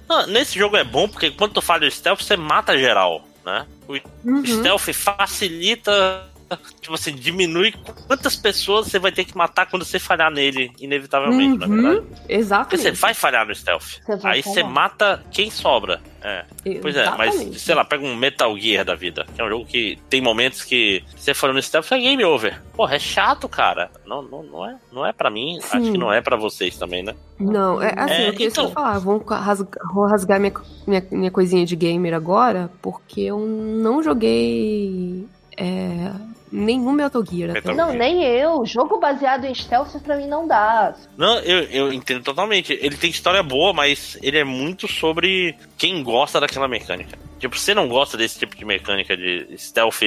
[0.08, 3.66] Não, nesse jogo é bom porque quando tu falha o stealth, você mata geral, né?
[3.88, 3.94] O
[4.30, 4.46] Uhum.
[4.46, 6.26] stealth facilita,
[6.82, 7.74] tipo assim, diminui
[8.08, 11.82] quantas pessoas você vai ter que matar quando você falhar nele, inevitavelmente, na Uhum.
[11.82, 12.06] verdade.
[12.08, 12.82] Porque Exatamente.
[12.82, 14.00] você vai falhar no stealth.
[14.08, 16.02] Você Aí você mata quem sobra.
[16.22, 16.44] É.
[16.82, 19.66] Pois é, mas sei lá, pega um Metal Gear da vida, que é um jogo
[19.66, 22.62] que tem momentos que você falou no stealth, é game over.
[22.74, 23.90] Porra, é chato, cara.
[24.06, 25.92] Não, não, não, é, não é pra mim, acho Sim.
[25.94, 27.16] que não é pra vocês também, né?
[27.40, 30.54] Não, é assim, É, eu queria então- só falar, vou rasgar, vou rasgar minha,
[30.86, 35.26] minha, minha coisinha de gamer agora, porque eu não joguei
[35.58, 36.12] é,
[36.52, 38.66] nenhum Metal Gear Metal Não, nem eu.
[38.66, 40.94] Jogo baseado em stealth pra mim não dá.
[41.18, 42.74] Não, eu, eu entendo totalmente.
[42.74, 47.18] Ele tem história boa, mas ele é muito sobre quem gosta daquela mecânica.
[47.40, 50.00] Tipo, você não gosta desse tipo de mecânica de stealth.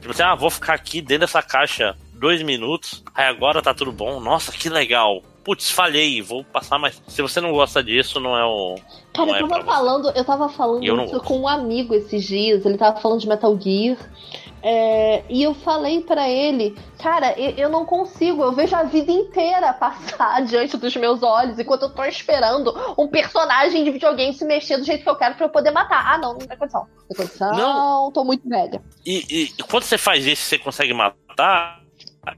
[0.00, 3.92] Tipo assim, ah, vou ficar aqui dentro dessa caixa dois minutos, aí agora tá tudo
[3.92, 4.20] bom.
[4.20, 5.22] Nossa, que legal.
[5.44, 7.00] Putz, falhei, vou passar mais.
[7.06, 8.74] Se você não gosta disso, não é o.
[9.14, 9.76] Cara, não é eu pra tava você.
[9.76, 11.26] falando, eu tava falando Eu não isso gosto.
[11.26, 13.96] com um amigo esses dias, ele tava falando de Metal Gear.
[14.62, 19.10] É, e eu falei pra ele, cara, eu, eu não consigo, eu vejo a vida
[19.12, 24.44] inteira passar diante dos meus olhos enquanto eu tô esperando um personagem de videogame se
[24.44, 26.04] mexer do jeito que eu quero pra eu poder matar.
[26.06, 26.86] Ah, não, não tem condição.
[26.86, 28.12] Não tem condição, Não.
[28.12, 28.82] tô muito velha.
[29.06, 31.80] E, e quando você faz isso e você consegue matar,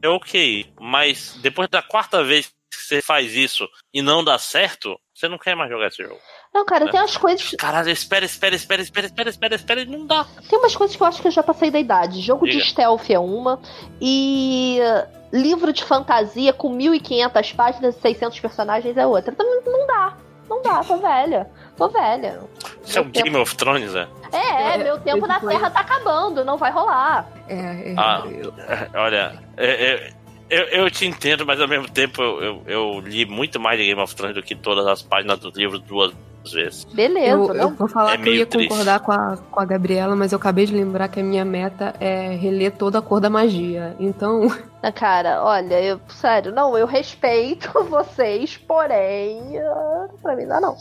[0.02, 0.72] é ok.
[0.80, 5.38] Mas depois da quarta vez que você faz isso e não dá certo, você não
[5.38, 6.20] quer mais jogar esse jogo.
[6.52, 6.90] Não, cara, É.
[6.90, 7.50] tem umas coisas.
[7.56, 10.26] Caralho, espera, espera, espera, espera, espera, espera, espera, e não dá.
[10.48, 12.20] Tem umas coisas que eu acho que eu já passei da idade.
[12.20, 12.64] Jogo de Diga.
[12.64, 13.60] stealth é uma.
[14.00, 19.32] E uh, livro de fantasia com 1.500 páginas e 600 personagens é outra.
[19.32, 20.16] Então não dá.
[20.48, 21.48] Não dá, tô velha.
[21.76, 22.40] Tô velha.
[22.84, 24.08] Isso é o Meu tempo- Game of Thrones, é?
[24.32, 27.28] É, É, meu tempo na foi- Terra tá acabando, não vai rolar.
[27.48, 27.54] É,
[27.92, 28.24] é, Ah.
[28.26, 28.52] eu-
[29.00, 30.12] Olha, é- é-
[30.50, 33.86] eu, eu te entendo, mas ao mesmo tempo eu, eu, eu li muito mais de
[33.86, 36.12] Game of Thrones do que todas as páginas do livro duas
[36.52, 36.84] vezes.
[36.84, 37.54] Beleza, eu, não?
[37.54, 38.68] eu vou falar É que eu ia triste.
[38.68, 41.94] concordar com a, com a Gabriela, mas eu acabei de lembrar que a minha meta
[42.00, 43.94] é reler toda a cor da magia.
[43.98, 44.46] Então,
[44.82, 50.60] Ah, Cara, olha, eu, sério, não, eu respeito vocês, porém, ah, pra mim não dá
[50.60, 50.76] não.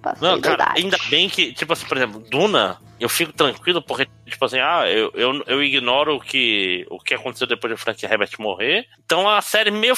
[0.00, 0.80] Passei Não, cara, idade.
[0.82, 4.84] ainda bem que, tipo assim, por exemplo, Duna, eu fico tranquilo porque, tipo assim, ah,
[4.86, 8.84] eu, eu, eu ignoro o que, o que aconteceu depois de Frank Herbert morrer.
[9.04, 9.94] Então a série meio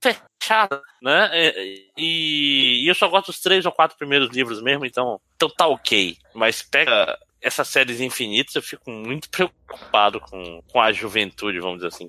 [0.00, 1.30] fechada, né?
[1.34, 5.48] E, e- e eu só gosto dos três ou quatro primeiros livros mesmo, então, então
[5.48, 6.16] tá ok.
[6.34, 11.88] Mas pega essas séries infinitas, eu fico muito preocupado com, com a juventude, vamos dizer
[11.88, 12.08] assim.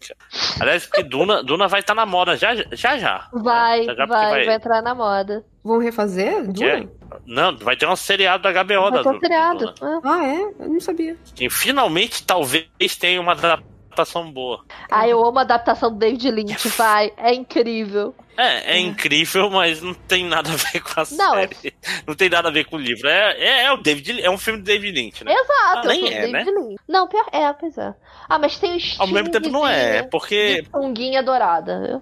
[0.60, 2.98] Aliás, porque Duna, Duna vai estar na moda já já.
[2.98, 3.42] já né?
[3.44, 5.46] Vai, Já, já, vai, porque vai, entrar na moda.
[5.64, 6.52] vão refazer?
[6.54, 6.78] Que é?
[6.82, 6.92] Duna?
[7.26, 9.74] Não, vai ter um seriado da HBO Vai da ter um seriado.
[9.74, 10.02] Duna.
[10.04, 10.42] Ah, Ah, é?
[10.60, 11.16] Eu não sabia.
[11.36, 12.68] que finalmente talvez
[13.00, 13.77] tenha uma adaptação
[14.32, 14.64] boa.
[14.90, 17.12] Ah, eu amo a adaptação do David Lynch, vai.
[17.18, 18.14] É incrível.
[18.38, 21.70] É, é incrível, mas não tem nada a ver com a não, é série.
[21.70, 22.02] É...
[22.06, 23.08] Não tem nada a ver com o livro.
[23.10, 25.34] É, é, é, o David, é um filme do David Lynch, né?
[25.34, 26.44] Exato, ah, nem é, né?
[26.44, 26.76] Lynch.
[26.88, 27.96] Não, pior, é, pois é.
[28.30, 30.64] Ah, mas tem o estilo Ao mesmo tempo não é, porque...
[30.72, 32.00] Punguinha dourada.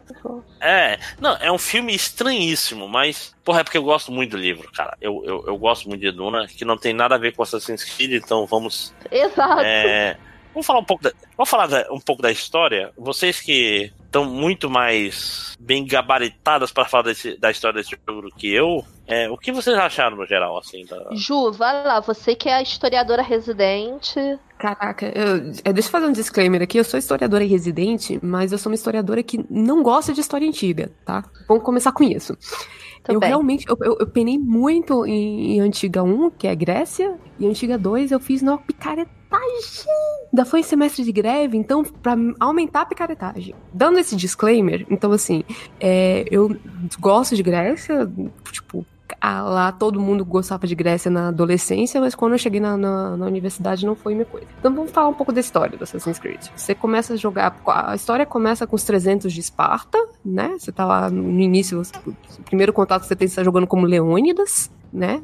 [0.59, 3.33] É, não, é um filme estranhíssimo, mas...
[3.41, 4.97] Porra, é porque eu gosto muito do livro, cara.
[4.99, 7.83] Eu, eu, eu gosto muito de Duna, que não tem nada a ver com Assassin's
[7.85, 8.93] Creed, então vamos...
[9.09, 9.61] Exato.
[9.61, 10.17] É...
[10.55, 12.89] Vamos falar um pouco da, vamos falar da, um pouco da história.
[12.97, 18.33] Vocês que estão muito mais bem gabaritadas para falar desse, da história desse jogo do
[18.33, 20.85] que eu, é, o que vocês acharam no geral, assim?
[20.85, 21.09] Da...
[21.11, 24.17] Ju, vai lá, você que é a historiadora residente.
[24.57, 26.77] Caraca, eu, é, deixa eu fazer um disclaimer aqui.
[26.77, 30.89] Eu sou historiadora residente, mas eu sou uma historiadora que não gosta de história antiga,
[31.05, 31.25] tá?
[31.49, 32.37] Vamos começar com isso.
[33.09, 37.45] eu realmente, eu, eu, eu, penei muito em, em Antiga 1, que é Grécia, e
[37.45, 39.11] Antiga 2 eu fiz uma picareta.
[39.31, 43.55] Ainda foi em semestre de greve, então, para aumentar a picaretagem.
[43.73, 45.43] Dando esse disclaimer, então, assim,
[45.79, 46.55] é, eu
[46.99, 48.09] gosto de Grécia,
[48.51, 48.85] tipo,
[49.23, 53.25] lá todo mundo gostava de Grécia na adolescência, mas quando eu cheguei na, na, na,
[53.25, 54.47] universidade não foi minha coisa.
[54.59, 56.47] Então vamos falar um pouco da história do Assassin's Creed.
[56.55, 57.55] Você começa a jogar.
[57.65, 60.55] A história começa com os 300 de Esparta, né?
[60.57, 63.85] Você tá lá no início, o primeiro contato que você tem, você tá jogando como
[63.85, 65.21] Leônidas né?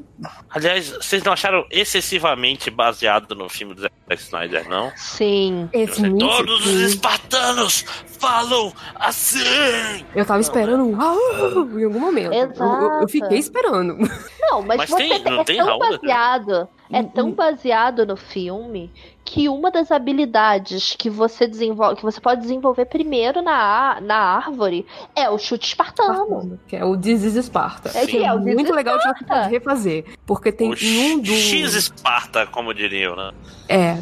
[0.49, 4.91] Aliás, vocês não acharam excessivamente baseado no filme do Zack Snyder, não?
[4.95, 5.69] Sim.
[5.73, 7.85] Esse Todos os espartanos
[8.19, 10.05] falam assim!
[10.15, 12.33] Eu tava esperando um uh, em algum momento.
[12.33, 12.63] Exato.
[12.63, 13.97] Eu, eu, fiquei esperando.
[14.41, 16.69] Não, mas, mas você tem, não é tem tão Raul, baseado.
[16.91, 18.91] É tão baseado no filme
[19.23, 24.85] que uma das habilidades que você desenvolve, que você pode desenvolver primeiro na, na árvore
[25.15, 26.59] é o chute espartano.
[26.67, 27.91] Que é o Disease Esparta.
[27.97, 30.05] É, que é, é muito legal você pode refazer.
[30.25, 31.31] Porque tem o um do.
[31.31, 33.31] X Esparta, como diriam, né?
[33.69, 33.97] É.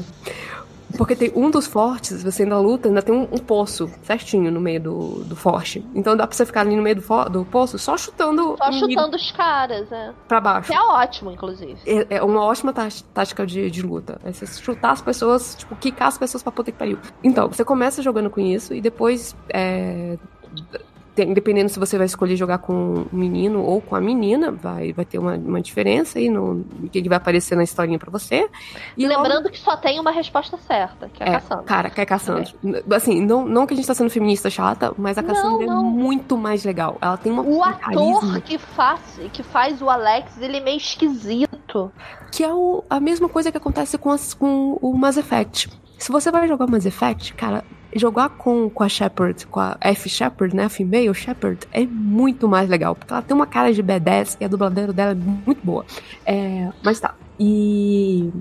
[0.98, 4.60] Porque tem um dos fortes, você ainda luta, ainda tem um, um, poço certinho no
[4.60, 5.86] meio do, do forte.
[5.94, 8.56] Então dá pra você ficar ali no meio do, do poço só chutando.
[8.58, 10.12] Só chutando os caras, é.
[10.28, 10.68] Pra baixo.
[10.70, 11.78] Que é ótimo, inclusive.
[11.86, 14.20] É, é uma ótima tática de, de luta.
[14.24, 16.98] É você chutar as pessoas, tipo, quicar as pessoas pra puta que pariu.
[17.24, 19.36] Então, você começa jogando com isso e depois.
[19.50, 20.18] É,
[21.26, 25.06] dependendo se você vai escolher jogar com o menino ou com a menina, vai, vai
[25.06, 28.50] ter uma, uma diferença aí no, que vai aparecer na historinha para você.
[28.98, 29.50] E lembrando logo...
[29.50, 31.64] que só tem uma resposta certa, que é, é a Cassandra.
[31.66, 32.52] Cara, que é a Cassandra.
[32.66, 32.96] É.
[32.96, 35.90] Assim, não, não que a gente tá sendo feminista chata, mas a Cassandra não, não.
[35.90, 36.98] é muito mais legal.
[37.02, 41.92] Ela tem uma O ator que faz, que faz o Alex, ele é meio esquisito.
[42.32, 45.70] Que é o, a mesma coisa que acontece com, as, com o Mass Effect.
[45.98, 47.64] Se você vai jogar Mass Effect, cara,
[47.96, 50.66] jogar com, com a Shepard, com a F Shepard, né?
[50.66, 52.96] A female Shepard, é muito mais legal.
[52.96, 55.86] Porque ela tem uma cara de B10 e a dubladeira dela é muito boa.
[56.26, 57.16] É, mas tá.
[57.40, 58.32] E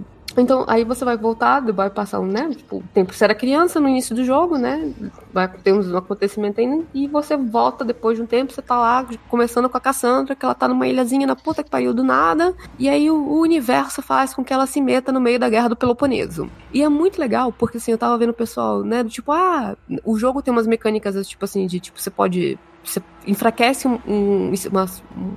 [0.41, 2.49] então, aí você vai voltar, vai passar um, né?
[2.55, 4.93] Tipo, tempo você era criança no início do jogo, né?
[5.33, 9.07] Vai ter um acontecimento ainda, e você volta depois de um tempo, você tá lá
[9.29, 12.55] começando com a Cassandra, que ela tá numa ilhazinha na puta que pariu do nada,
[12.79, 15.69] e aí o, o universo faz com que ela se meta no meio da guerra
[15.69, 16.51] do Peloponeso.
[16.73, 20.19] E é muito legal, porque assim, eu tava vendo o pessoal, né, tipo, ah, o
[20.19, 22.59] jogo tem umas mecânicas, tipo assim, de tipo, você pode
[22.89, 24.87] você enfraquece um, um, uma,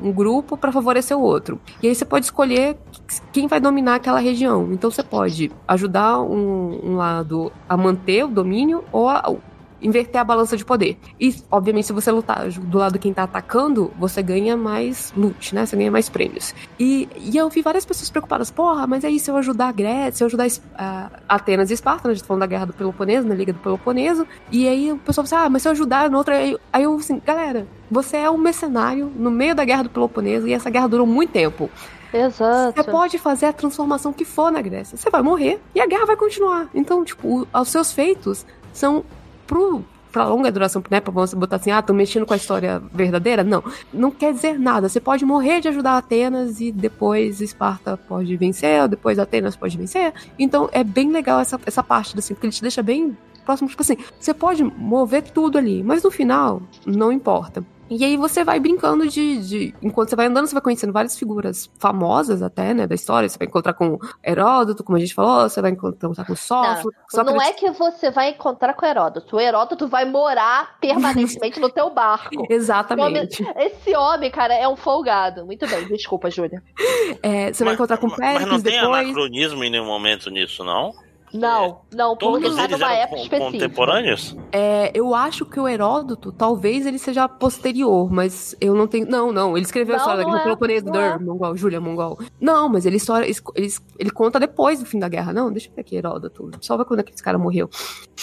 [0.01, 1.59] um grupo para favorecer o outro.
[1.81, 2.77] E aí você pode escolher
[3.31, 4.69] quem vai dominar aquela região.
[4.71, 9.35] Então você pode ajudar um, um lado a manter o domínio ou a,
[9.81, 10.97] inverter a balança de poder.
[11.19, 15.55] E, obviamente, se você lutar do lado de quem tá atacando, você ganha mais loot,
[15.55, 15.65] né?
[15.65, 16.53] Você ganha mais prêmios.
[16.79, 20.11] E, e eu vi várias pessoas preocupadas, porra, mas aí se eu ajudar a Grécia,
[20.11, 22.11] se eu ajudar a Atenas e Esparta, né?
[22.11, 24.97] a gente tá falando da guerra do Peloponeso, na Liga do Peloponeso, e aí o
[24.97, 27.67] pessoal fala, assim, ah, mas se eu ajudar no outro, aí, aí eu assim, galera,
[27.89, 31.31] você é um mercenário no meio da guerra do Peloponeso e essa guerra durou muito
[31.31, 31.69] tempo.
[32.13, 32.75] Exato.
[32.75, 34.97] Você pode fazer a transformação que for na Grécia.
[34.97, 36.69] Você vai morrer e a guerra vai continuar.
[36.73, 39.03] Então, tipo, os seus feitos são
[39.51, 39.83] pro
[40.13, 40.99] pra longa duração, né?
[40.99, 43.43] Pra você botar assim, ah, tô mexendo com a história verdadeira.
[43.43, 43.63] Não.
[43.93, 44.89] Não quer dizer nada.
[44.89, 49.77] Você pode morrer de ajudar Atenas e depois Esparta pode vencer, ou depois Atenas pode
[49.77, 50.13] vencer.
[50.37, 53.69] Então é bem legal essa, essa parte, assim, porque ele te deixa bem próximo.
[53.69, 57.63] Tipo assim, você pode mover tudo ali, mas no final, não importa.
[57.91, 61.19] E aí você vai brincando de, de, Enquanto você vai andando, você vai conhecendo várias
[61.19, 63.27] figuras famosas até, né, da história.
[63.27, 66.95] Você vai encontrar com Heródoto, como a gente falou, você vai encontrar com Sófocles.
[67.13, 69.35] Não, não é que você vai encontrar com Heródoto.
[69.35, 72.29] O Heródoto vai morar permanentemente no teu barco.
[72.49, 73.41] Exatamente.
[73.41, 75.45] Esse homem, esse homem, cara, é um folgado.
[75.45, 76.63] Muito bem, desculpa, Júlia.
[77.21, 79.01] É, você mas, vai encontrar com Péricles Mas não tem depois...
[79.01, 80.93] anacronismo em nenhum momento nisso, não?
[81.33, 83.51] Não, não, porque Todos tá eles numa época específica.
[83.51, 84.37] contemporâneos?
[84.51, 89.07] É, eu acho que o Heródoto, talvez ele seja posterior, mas eu não tenho.
[89.07, 91.17] Não, não, ele escreveu não, a história da Guerra é, Peloponesa, é.
[91.17, 92.19] Mongol, Júlia Mongol.
[92.39, 93.25] Não, mas ele, história,
[93.55, 95.31] ele, ele conta depois do fim da guerra.
[95.31, 96.51] Não, deixa eu ver aqui, Heródoto.
[96.59, 97.69] Só ver quando aquele cara morreu.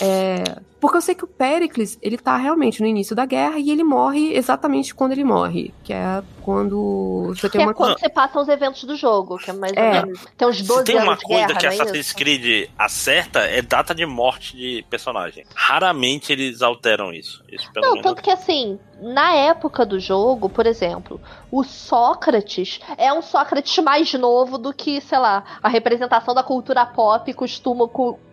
[0.00, 0.42] É,
[0.80, 3.82] porque eu sei que o Pericles, ele tá realmente no início da guerra e ele
[3.82, 7.72] morre exatamente quando ele morre, que é quando você tem que é uma...
[7.72, 9.84] é quando você passa os eventos do jogo, que é mais é.
[9.84, 10.26] ou menos.
[10.36, 13.94] Tem uns 12 Se tem uma coisa guerra, que é Assassin's Creed acerta, é data
[13.94, 15.44] de morte de personagem.
[15.54, 17.44] Raramente eles alteram isso.
[17.48, 18.02] isso não, menos...
[18.02, 21.20] tanto que assim, na época do jogo, por exemplo,
[21.50, 26.86] o Sócrates é um Sócrates mais novo do que, sei lá, a representação da cultura
[26.86, 27.88] pop costuma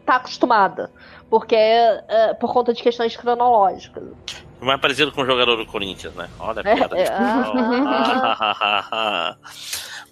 [0.05, 0.91] tá acostumada.
[1.29, 4.03] Porque é, é por conta de questões cronológicas
[4.65, 6.29] mais parecido com o jogador do Corinthians, né?
[6.39, 6.97] Olha a piada.
[6.97, 7.11] É, é.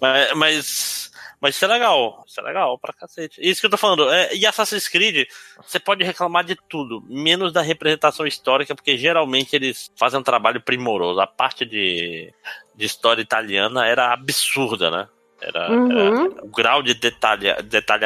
[0.00, 2.24] mas, mas, mas isso é legal.
[2.26, 3.40] Isso é legal pra cacete.
[3.42, 4.10] Isso que eu tô falando.
[4.10, 5.26] É, e Assassin's Creed,
[5.60, 10.60] você pode reclamar de tudo, menos da representação histórica, porque geralmente eles fazem um trabalho
[10.60, 11.20] primoroso.
[11.20, 12.32] A parte de,
[12.74, 15.08] de história italiana era absurda, né?
[15.40, 15.90] Era, uhum.
[15.90, 18.04] era o grau de detalhe, detalhe.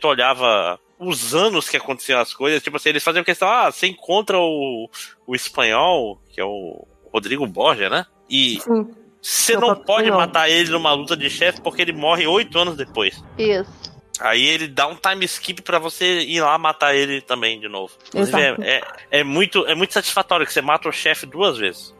[0.00, 3.86] Tu olhava os anos que aconteciam as coisas, tipo assim, eles faziam questão, ah, você
[3.86, 4.88] encontra o,
[5.26, 8.04] o espanhol, que é o Rodrigo Borja, né?
[8.28, 8.86] E Sim.
[9.20, 13.24] você não pode matar ele numa luta de chefe porque ele morre oito anos depois.
[13.38, 13.90] Isso.
[14.20, 17.94] Aí ele dá um time skip para você ir lá matar ele também de novo.
[18.14, 18.80] É, é,
[19.20, 21.94] é, muito, é muito satisfatório que você mata o chefe duas vezes.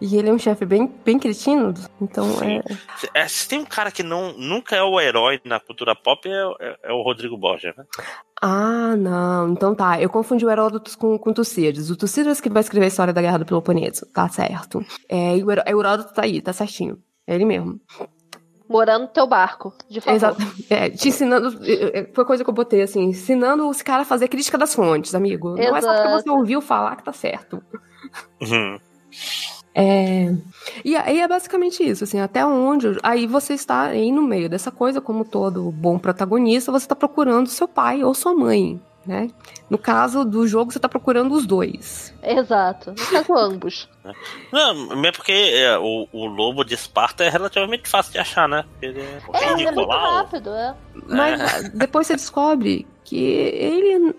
[0.00, 2.60] E ele é um chefe bem, bem cretino, então Sim.
[3.14, 3.22] é...
[3.22, 3.28] é.
[3.28, 6.78] Se tem um cara que não, nunca é o herói na cultura pop, é, é,
[6.84, 7.84] é o Rodrigo Borja, né?
[8.42, 9.48] Ah, não.
[9.50, 10.00] Então tá.
[10.00, 11.90] Eu confundi o Heródoto com, com Tucídides.
[11.90, 14.04] O Tucídides que vai escrever a história da Guerra do Peloponeso.
[14.12, 14.84] Tá certo.
[15.08, 16.98] É, e o Heródoto tá aí, tá certinho.
[17.26, 17.80] É ele mesmo.
[18.68, 20.16] Morando no teu barco, de favor.
[20.16, 20.38] Exato.
[20.68, 21.64] É, te ensinando.
[21.64, 24.74] É, é, foi coisa que eu botei assim, ensinando os caras a fazer crítica das
[24.74, 25.56] fontes, amigo.
[25.56, 25.70] Exato.
[25.70, 27.62] Não é só porque você ouviu falar que tá certo.
[28.42, 28.78] Uhum.
[29.78, 30.34] É,
[30.82, 32.96] e aí é basicamente isso, assim, até onde.
[33.02, 37.46] Aí você está aí no meio dessa coisa, como todo bom protagonista, você está procurando
[37.50, 38.80] seu pai ou sua mãe.
[39.04, 39.30] Né?
[39.70, 42.12] No caso do jogo, você está procurando os dois.
[42.22, 42.90] Exato.
[42.90, 43.88] No caso, ambos.
[44.50, 48.64] Não, mesmo porque é, o, o lobo de Esparta é relativamente fácil de achar, né?
[48.82, 50.74] Ele é, é, ele é muito rápido, é.
[51.06, 51.68] Mas é.
[51.68, 54.12] depois você descobre que ele.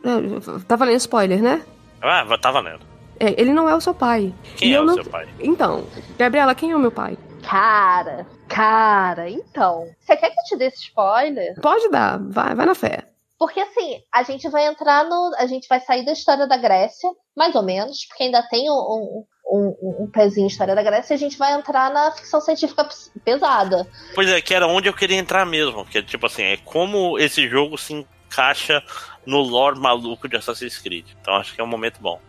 [0.67, 1.65] Tá valendo spoiler, né?
[2.01, 2.96] Ah, tá valendo.
[3.19, 4.33] É, ele não é o seu pai.
[4.55, 4.95] Quem e é o não...
[4.95, 5.27] seu pai?
[5.39, 5.85] Então,
[6.17, 7.17] Gabriela, quem é o meu pai?
[7.43, 9.87] Cara, cara, então.
[9.99, 11.55] Você quer que eu te dê esse spoiler?
[11.61, 13.05] Pode dar, vai, vai na fé.
[13.39, 15.31] Porque assim, a gente vai entrar no.
[15.37, 18.73] A gente vai sair da história da Grécia, mais ou menos, porque ainda tem um,
[18.73, 22.41] um, um, um pezinho em história da Grécia, e a gente vai entrar na ficção
[22.41, 22.89] científica
[23.23, 23.87] pesada.
[24.15, 25.85] Pois é, que era onde eu queria entrar mesmo.
[25.85, 28.83] Que tipo assim, é como esse jogo se encaixa
[29.27, 31.05] no lore maluco de Assassin's Creed.
[31.21, 32.19] Então acho que é um momento bom.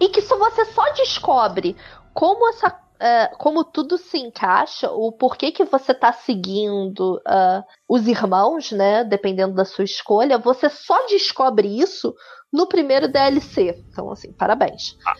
[0.00, 1.76] E que você só descobre
[2.12, 8.08] como essa Uh, como tudo se encaixa, o porquê que você está seguindo uh, os
[8.08, 9.04] irmãos, né?
[9.04, 12.12] Dependendo da sua escolha, você só descobre isso
[12.52, 13.84] no primeiro DLC.
[13.90, 14.96] Então, assim, parabéns.
[15.06, 15.14] Ah,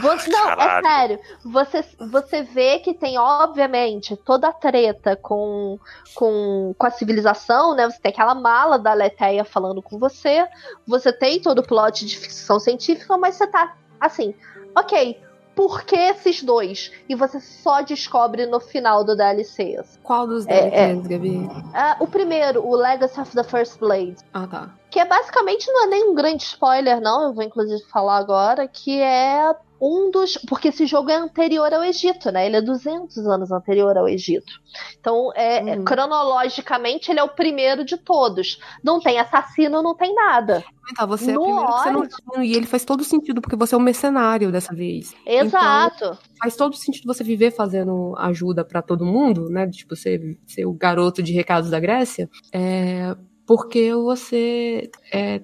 [0.00, 0.86] você, não, é caralho.
[0.86, 1.20] é sério.
[1.44, 5.78] Você, você vê que tem, obviamente, toda a treta com,
[6.14, 7.88] com, com a civilização, né?
[7.88, 10.46] Você tem aquela mala da Leteia falando com você.
[10.86, 14.34] Você tem todo o plot de ficção científica, mas você tá assim,
[14.76, 15.20] ok,
[15.54, 16.90] por que esses dois?
[17.08, 19.82] E você só descobre no final do DLC.
[20.02, 21.50] Qual dos DLCs, é, é, Gabi?
[21.74, 24.16] É, o primeiro, o Legacy of the First Blade.
[24.32, 24.70] Ah, tá.
[24.90, 28.68] Que é basicamente, não é nem um grande spoiler, não, eu vou inclusive falar agora,
[28.68, 30.38] que é um dos.
[30.48, 32.46] Porque esse jogo é anterior ao Egito, né?
[32.46, 34.52] Ele é 200 anos anterior ao Egito.
[35.00, 35.84] Então, é, hum.
[35.84, 38.60] cronologicamente, ele é o primeiro de todos.
[38.84, 40.64] Não tem assassino, não tem nada.
[40.94, 41.66] Tá, você no é o primeiro
[42.08, 45.14] que você não e ele faz todo sentido, porque você é um mercenário dessa vez.
[45.26, 46.04] Exato.
[46.04, 49.68] Então, faz todo sentido você viver fazendo ajuda para todo mundo, né?
[49.68, 52.30] Tipo, ser, ser o garoto de recados da Grécia.
[52.52, 55.40] É, porque você é,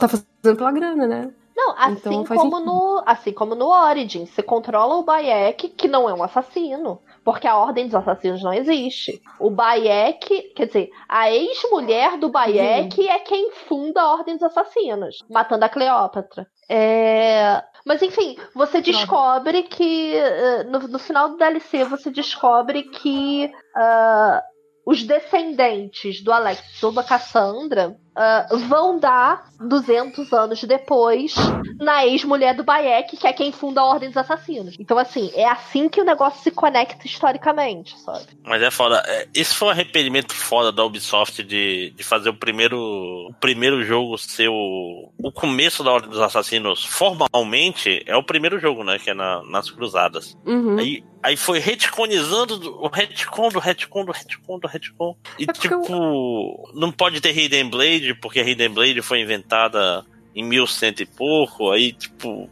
[0.00, 1.32] tá fazendo pela grana, né?
[1.62, 6.08] Não, assim, então, como no, assim como no Origin, você controla o Bayek, que não
[6.08, 9.22] é um assassino, porque a Ordem dos Assassinos não existe.
[9.38, 15.18] O Bayek, quer dizer, a ex-mulher do Bayek é quem funda a Ordem dos Assassinos,
[15.30, 16.48] matando a Cleópatra.
[16.68, 17.62] É...
[17.86, 24.40] Mas enfim, você descobre que eh, no, no, final do DLC você descobre que uh,
[24.86, 26.62] os descendentes do Alex,
[26.94, 31.34] da Cassandra, uh, vão dar 200 anos depois
[31.80, 34.76] na ex-mulher do Bayek, que é quem funda a Ordem dos Assassinos.
[34.78, 38.26] Então, assim, é assim que o negócio se conecta historicamente, sabe?
[38.44, 39.02] Mas é foda.
[39.06, 43.82] É, esse foi um arrependimento foda da Ubisoft de, de fazer o primeiro, o primeiro
[43.84, 48.02] jogo ser o, o começo da Ordem dos Assassinos formalmente.
[48.06, 48.98] É o primeiro jogo, né?
[48.98, 50.36] Que é na, nas Cruzadas.
[50.44, 50.78] Uhum.
[50.78, 55.16] Aí, aí foi retconizando o retcon do retcon do retcon do retcon.
[55.38, 60.42] E, É tipo, não pode ter Hidden Blade, porque a Hidden Blade foi inventada em
[60.44, 61.70] 1100 e pouco.
[61.70, 62.48] Aí, tipo.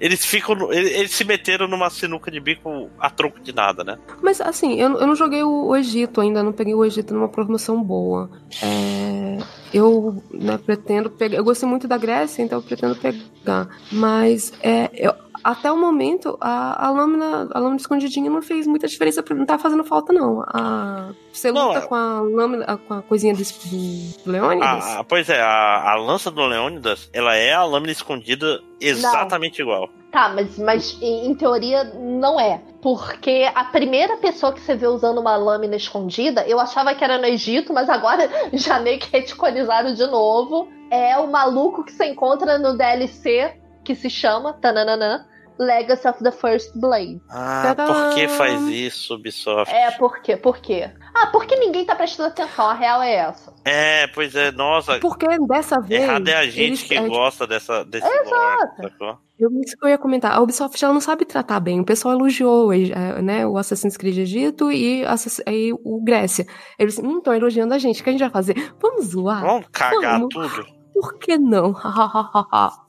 [0.00, 0.72] Eles ficam.
[0.72, 3.98] Eles, eles se meteram numa sinuca de bico a troco de nada, né?
[4.20, 7.28] Mas assim, eu, eu não joguei o, o Egito ainda, não peguei o Egito numa
[7.28, 8.28] promoção boa.
[8.60, 9.38] É,
[9.72, 11.36] eu né, pretendo pegar.
[11.36, 13.68] Eu gostei muito da Grécia, então eu pretendo pegar.
[13.92, 18.86] Mas é, eu- até o momento, a, a lâmina, a lâmina escondidinha não fez muita
[18.86, 20.42] diferença, não tá fazendo falta, não.
[20.46, 24.84] A, você Não, luta é- com a lâmina, com a coisinha do, do Leônidas?
[24.84, 29.88] Ah, pois é, a, a lança do Leônidas, ela é a lâmina escondida exatamente igual.
[30.10, 32.60] Tá, mas, mas em, teoria não é.
[32.82, 37.16] Porque a primeira pessoa que você vê usando uma lâmina escondida, eu achava que era
[37.16, 40.68] no Egito, mas agora já meio que retconizaram de novo.
[40.90, 45.26] É o maluco que você encontra no DLC que se chama tananana,
[45.58, 47.20] Legacy of the First Blade.
[47.30, 47.86] Ah, Tadã!
[47.86, 49.72] por que faz isso, Ubisoft?
[49.72, 50.36] É, por quê?
[50.36, 50.90] Por quê?
[51.14, 53.52] Ah, porque ninguém tá prestando atenção, a real é essa.
[53.64, 54.98] É, pois é, nossa.
[54.98, 56.02] Porque dessa vez.
[56.02, 59.18] Errado é a gente eles- que é, gosta dessa, desse lore, sacou?
[59.38, 60.32] Eu, isso que eu ia comentar.
[60.32, 61.80] A Ubisoft ela não sabe tratar bem.
[61.80, 66.46] O pessoal elogiou eh, né, o Assassin's Creed Egito e, e o Grécia.
[66.78, 68.00] Eles hum, estão elogiando a gente.
[68.00, 68.72] O que a gente vai fazer?
[68.80, 69.42] Vamos zoar?
[69.42, 70.28] Vamos cagar Vamos.
[70.32, 70.66] tudo.
[70.94, 71.74] Por que não?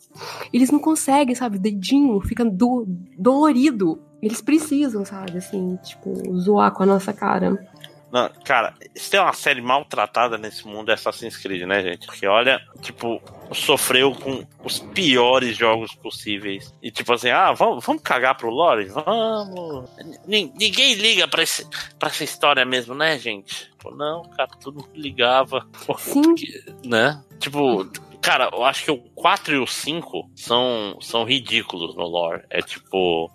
[0.52, 1.58] Eles não conseguem, sabe?
[1.58, 2.86] O dedinho fica do,
[3.18, 4.02] dolorido.
[4.22, 5.38] Eles precisam, sabe?
[5.38, 7.58] Assim, tipo, zoar com a nossa cara.
[8.12, 12.06] Não, cara, se tem uma série maltratada nesse mundo é Assassin's Creed, né, gente?
[12.06, 13.20] Porque olha, tipo,
[13.52, 16.72] sofreu com os piores jogos possíveis.
[16.80, 18.86] E tipo assim, ah, vamos, vamos cagar pro lore?
[18.86, 19.90] Vamos.
[20.28, 23.72] Nin- Ninguém liga pra, esse, pra essa história mesmo, né, gente?
[23.80, 25.68] Pô, não, cara, todo mundo ligava.
[25.98, 26.36] Sim.
[26.86, 27.20] Né?
[27.40, 27.90] Tipo,
[28.24, 32.42] cara, eu acho que o 4 e o 5 são, são ridículos no lore.
[32.50, 33.30] É tipo.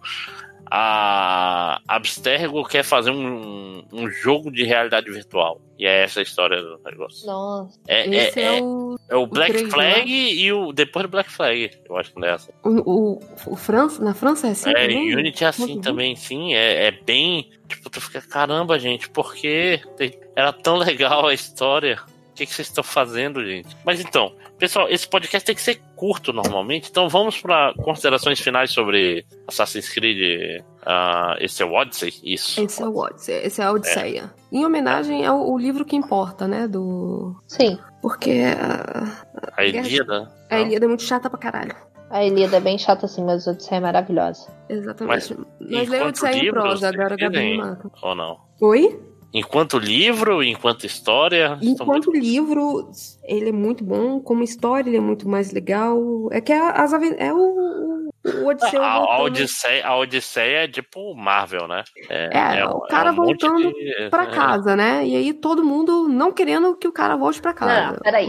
[0.70, 5.62] A Abstergo quer fazer um, um jogo de realidade virtual.
[5.78, 7.26] E é essa a história do negócio.
[7.26, 7.80] Nossa.
[7.88, 10.32] É, Esse é, é, é, o, é o Black três, Flag né?
[10.34, 10.70] e o.
[10.72, 12.52] Depois do Black Flag, eu acho que não é essa.
[12.62, 12.70] o,
[13.14, 14.04] o, o França.
[14.04, 14.68] Na França é assim?
[14.70, 15.14] é, também?
[15.16, 15.80] Unity é assim Uhum.
[15.80, 16.52] também, sim.
[16.54, 17.48] É, é bem.
[17.66, 21.98] Tipo, tu fica, caramba, gente, por que tem- era tão legal a história?
[22.38, 23.76] O que, que vocês estão fazendo, gente?
[23.84, 28.70] Mas então, pessoal, esse podcast tem que ser curto normalmente, então vamos para considerações finais
[28.70, 30.62] sobre Assassin's Creed.
[30.86, 32.12] ah, esse é o Odyssey?
[32.22, 32.62] Isso.
[32.62, 34.32] Esse é o Odyssey, esse é a Odisseia.
[34.52, 36.68] Em homenagem ao, o livro que importa, né?
[36.68, 37.34] Do.
[37.48, 39.26] Sim, Porque a,
[39.56, 40.30] A Ilíada?
[40.48, 41.74] a Ilíada é muito chata pra caralho.
[42.08, 44.46] a Ilíada é bem chata assim, mas a Odisseia é maravilhosa.
[44.68, 45.08] Exatamente.
[45.08, 45.30] Mas,
[45.60, 47.90] enquanto leia Odisseia em prosa, agora a Gabi me mata.
[48.00, 48.38] Ou não?
[48.60, 49.00] Oi?
[49.32, 51.58] Enquanto livro, enquanto história.
[51.60, 52.90] Enquanto muito- livro,
[53.24, 56.28] ele é muito bom, como história, ele é muito mais legal.
[56.32, 60.68] É que a- as é o, o Odisseu A, a, voltando Odisseia, a Odisseia é
[60.68, 61.84] tipo Marvel, né?
[62.08, 64.26] É, o cara monte voltando de- pra é.
[64.30, 65.06] casa, né?
[65.06, 67.92] E aí todo mundo não querendo que o cara volte pra casa.
[67.92, 68.28] Não, peraí.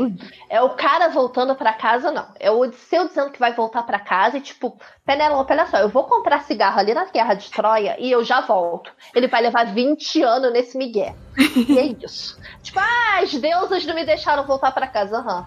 [0.50, 2.26] É o cara voltando pra casa, não.
[2.40, 5.90] É o Odisseu dizendo que vai voltar pra casa e, tipo, Penélope, olha só, eu
[5.90, 8.92] vou comprar cigarro ali na Guerra de Troia e eu já volto.
[9.16, 11.16] Ele vai levar 20 anos nesse migué.
[11.40, 12.38] E é isso.
[12.62, 15.18] tipo, ah, as deusas não me deixaram voltar pra casa.
[15.18, 15.46] Aham.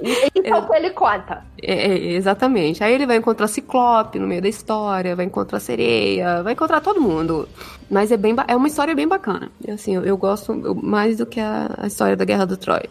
[0.00, 1.44] E Então ele conta.
[1.62, 2.82] É, é, exatamente.
[2.82, 7.00] Aí ele vai encontrar Ciclope no meio da história, vai encontrar Sereia, vai encontrar todo
[7.00, 7.48] mundo.
[7.90, 9.50] Mas é, bem, é uma história bem bacana.
[9.68, 12.88] Assim, eu, eu gosto mais do que a, a história da Guerra do Troia.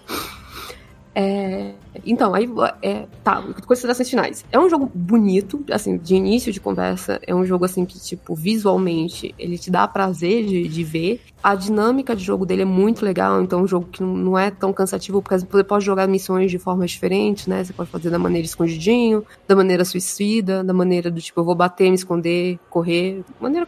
[1.17, 1.71] É,
[2.05, 2.45] então, aí,
[2.81, 4.43] é, tá, considerações finais.
[4.51, 8.35] É um jogo bonito, assim, de início de conversa, é um jogo, assim, que, tipo,
[8.35, 11.21] visualmente, ele te dá prazer de, de ver.
[11.41, 14.51] A dinâmica de jogo dele é muito legal, então é um jogo que não- é
[14.51, 17.63] tão cansativo, porque você pode jogar missões de formas diferentes, né?
[17.63, 21.55] Você pode fazer da maneira escondidinho, da maneira suicida, da maneira do tipo, eu vou
[21.55, 23.65] bater, me esconder, correr, maneira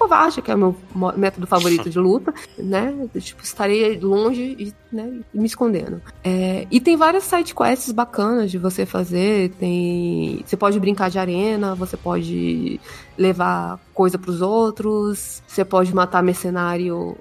[0.00, 0.76] covarde, que é o meu
[1.14, 3.06] método favorito de luta, né?
[3.18, 6.00] Tipo, estarei longe e, né, me escondendo.
[6.24, 9.50] É, e tem várias side quests bacanas de você fazer.
[9.58, 12.80] Tem, você pode brincar de arena, você pode
[13.18, 17.16] levar coisa pros outros, você pode matar mercenário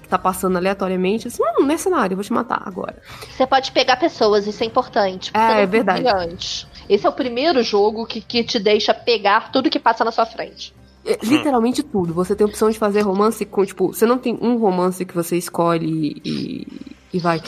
[0.00, 1.28] que tá passando aleatoriamente.
[1.28, 2.96] Assim, hum, mercenário, eu vou te matar agora.
[3.28, 5.30] Você pode pegar pessoas, isso é importante.
[5.30, 6.08] porque É, é verdade.
[6.08, 6.66] Antes.
[6.88, 10.24] Esse é o primeiro jogo que, que te deixa pegar tudo que passa na sua
[10.24, 10.72] frente.
[11.04, 12.14] É, literalmente tudo.
[12.14, 15.14] Você tem a opção de fazer romance com, tipo, você não tem um romance que
[15.14, 16.66] você escolhe e,
[17.12, 17.42] e vai.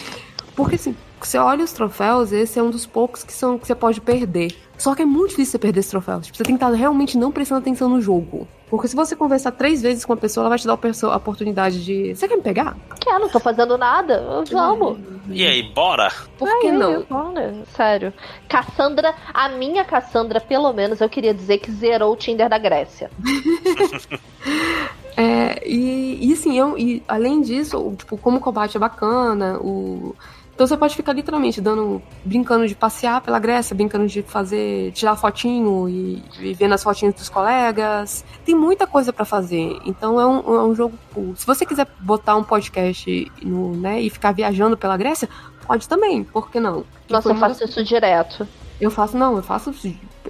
[0.57, 3.75] Porque assim, você olha os troféus, esse é um dos poucos que, são, que você
[3.75, 4.55] pode perder.
[4.77, 6.27] Só que é muito difícil você perder esses troféus.
[6.27, 8.47] Tipo, você tem que estar realmente não prestando atenção no jogo.
[8.75, 11.85] Porque se você conversar três vezes com a pessoa, ela vai te dar a oportunidade
[11.85, 12.13] de.
[12.13, 12.77] Você quer me pegar?
[13.01, 14.43] Quer, não tô fazendo nada.
[14.51, 14.99] Vamos.
[15.29, 16.11] E aí, bora?
[16.37, 17.05] Por que não?
[17.05, 17.55] Bora.
[17.77, 18.13] Sério.
[18.49, 23.13] Cassandra, a minha Cassandra, pelo menos, eu queria dizer que zerou o Tinder da Grécia.
[25.17, 30.17] é, e, e assim, eu, e além disso, tipo, como o combate é bacana, o
[30.55, 35.17] então você pode ficar literalmente dando, brincando de passear pela Grécia, brincando de fazer, tirar
[35.17, 38.25] fotinho e, e vendo as fotinhas dos colegas.
[38.45, 39.81] Tem muita coisa para fazer.
[39.85, 41.35] Então é um, é um jogo cool.
[41.35, 45.29] Se você quiser botar um podcast no, né, e ficar viajando pela Grécia,
[45.67, 46.23] pode também.
[46.23, 46.85] Por que não?
[47.11, 48.47] Nossa, eu faço isso direto.
[48.85, 49.73] Eu faço, não, eu faço.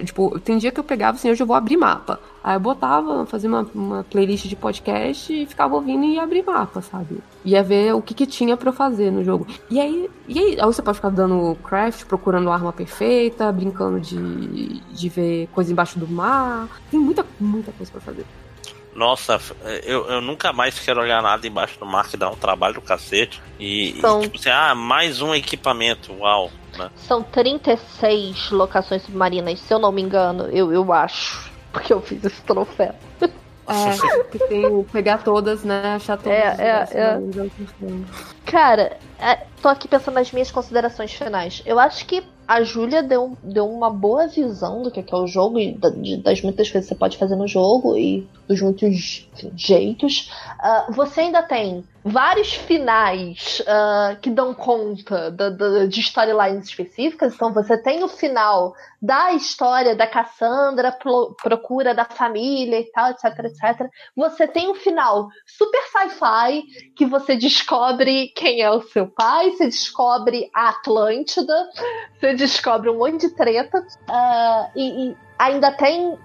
[0.05, 2.21] Tipo, tem dia que eu pegava assim, hoje eu vou abrir mapa.
[2.41, 6.41] Aí eu botava, fazia uma, uma playlist de podcast e ficava ouvindo e ia abrir
[6.41, 7.17] mapa, sabe?
[7.43, 9.45] Ia ver o que, que tinha para eu fazer no jogo.
[9.69, 14.79] E aí, e aí, aí você pode ficar dando craft, procurando arma perfeita, brincando de,
[14.79, 16.69] de ver coisa embaixo do mar.
[16.89, 18.25] Tem muita, muita coisa para fazer.
[18.95, 19.37] Nossa,
[19.83, 22.81] eu, eu nunca mais quero olhar nada embaixo do mar que dá um trabalho do
[22.81, 23.41] cacete.
[23.59, 26.49] E, e tipo assim, ah, mais um equipamento, uau.
[26.77, 26.89] Né?
[26.95, 31.51] São 36 locações submarinas, se eu não me engano, eu, eu acho.
[31.71, 32.95] Porque eu fiz esse troféu.
[33.67, 35.95] É, que tem pegar todas, né?
[35.95, 36.37] Achar todas.
[36.37, 37.19] É, é, é.
[38.45, 41.63] Cara, é, tô aqui pensando nas minhas considerações finais.
[41.65, 45.59] Eu acho que a Júlia deu, deu uma boa visão do que é, o jogo
[45.59, 50.31] e das muitas coisas que você pode fazer no jogo e dos muitos jeitos.
[50.59, 57.33] Uh, você ainda tem vários finais uh, que dão conta da, da, de storylines específicas.
[57.33, 63.09] Então você tem o final da história da Cassandra, pro, procura da família e tal,
[63.09, 63.89] etc, etc.
[64.15, 66.63] Você tem um final super sci-fi
[66.95, 71.69] que você descobre quem é o seu pai, você descobre a Atlântida,
[72.19, 73.79] você descobre um monte de treta.
[73.79, 76.15] Uh, e, e ainda tem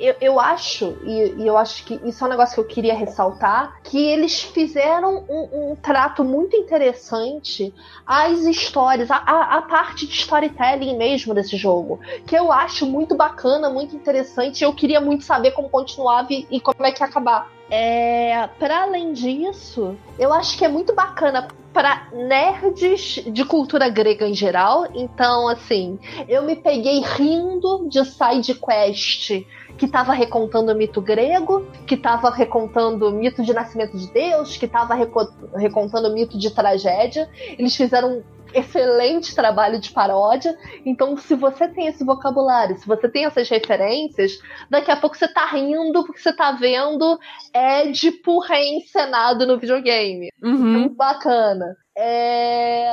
[0.00, 2.94] eu, eu acho, e, e, eu acho que isso é um negócio que eu queria
[2.94, 7.74] ressaltar, que eles fizeram um, um trato muito interessante
[8.06, 13.96] às histórias, a, parte de storytelling mesmo desse jogo, que eu acho muito bacana, muito
[13.96, 17.50] interessante, eu queria muito saber como continuava e, e como é que ia acabar.
[17.74, 24.28] É, para além disso, eu acho que é muito bacana para nerds de cultura grega
[24.28, 24.86] em geral.
[24.94, 25.98] Então, assim,
[26.28, 29.46] eu me peguei rindo de side quest
[29.78, 34.58] que estava recontando o mito grego, que estava recontando o mito de nascimento de Deus,
[34.58, 37.26] que estava recontando o mito de tragédia.
[37.58, 38.22] Eles fizeram
[38.54, 40.56] excelente trabalho de paródia.
[40.84, 44.38] Então, se você tem esse vocabulário, se você tem essas referências,
[44.70, 47.18] daqui a pouco você tá rindo porque você tá vendo
[47.52, 50.30] Édipo reencenado no videogame.
[50.42, 50.80] Uhum.
[50.80, 51.76] Muito bacana.
[51.96, 52.88] É...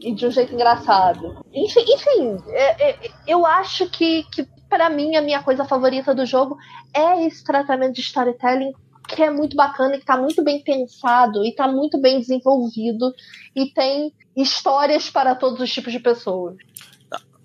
[0.00, 1.44] E de um jeito engraçado.
[1.52, 6.24] Enfim, enfim é, é, eu acho que, que para mim, a minha coisa favorita do
[6.24, 6.56] jogo
[6.94, 8.72] é esse tratamento de storytelling
[9.14, 13.14] que é muito bacana, que tá muito bem pensado e tá muito bem desenvolvido
[13.54, 16.56] e tem histórias para todos os tipos de pessoas.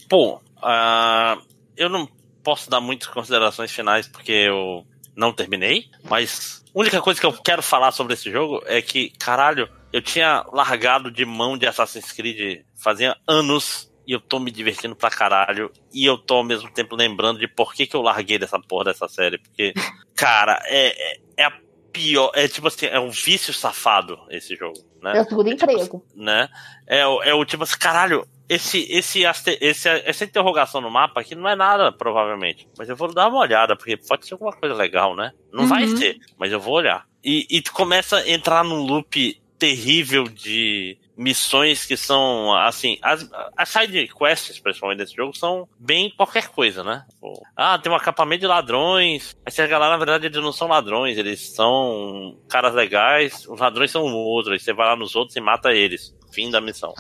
[0.09, 1.41] Pô, uh,
[1.76, 2.07] eu não
[2.43, 7.34] posso dar muitas considerações finais porque eu não terminei, mas a única coisa que eu
[7.34, 12.11] quero falar sobre esse jogo é que, caralho, eu tinha largado de mão de Assassin's
[12.11, 15.69] Creed fazia anos e eu tô me divertindo pra caralho.
[15.93, 18.85] E eu tô ao mesmo tempo lembrando de por que, que eu larguei dessa porra
[18.85, 19.37] dessa série.
[19.37, 19.73] Porque,
[20.15, 21.51] cara, é, é, é a
[21.91, 22.31] pior.
[22.33, 24.79] É tipo assim, é um vício safado esse jogo.
[25.03, 25.17] Né?
[25.17, 26.05] É o segundo é, tipo, emprego.
[26.15, 26.47] Né?
[26.87, 29.23] É, é o tipo assim, caralho, esse, esse,
[29.59, 32.65] esse, essa interrogação no mapa aqui não é nada, provavelmente.
[32.77, 35.33] Mas eu vou dar uma olhada, porque pode ser alguma coisa legal, né?
[35.51, 35.69] Não uhum.
[35.69, 37.05] vai ser, mas eu vou olhar.
[37.21, 43.28] E, e tu começa a entrar num loop terrível de missões que são, assim, as,
[43.57, 47.03] as side quests, principalmente desse jogo, são bem qualquer coisa, né?
[47.09, 49.36] Tipo, ah, tem um acampamento de ladrões.
[49.45, 53.89] Aí você galera, na verdade, eles não são ladrões, eles são caras legais, os ladrões
[53.89, 56.15] são outros, aí você vai lá nos outros e mata eles.
[56.32, 56.93] Fim da missão.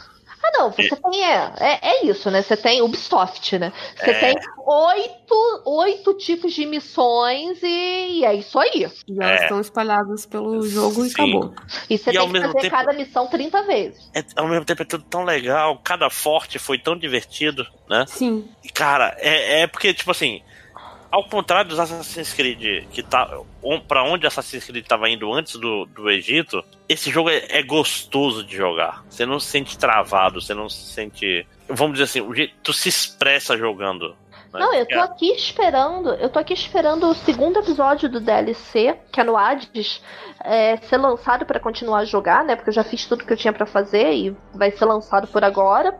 [0.43, 1.23] Ah, não, você tem.
[1.23, 2.41] É, é, é, isso, né?
[2.41, 3.73] Você tem Ubisoft, né?
[3.95, 4.19] Você é.
[4.19, 4.35] tem
[4.65, 8.89] oito, oito tipos de missões e, e é isso aí.
[9.07, 9.43] E elas é.
[9.43, 11.07] estão espalhadas pelo jogo Sim.
[11.07, 11.53] e acabou.
[11.89, 14.11] E você e tem que fazer tempo, cada missão 30 vezes.
[14.13, 18.05] É, ao mesmo tempo é tudo tão legal, cada forte foi tão divertido, né?
[18.07, 18.47] Sim.
[18.63, 20.41] E, cara, é, é porque, tipo assim
[21.11, 23.29] ao contrário dos Assassin's Creed, que tá.
[23.87, 28.43] para onde Assassin's Creed estava indo antes do, do Egito, esse jogo é, é, gostoso
[28.43, 29.03] de jogar.
[29.09, 31.45] Você não se sente travado, você não se sente.
[31.67, 34.09] Vamos dizer assim, o jeito, tu se expressa jogando.
[34.09, 34.15] Né?
[34.53, 34.59] Né?
[34.59, 36.09] Não, eu tô aqui esperando.
[36.13, 40.01] Eu tô aqui esperando o segundo episódio do DLC, que é no Hades,
[40.43, 42.55] é, ser lançado para continuar a jogar, né?
[42.55, 45.43] Porque eu já fiz tudo que eu tinha para fazer e vai ser lançado por
[45.43, 45.97] agora.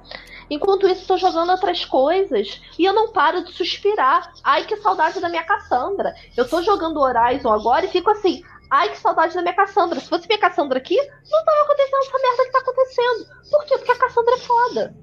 [0.49, 4.31] Enquanto isso, tô jogando outras coisas e eu não paro de suspirar.
[4.43, 6.13] Ai, que saudade da minha Cassandra.
[6.35, 8.41] Eu tô jogando Horizon agora e fico assim.
[8.69, 9.99] Ai, que saudade da minha Cassandra.
[9.99, 13.49] Se fosse minha Cassandra aqui, não tava acontecendo essa merda que tá acontecendo.
[13.49, 13.77] Por quê?
[13.77, 14.95] Porque a Cassandra é foda.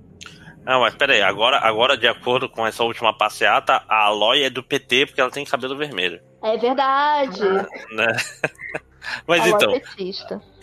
[0.64, 4.62] Não, mas peraí, agora, agora, de acordo com essa última passeata, a Aloy é do
[4.62, 6.20] PT porque ela tem cabelo vermelho.
[6.42, 7.40] É verdade.
[7.92, 8.06] Né?
[9.26, 9.72] Mas então,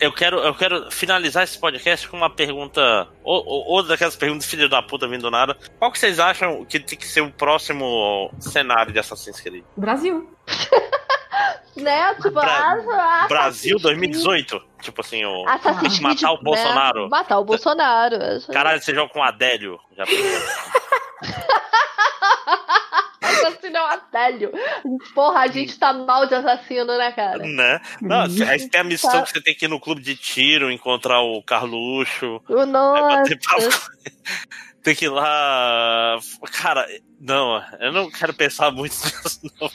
[0.00, 4.46] eu quero, eu quero finalizar esse podcast com uma pergunta, ou, ou, ou daquelas perguntas
[4.46, 5.56] filho da puta vindo do nada.
[5.78, 9.64] Qual que vocês acham que tem que ser o próximo cenário de Assassin's Creed?
[9.76, 10.28] Brasil.
[11.76, 12.14] né?
[12.16, 14.62] Tipo, Bra Brasil 2018.
[14.80, 15.44] Tipo assim, o
[16.00, 16.42] matar o né?
[16.42, 17.08] Bolsonaro.
[17.08, 18.16] Matar o Bolsonaro.
[18.52, 19.78] Caralho, você joga com o Adélio.
[19.96, 20.04] Já
[23.32, 24.52] assassino é um Adélio.
[25.14, 27.38] Porra, a gente tá mal de assassino, né, cara?
[27.38, 27.80] Né?
[28.00, 29.22] Não, aí tem a missão tá.
[29.22, 32.40] que você tem que ir no clube de tiro, encontrar o Carluxo.
[32.48, 33.22] O nossa.
[34.82, 36.18] Tem que ir lá.
[36.60, 36.86] Cara,
[37.20, 39.70] não, eu não quero pensar muito nisso, não.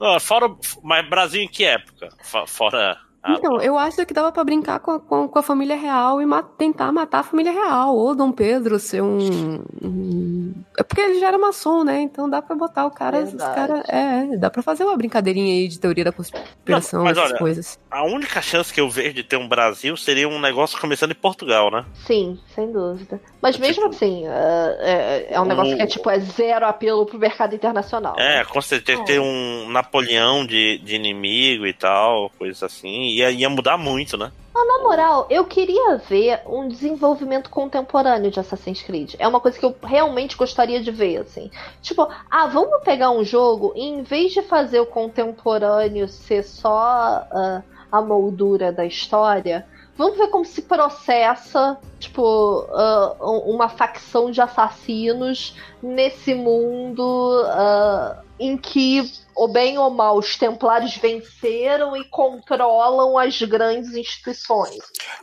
[0.00, 0.48] não fora.
[0.82, 2.08] Mas Brasil em que época?
[2.46, 5.74] Fora ah, então, eu acho que dava para brincar com a, com, com a, família
[5.74, 6.26] real e
[6.58, 7.96] tentar matar a família real.
[7.96, 10.52] Ou Dom Pedro ser um, um.
[10.78, 12.00] É porque ele já era maçom, né?
[12.00, 13.20] Então dá para botar o cara.
[13.20, 17.16] Os cara é, dá para fazer uma brincadeirinha aí de teoria da conspiração, Não, mas
[17.16, 17.78] essas olha, coisas.
[17.90, 21.16] A única chance que eu vejo de ter um Brasil seria um negócio começando em
[21.16, 21.84] Portugal, né?
[21.94, 23.20] Sim, sem dúvida.
[23.40, 25.76] Mas mesmo tipo, assim, é, é, é um negócio o...
[25.76, 28.16] que é tipo é zero apelo pro mercado internacional.
[28.18, 28.44] É, né?
[28.44, 29.04] com certeza é.
[29.04, 34.32] ter um Napoleão de, de inimigo e tal, coisas assim ia, ia mudar muito, né?
[34.56, 39.16] Ah, na moral, eu queria ver um desenvolvimento contemporâneo de Assassin's Creed.
[39.18, 41.50] É uma coisa que eu realmente gostaria de ver, assim.
[41.82, 47.26] Tipo, ah, vamos pegar um jogo e em vez de fazer o contemporâneo ser só
[47.32, 49.66] uh, a moldura da história,
[49.96, 58.56] vamos ver como se processa, tipo, uh, uma facção de assassinos nesse mundo uh, em
[58.56, 59.02] que
[59.34, 64.78] ou bem ou mal, os templários venceram e controlam as grandes instituições.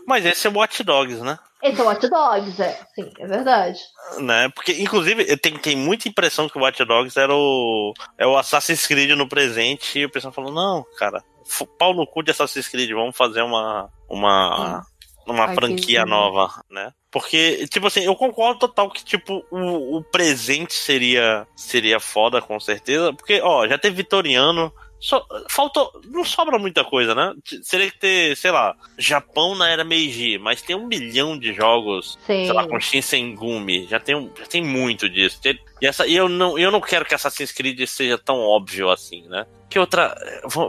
[0.05, 1.39] Mas esse é o Watch Dogs, né?
[1.63, 2.79] Esse é o Watch Dogs, é.
[2.93, 3.79] Sim, é verdade.
[4.19, 4.49] Né?
[4.49, 8.85] Porque, inclusive, tem, tem muita impressão que o Watch Dogs era o, é o Assassin's
[8.85, 11.23] Creed no presente e o pessoal falou, não, cara,
[11.77, 14.85] pau no cu de Assassin's Creed, vamos fazer uma, uma,
[15.31, 16.91] uma Ai, franquia nova, né?
[17.09, 22.59] Porque, tipo assim, eu concordo total que, tipo, o, o presente seria seria foda, com
[22.59, 23.11] certeza.
[23.13, 24.71] Porque, ó, já teve Vitoriano,
[25.01, 25.91] só, faltou.
[26.05, 27.33] Não sobra muita coisa, né?
[27.63, 32.19] Seria que ter, sei lá, Japão na era Meiji, mas tem um milhão de jogos,
[32.27, 32.45] Sim.
[32.45, 33.87] sei lá, com Shinsengumi.
[33.87, 35.39] Já tem, já tem muito disso.
[35.81, 39.23] E, essa, e eu, não, eu não quero que Assassin's Creed seja tão óbvio assim,
[39.27, 39.47] né?
[39.67, 40.15] Que outra.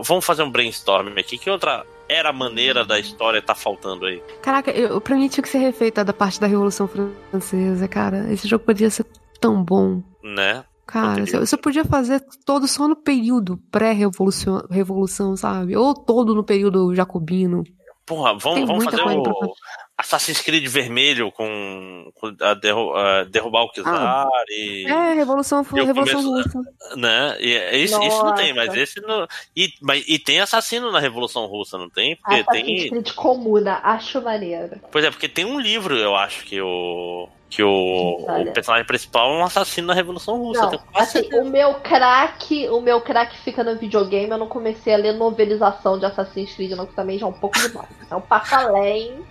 [0.03, 1.37] Vamos fazer um brainstorm aqui.
[1.37, 4.23] Que outra era maneira da história tá faltando aí.
[4.41, 8.33] Caraca, eu, pra mim tinha que ser refeita da parte da Revolução Francesa, cara.
[8.33, 9.07] Esse jogo podia ser
[9.41, 10.03] tão bom.
[10.23, 10.65] Né?
[10.87, 15.77] Cara, você podia fazer todo só no período pré-revolução, revolução, sabe?
[15.77, 17.63] Ou todo no período jacobino.
[18.05, 19.55] Porra, vamos, vamos fazer o,
[20.03, 24.85] Assassin's Creed vermelho com, com a, derru a derrubar o Kizar ah, e.
[24.87, 26.61] É, Revolução, e Revolução Russa.
[26.97, 27.37] Né?
[27.41, 29.27] E, é, isso, isso, não tem, mas esse não.
[29.57, 32.17] E, mas, e tem assassino na Revolução Russa, não tem?
[32.17, 32.91] Porque Assassin's tem.
[32.91, 34.81] Creed Comuna, acho maneiro.
[34.91, 39.31] Pois é, porque tem um livro, eu acho, que o que o, o, personagem principal
[39.31, 40.71] é um assassino na Revolução Russa.
[40.71, 44.97] Não, assim, o meu craque, o meu craque fica no videogame, eu não comecei a
[44.97, 47.91] ler novelização de Assassin's Creed, não, que também já é um pouco demais.
[48.11, 49.23] É um passo além.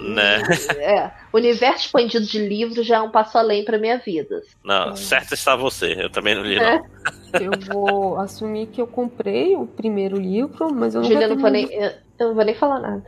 [0.10, 0.42] Né?
[0.78, 1.10] É.
[1.32, 4.42] Universo expandido de livros já é um passo além pra minha vida.
[4.64, 6.78] Não, certo está você, eu também não li, é.
[6.78, 6.84] não.
[7.32, 11.48] Eu vou assumir que eu comprei o primeiro livro, mas eu não Julia, não vou
[11.48, 11.72] nem.
[11.72, 11.92] Eu
[12.26, 13.04] não vou nem falar nada.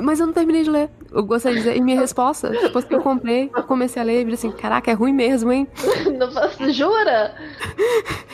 [0.00, 0.88] Mas eu não terminei de ler.
[1.10, 1.76] Eu gostaria de dizer.
[1.76, 4.94] E minha resposta, depois que eu comprei, eu comecei a ler e assim: caraca, é
[4.94, 5.66] ruim mesmo, hein?
[6.16, 7.34] Não posso, jura?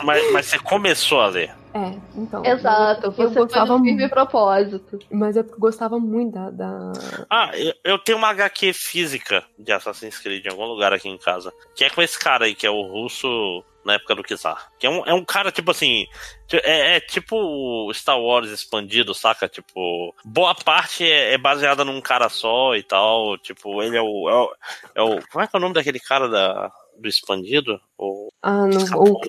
[0.04, 1.61] Mas, mas você começou a ler.
[1.74, 2.44] É, então.
[2.44, 4.08] Exato, eu, você eu gostava muito.
[4.10, 4.98] propósito.
[5.10, 6.50] Mas eu gostava muito da.
[6.50, 6.92] da...
[7.30, 11.16] Ah, eu, eu, tenho uma HQ física de Assassin's Creed em algum lugar aqui em
[11.16, 11.52] casa.
[11.74, 14.70] Que é com esse cara aí, que é o russo na época do Kizar.
[14.78, 16.06] Que é um, é um cara, tipo assim.
[16.52, 19.48] É, é tipo Star Wars expandido, saca?
[19.48, 23.38] Tipo, boa parte é, é, baseada num cara só e tal.
[23.38, 24.54] Tipo, ele é o, é o,
[24.94, 25.28] é o.
[25.28, 27.80] Como é que é o nome daquele cara da do expandido?
[27.96, 28.32] Ou...
[28.42, 28.98] Ah, não.
[28.98, 29.20] O,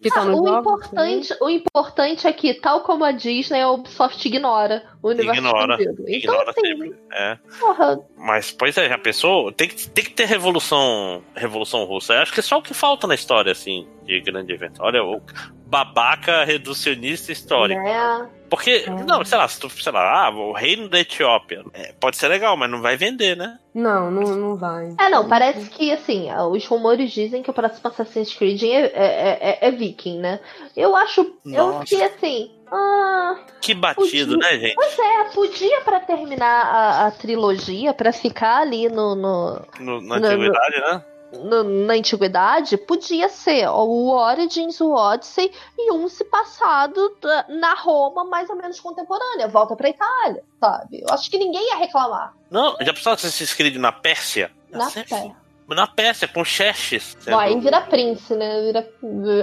[0.00, 4.26] que tá ah, o, importante, o importante é que, tal como a Disney, a Ubisoft
[4.26, 6.02] ignora o universo ignora, expandido.
[6.02, 6.96] Então, ignora assim, sempre.
[7.12, 7.38] É.
[7.58, 8.00] Porra.
[8.16, 9.52] Mas, pois é, já pensou?
[9.52, 12.14] Tem que, tem que ter revolução, revolução russa.
[12.14, 14.82] Eu acho que é só o que falta na história, assim, de grande evento.
[14.82, 15.20] Olha, o
[15.66, 17.80] babaca reducionista histórico.
[17.80, 18.39] É.
[18.50, 18.90] Porque, é.
[19.04, 21.64] não, sei lá, se tu, sei lá, ah, o reino da Etiópia.
[21.72, 23.58] É, pode ser legal, mas não vai vender, né?
[23.72, 24.92] Não, não, não vai.
[24.98, 29.38] É, não, parece que, assim, os rumores dizem que o próximo Assassin's Creed é, é,
[29.40, 30.40] é, é viking, né?
[30.76, 31.56] Eu acho, Nossa.
[31.56, 34.74] eu fiquei assim, ah, que batido, podia, né, gente?
[34.74, 39.14] Pois é, podia para terminar a, a, trilogia, para ficar ali no.
[39.14, 41.04] no, no na antiguidade, no, né?
[41.32, 47.16] No, na antiguidade, podia ser o Origins, o Odyssey e um se passado
[47.48, 51.02] na Roma mais ou menos contemporânea, volta pra Itália, sabe?
[51.02, 52.34] Eu acho que ninguém ia reclamar.
[52.50, 54.50] Não, já precisava ser escrito na Pérsia?
[54.70, 55.39] Na Pérsia
[55.74, 57.16] na Pérsia, com Xerxes.
[57.26, 58.62] Aí vira Prince, né?
[58.62, 58.88] Vira,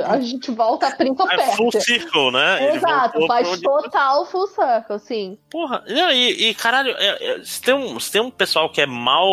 [0.05, 2.75] a gente volta a Prince of É full circle, né?
[2.75, 5.37] Exato, faz total full circle, sim.
[5.49, 8.81] Porra, não, e, e caralho, é, é, se, tem um, se tem um pessoal que
[8.81, 9.27] é mal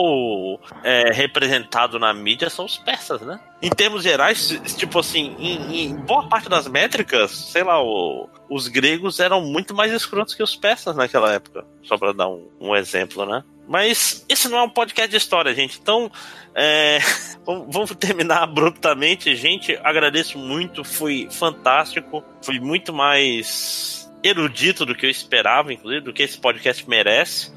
[0.82, 3.40] é, representado na mídia, são os persas, né?
[3.62, 8.68] Em termos gerais, tipo assim, em, em boa parte das métricas, sei lá, o, os
[8.68, 11.64] gregos eram muito mais escrotos que os persas naquela época.
[11.82, 13.42] Só pra dar um, um exemplo, né?
[13.66, 15.78] Mas esse não é um podcast de história, gente.
[15.81, 16.11] Então,
[16.55, 16.99] é,
[17.45, 19.35] vamos terminar abruptamente.
[19.35, 20.85] Gente, agradeço muito.
[20.85, 22.23] Foi fantástico.
[22.43, 27.53] Foi muito mais erudito do que eu esperava, inclusive, do que esse podcast merece.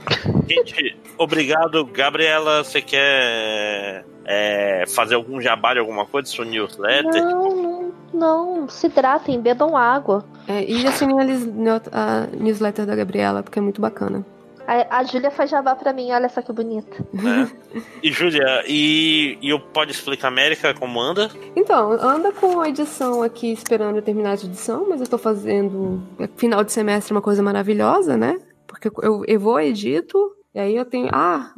[0.48, 1.86] Gente, obrigado.
[1.86, 7.24] Gabriela, você quer é, fazer algum jabá de alguma coisa, sua newsletter?
[7.24, 8.70] Não, não, não.
[8.70, 10.26] Se hidratem, bebam água.
[10.48, 14.26] É, e assinem a newsletter da Gabriela, porque é muito bacana.
[14.68, 16.98] A, a Júlia faz jabá pra mim, olha só que bonita.
[17.14, 17.82] É.
[18.04, 21.32] E Júlia, e, e o Pode Explicar América como anda?
[21.56, 26.04] Então, anda com a edição aqui esperando eu terminar de edição, mas eu tô fazendo
[26.36, 28.38] final de semestre uma coisa maravilhosa, né?
[28.68, 30.18] Porque eu, eu vou, edito,
[30.58, 31.52] e aí eu tenho, ah,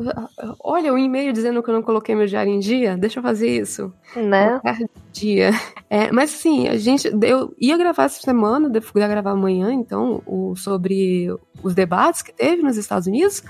[0.62, 3.24] olha o um e-mail dizendo que eu não coloquei meu diário em dia, deixa eu
[3.24, 3.94] fazer isso.
[4.14, 4.60] Né?
[5.14, 5.52] Dia.
[5.90, 10.54] É, mas sim, a gente, eu ia gravar essa semana, ia gravar amanhã, então, o,
[10.58, 13.42] sobre os debates que teve nos Estados Unidos.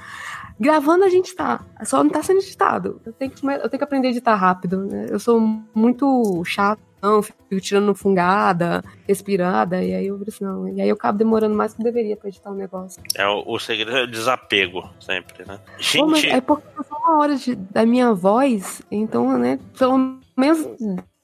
[0.60, 3.02] Gravando a gente tá, só não tá sendo editado.
[3.04, 5.08] Eu tenho que, eu tenho que aprender a editar rápido, né?
[5.10, 5.40] Eu sou
[5.74, 10.68] muito chato não, fico tirando fungada, respirada, e aí eu assim, não.
[10.68, 13.02] E aí eu acabo demorando mais do que deveria pra editar o um negócio.
[13.16, 15.60] É, o, o, segredo é o desapego, sempre, né?
[15.78, 16.00] Gente...
[16.00, 20.68] Pô, é porque passou uma hora de, da minha voz, então, né, pelo menos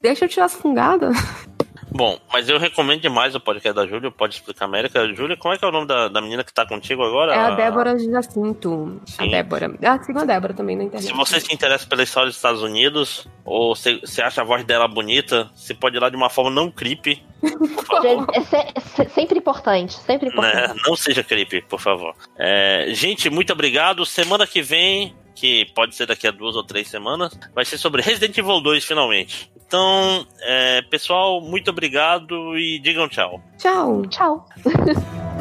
[0.02, 1.16] deixa eu tirar as fungadas.
[1.96, 5.08] Bom, mas eu recomendo demais o podcast da Júlia, Pode Explicar América.
[5.16, 7.34] Júlia, como é que é o nome da, da menina que tá contigo agora?
[7.34, 9.02] É a Débora Jacinto.
[9.06, 9.24] Sim.
[9.24, 9.74] A Débora.
[9.82, 11.08] Ah, sigo a Débora também na internet.
[11.08, 14.66] Se você se interessa pela história dos Estados Unidos, ou se, se acha a voz
[14.66, 17.24] dela bonita, você pode ir lá de uma forma não creepy.
[17.42, 20.54] é, é, sempre importante, sempre importante.
[20.54, 20.76] Né?
[20.86, 22.14] Não seja creepy, por favor.
[22.38, 24.06] É, gente, muito obrigado.
[24.06, 28.02] Semana que vem que pode ser daqui a duas ou três semanas, vai ser sobre
[28.02, 29.52] Resident Evil 2 finalmente.
[29.68, 33.42] Então, é, pessoal, muito obrigado e digam tchau.
[33.58, 34.06] Tchau.
[34.08, 34.48] Tchau.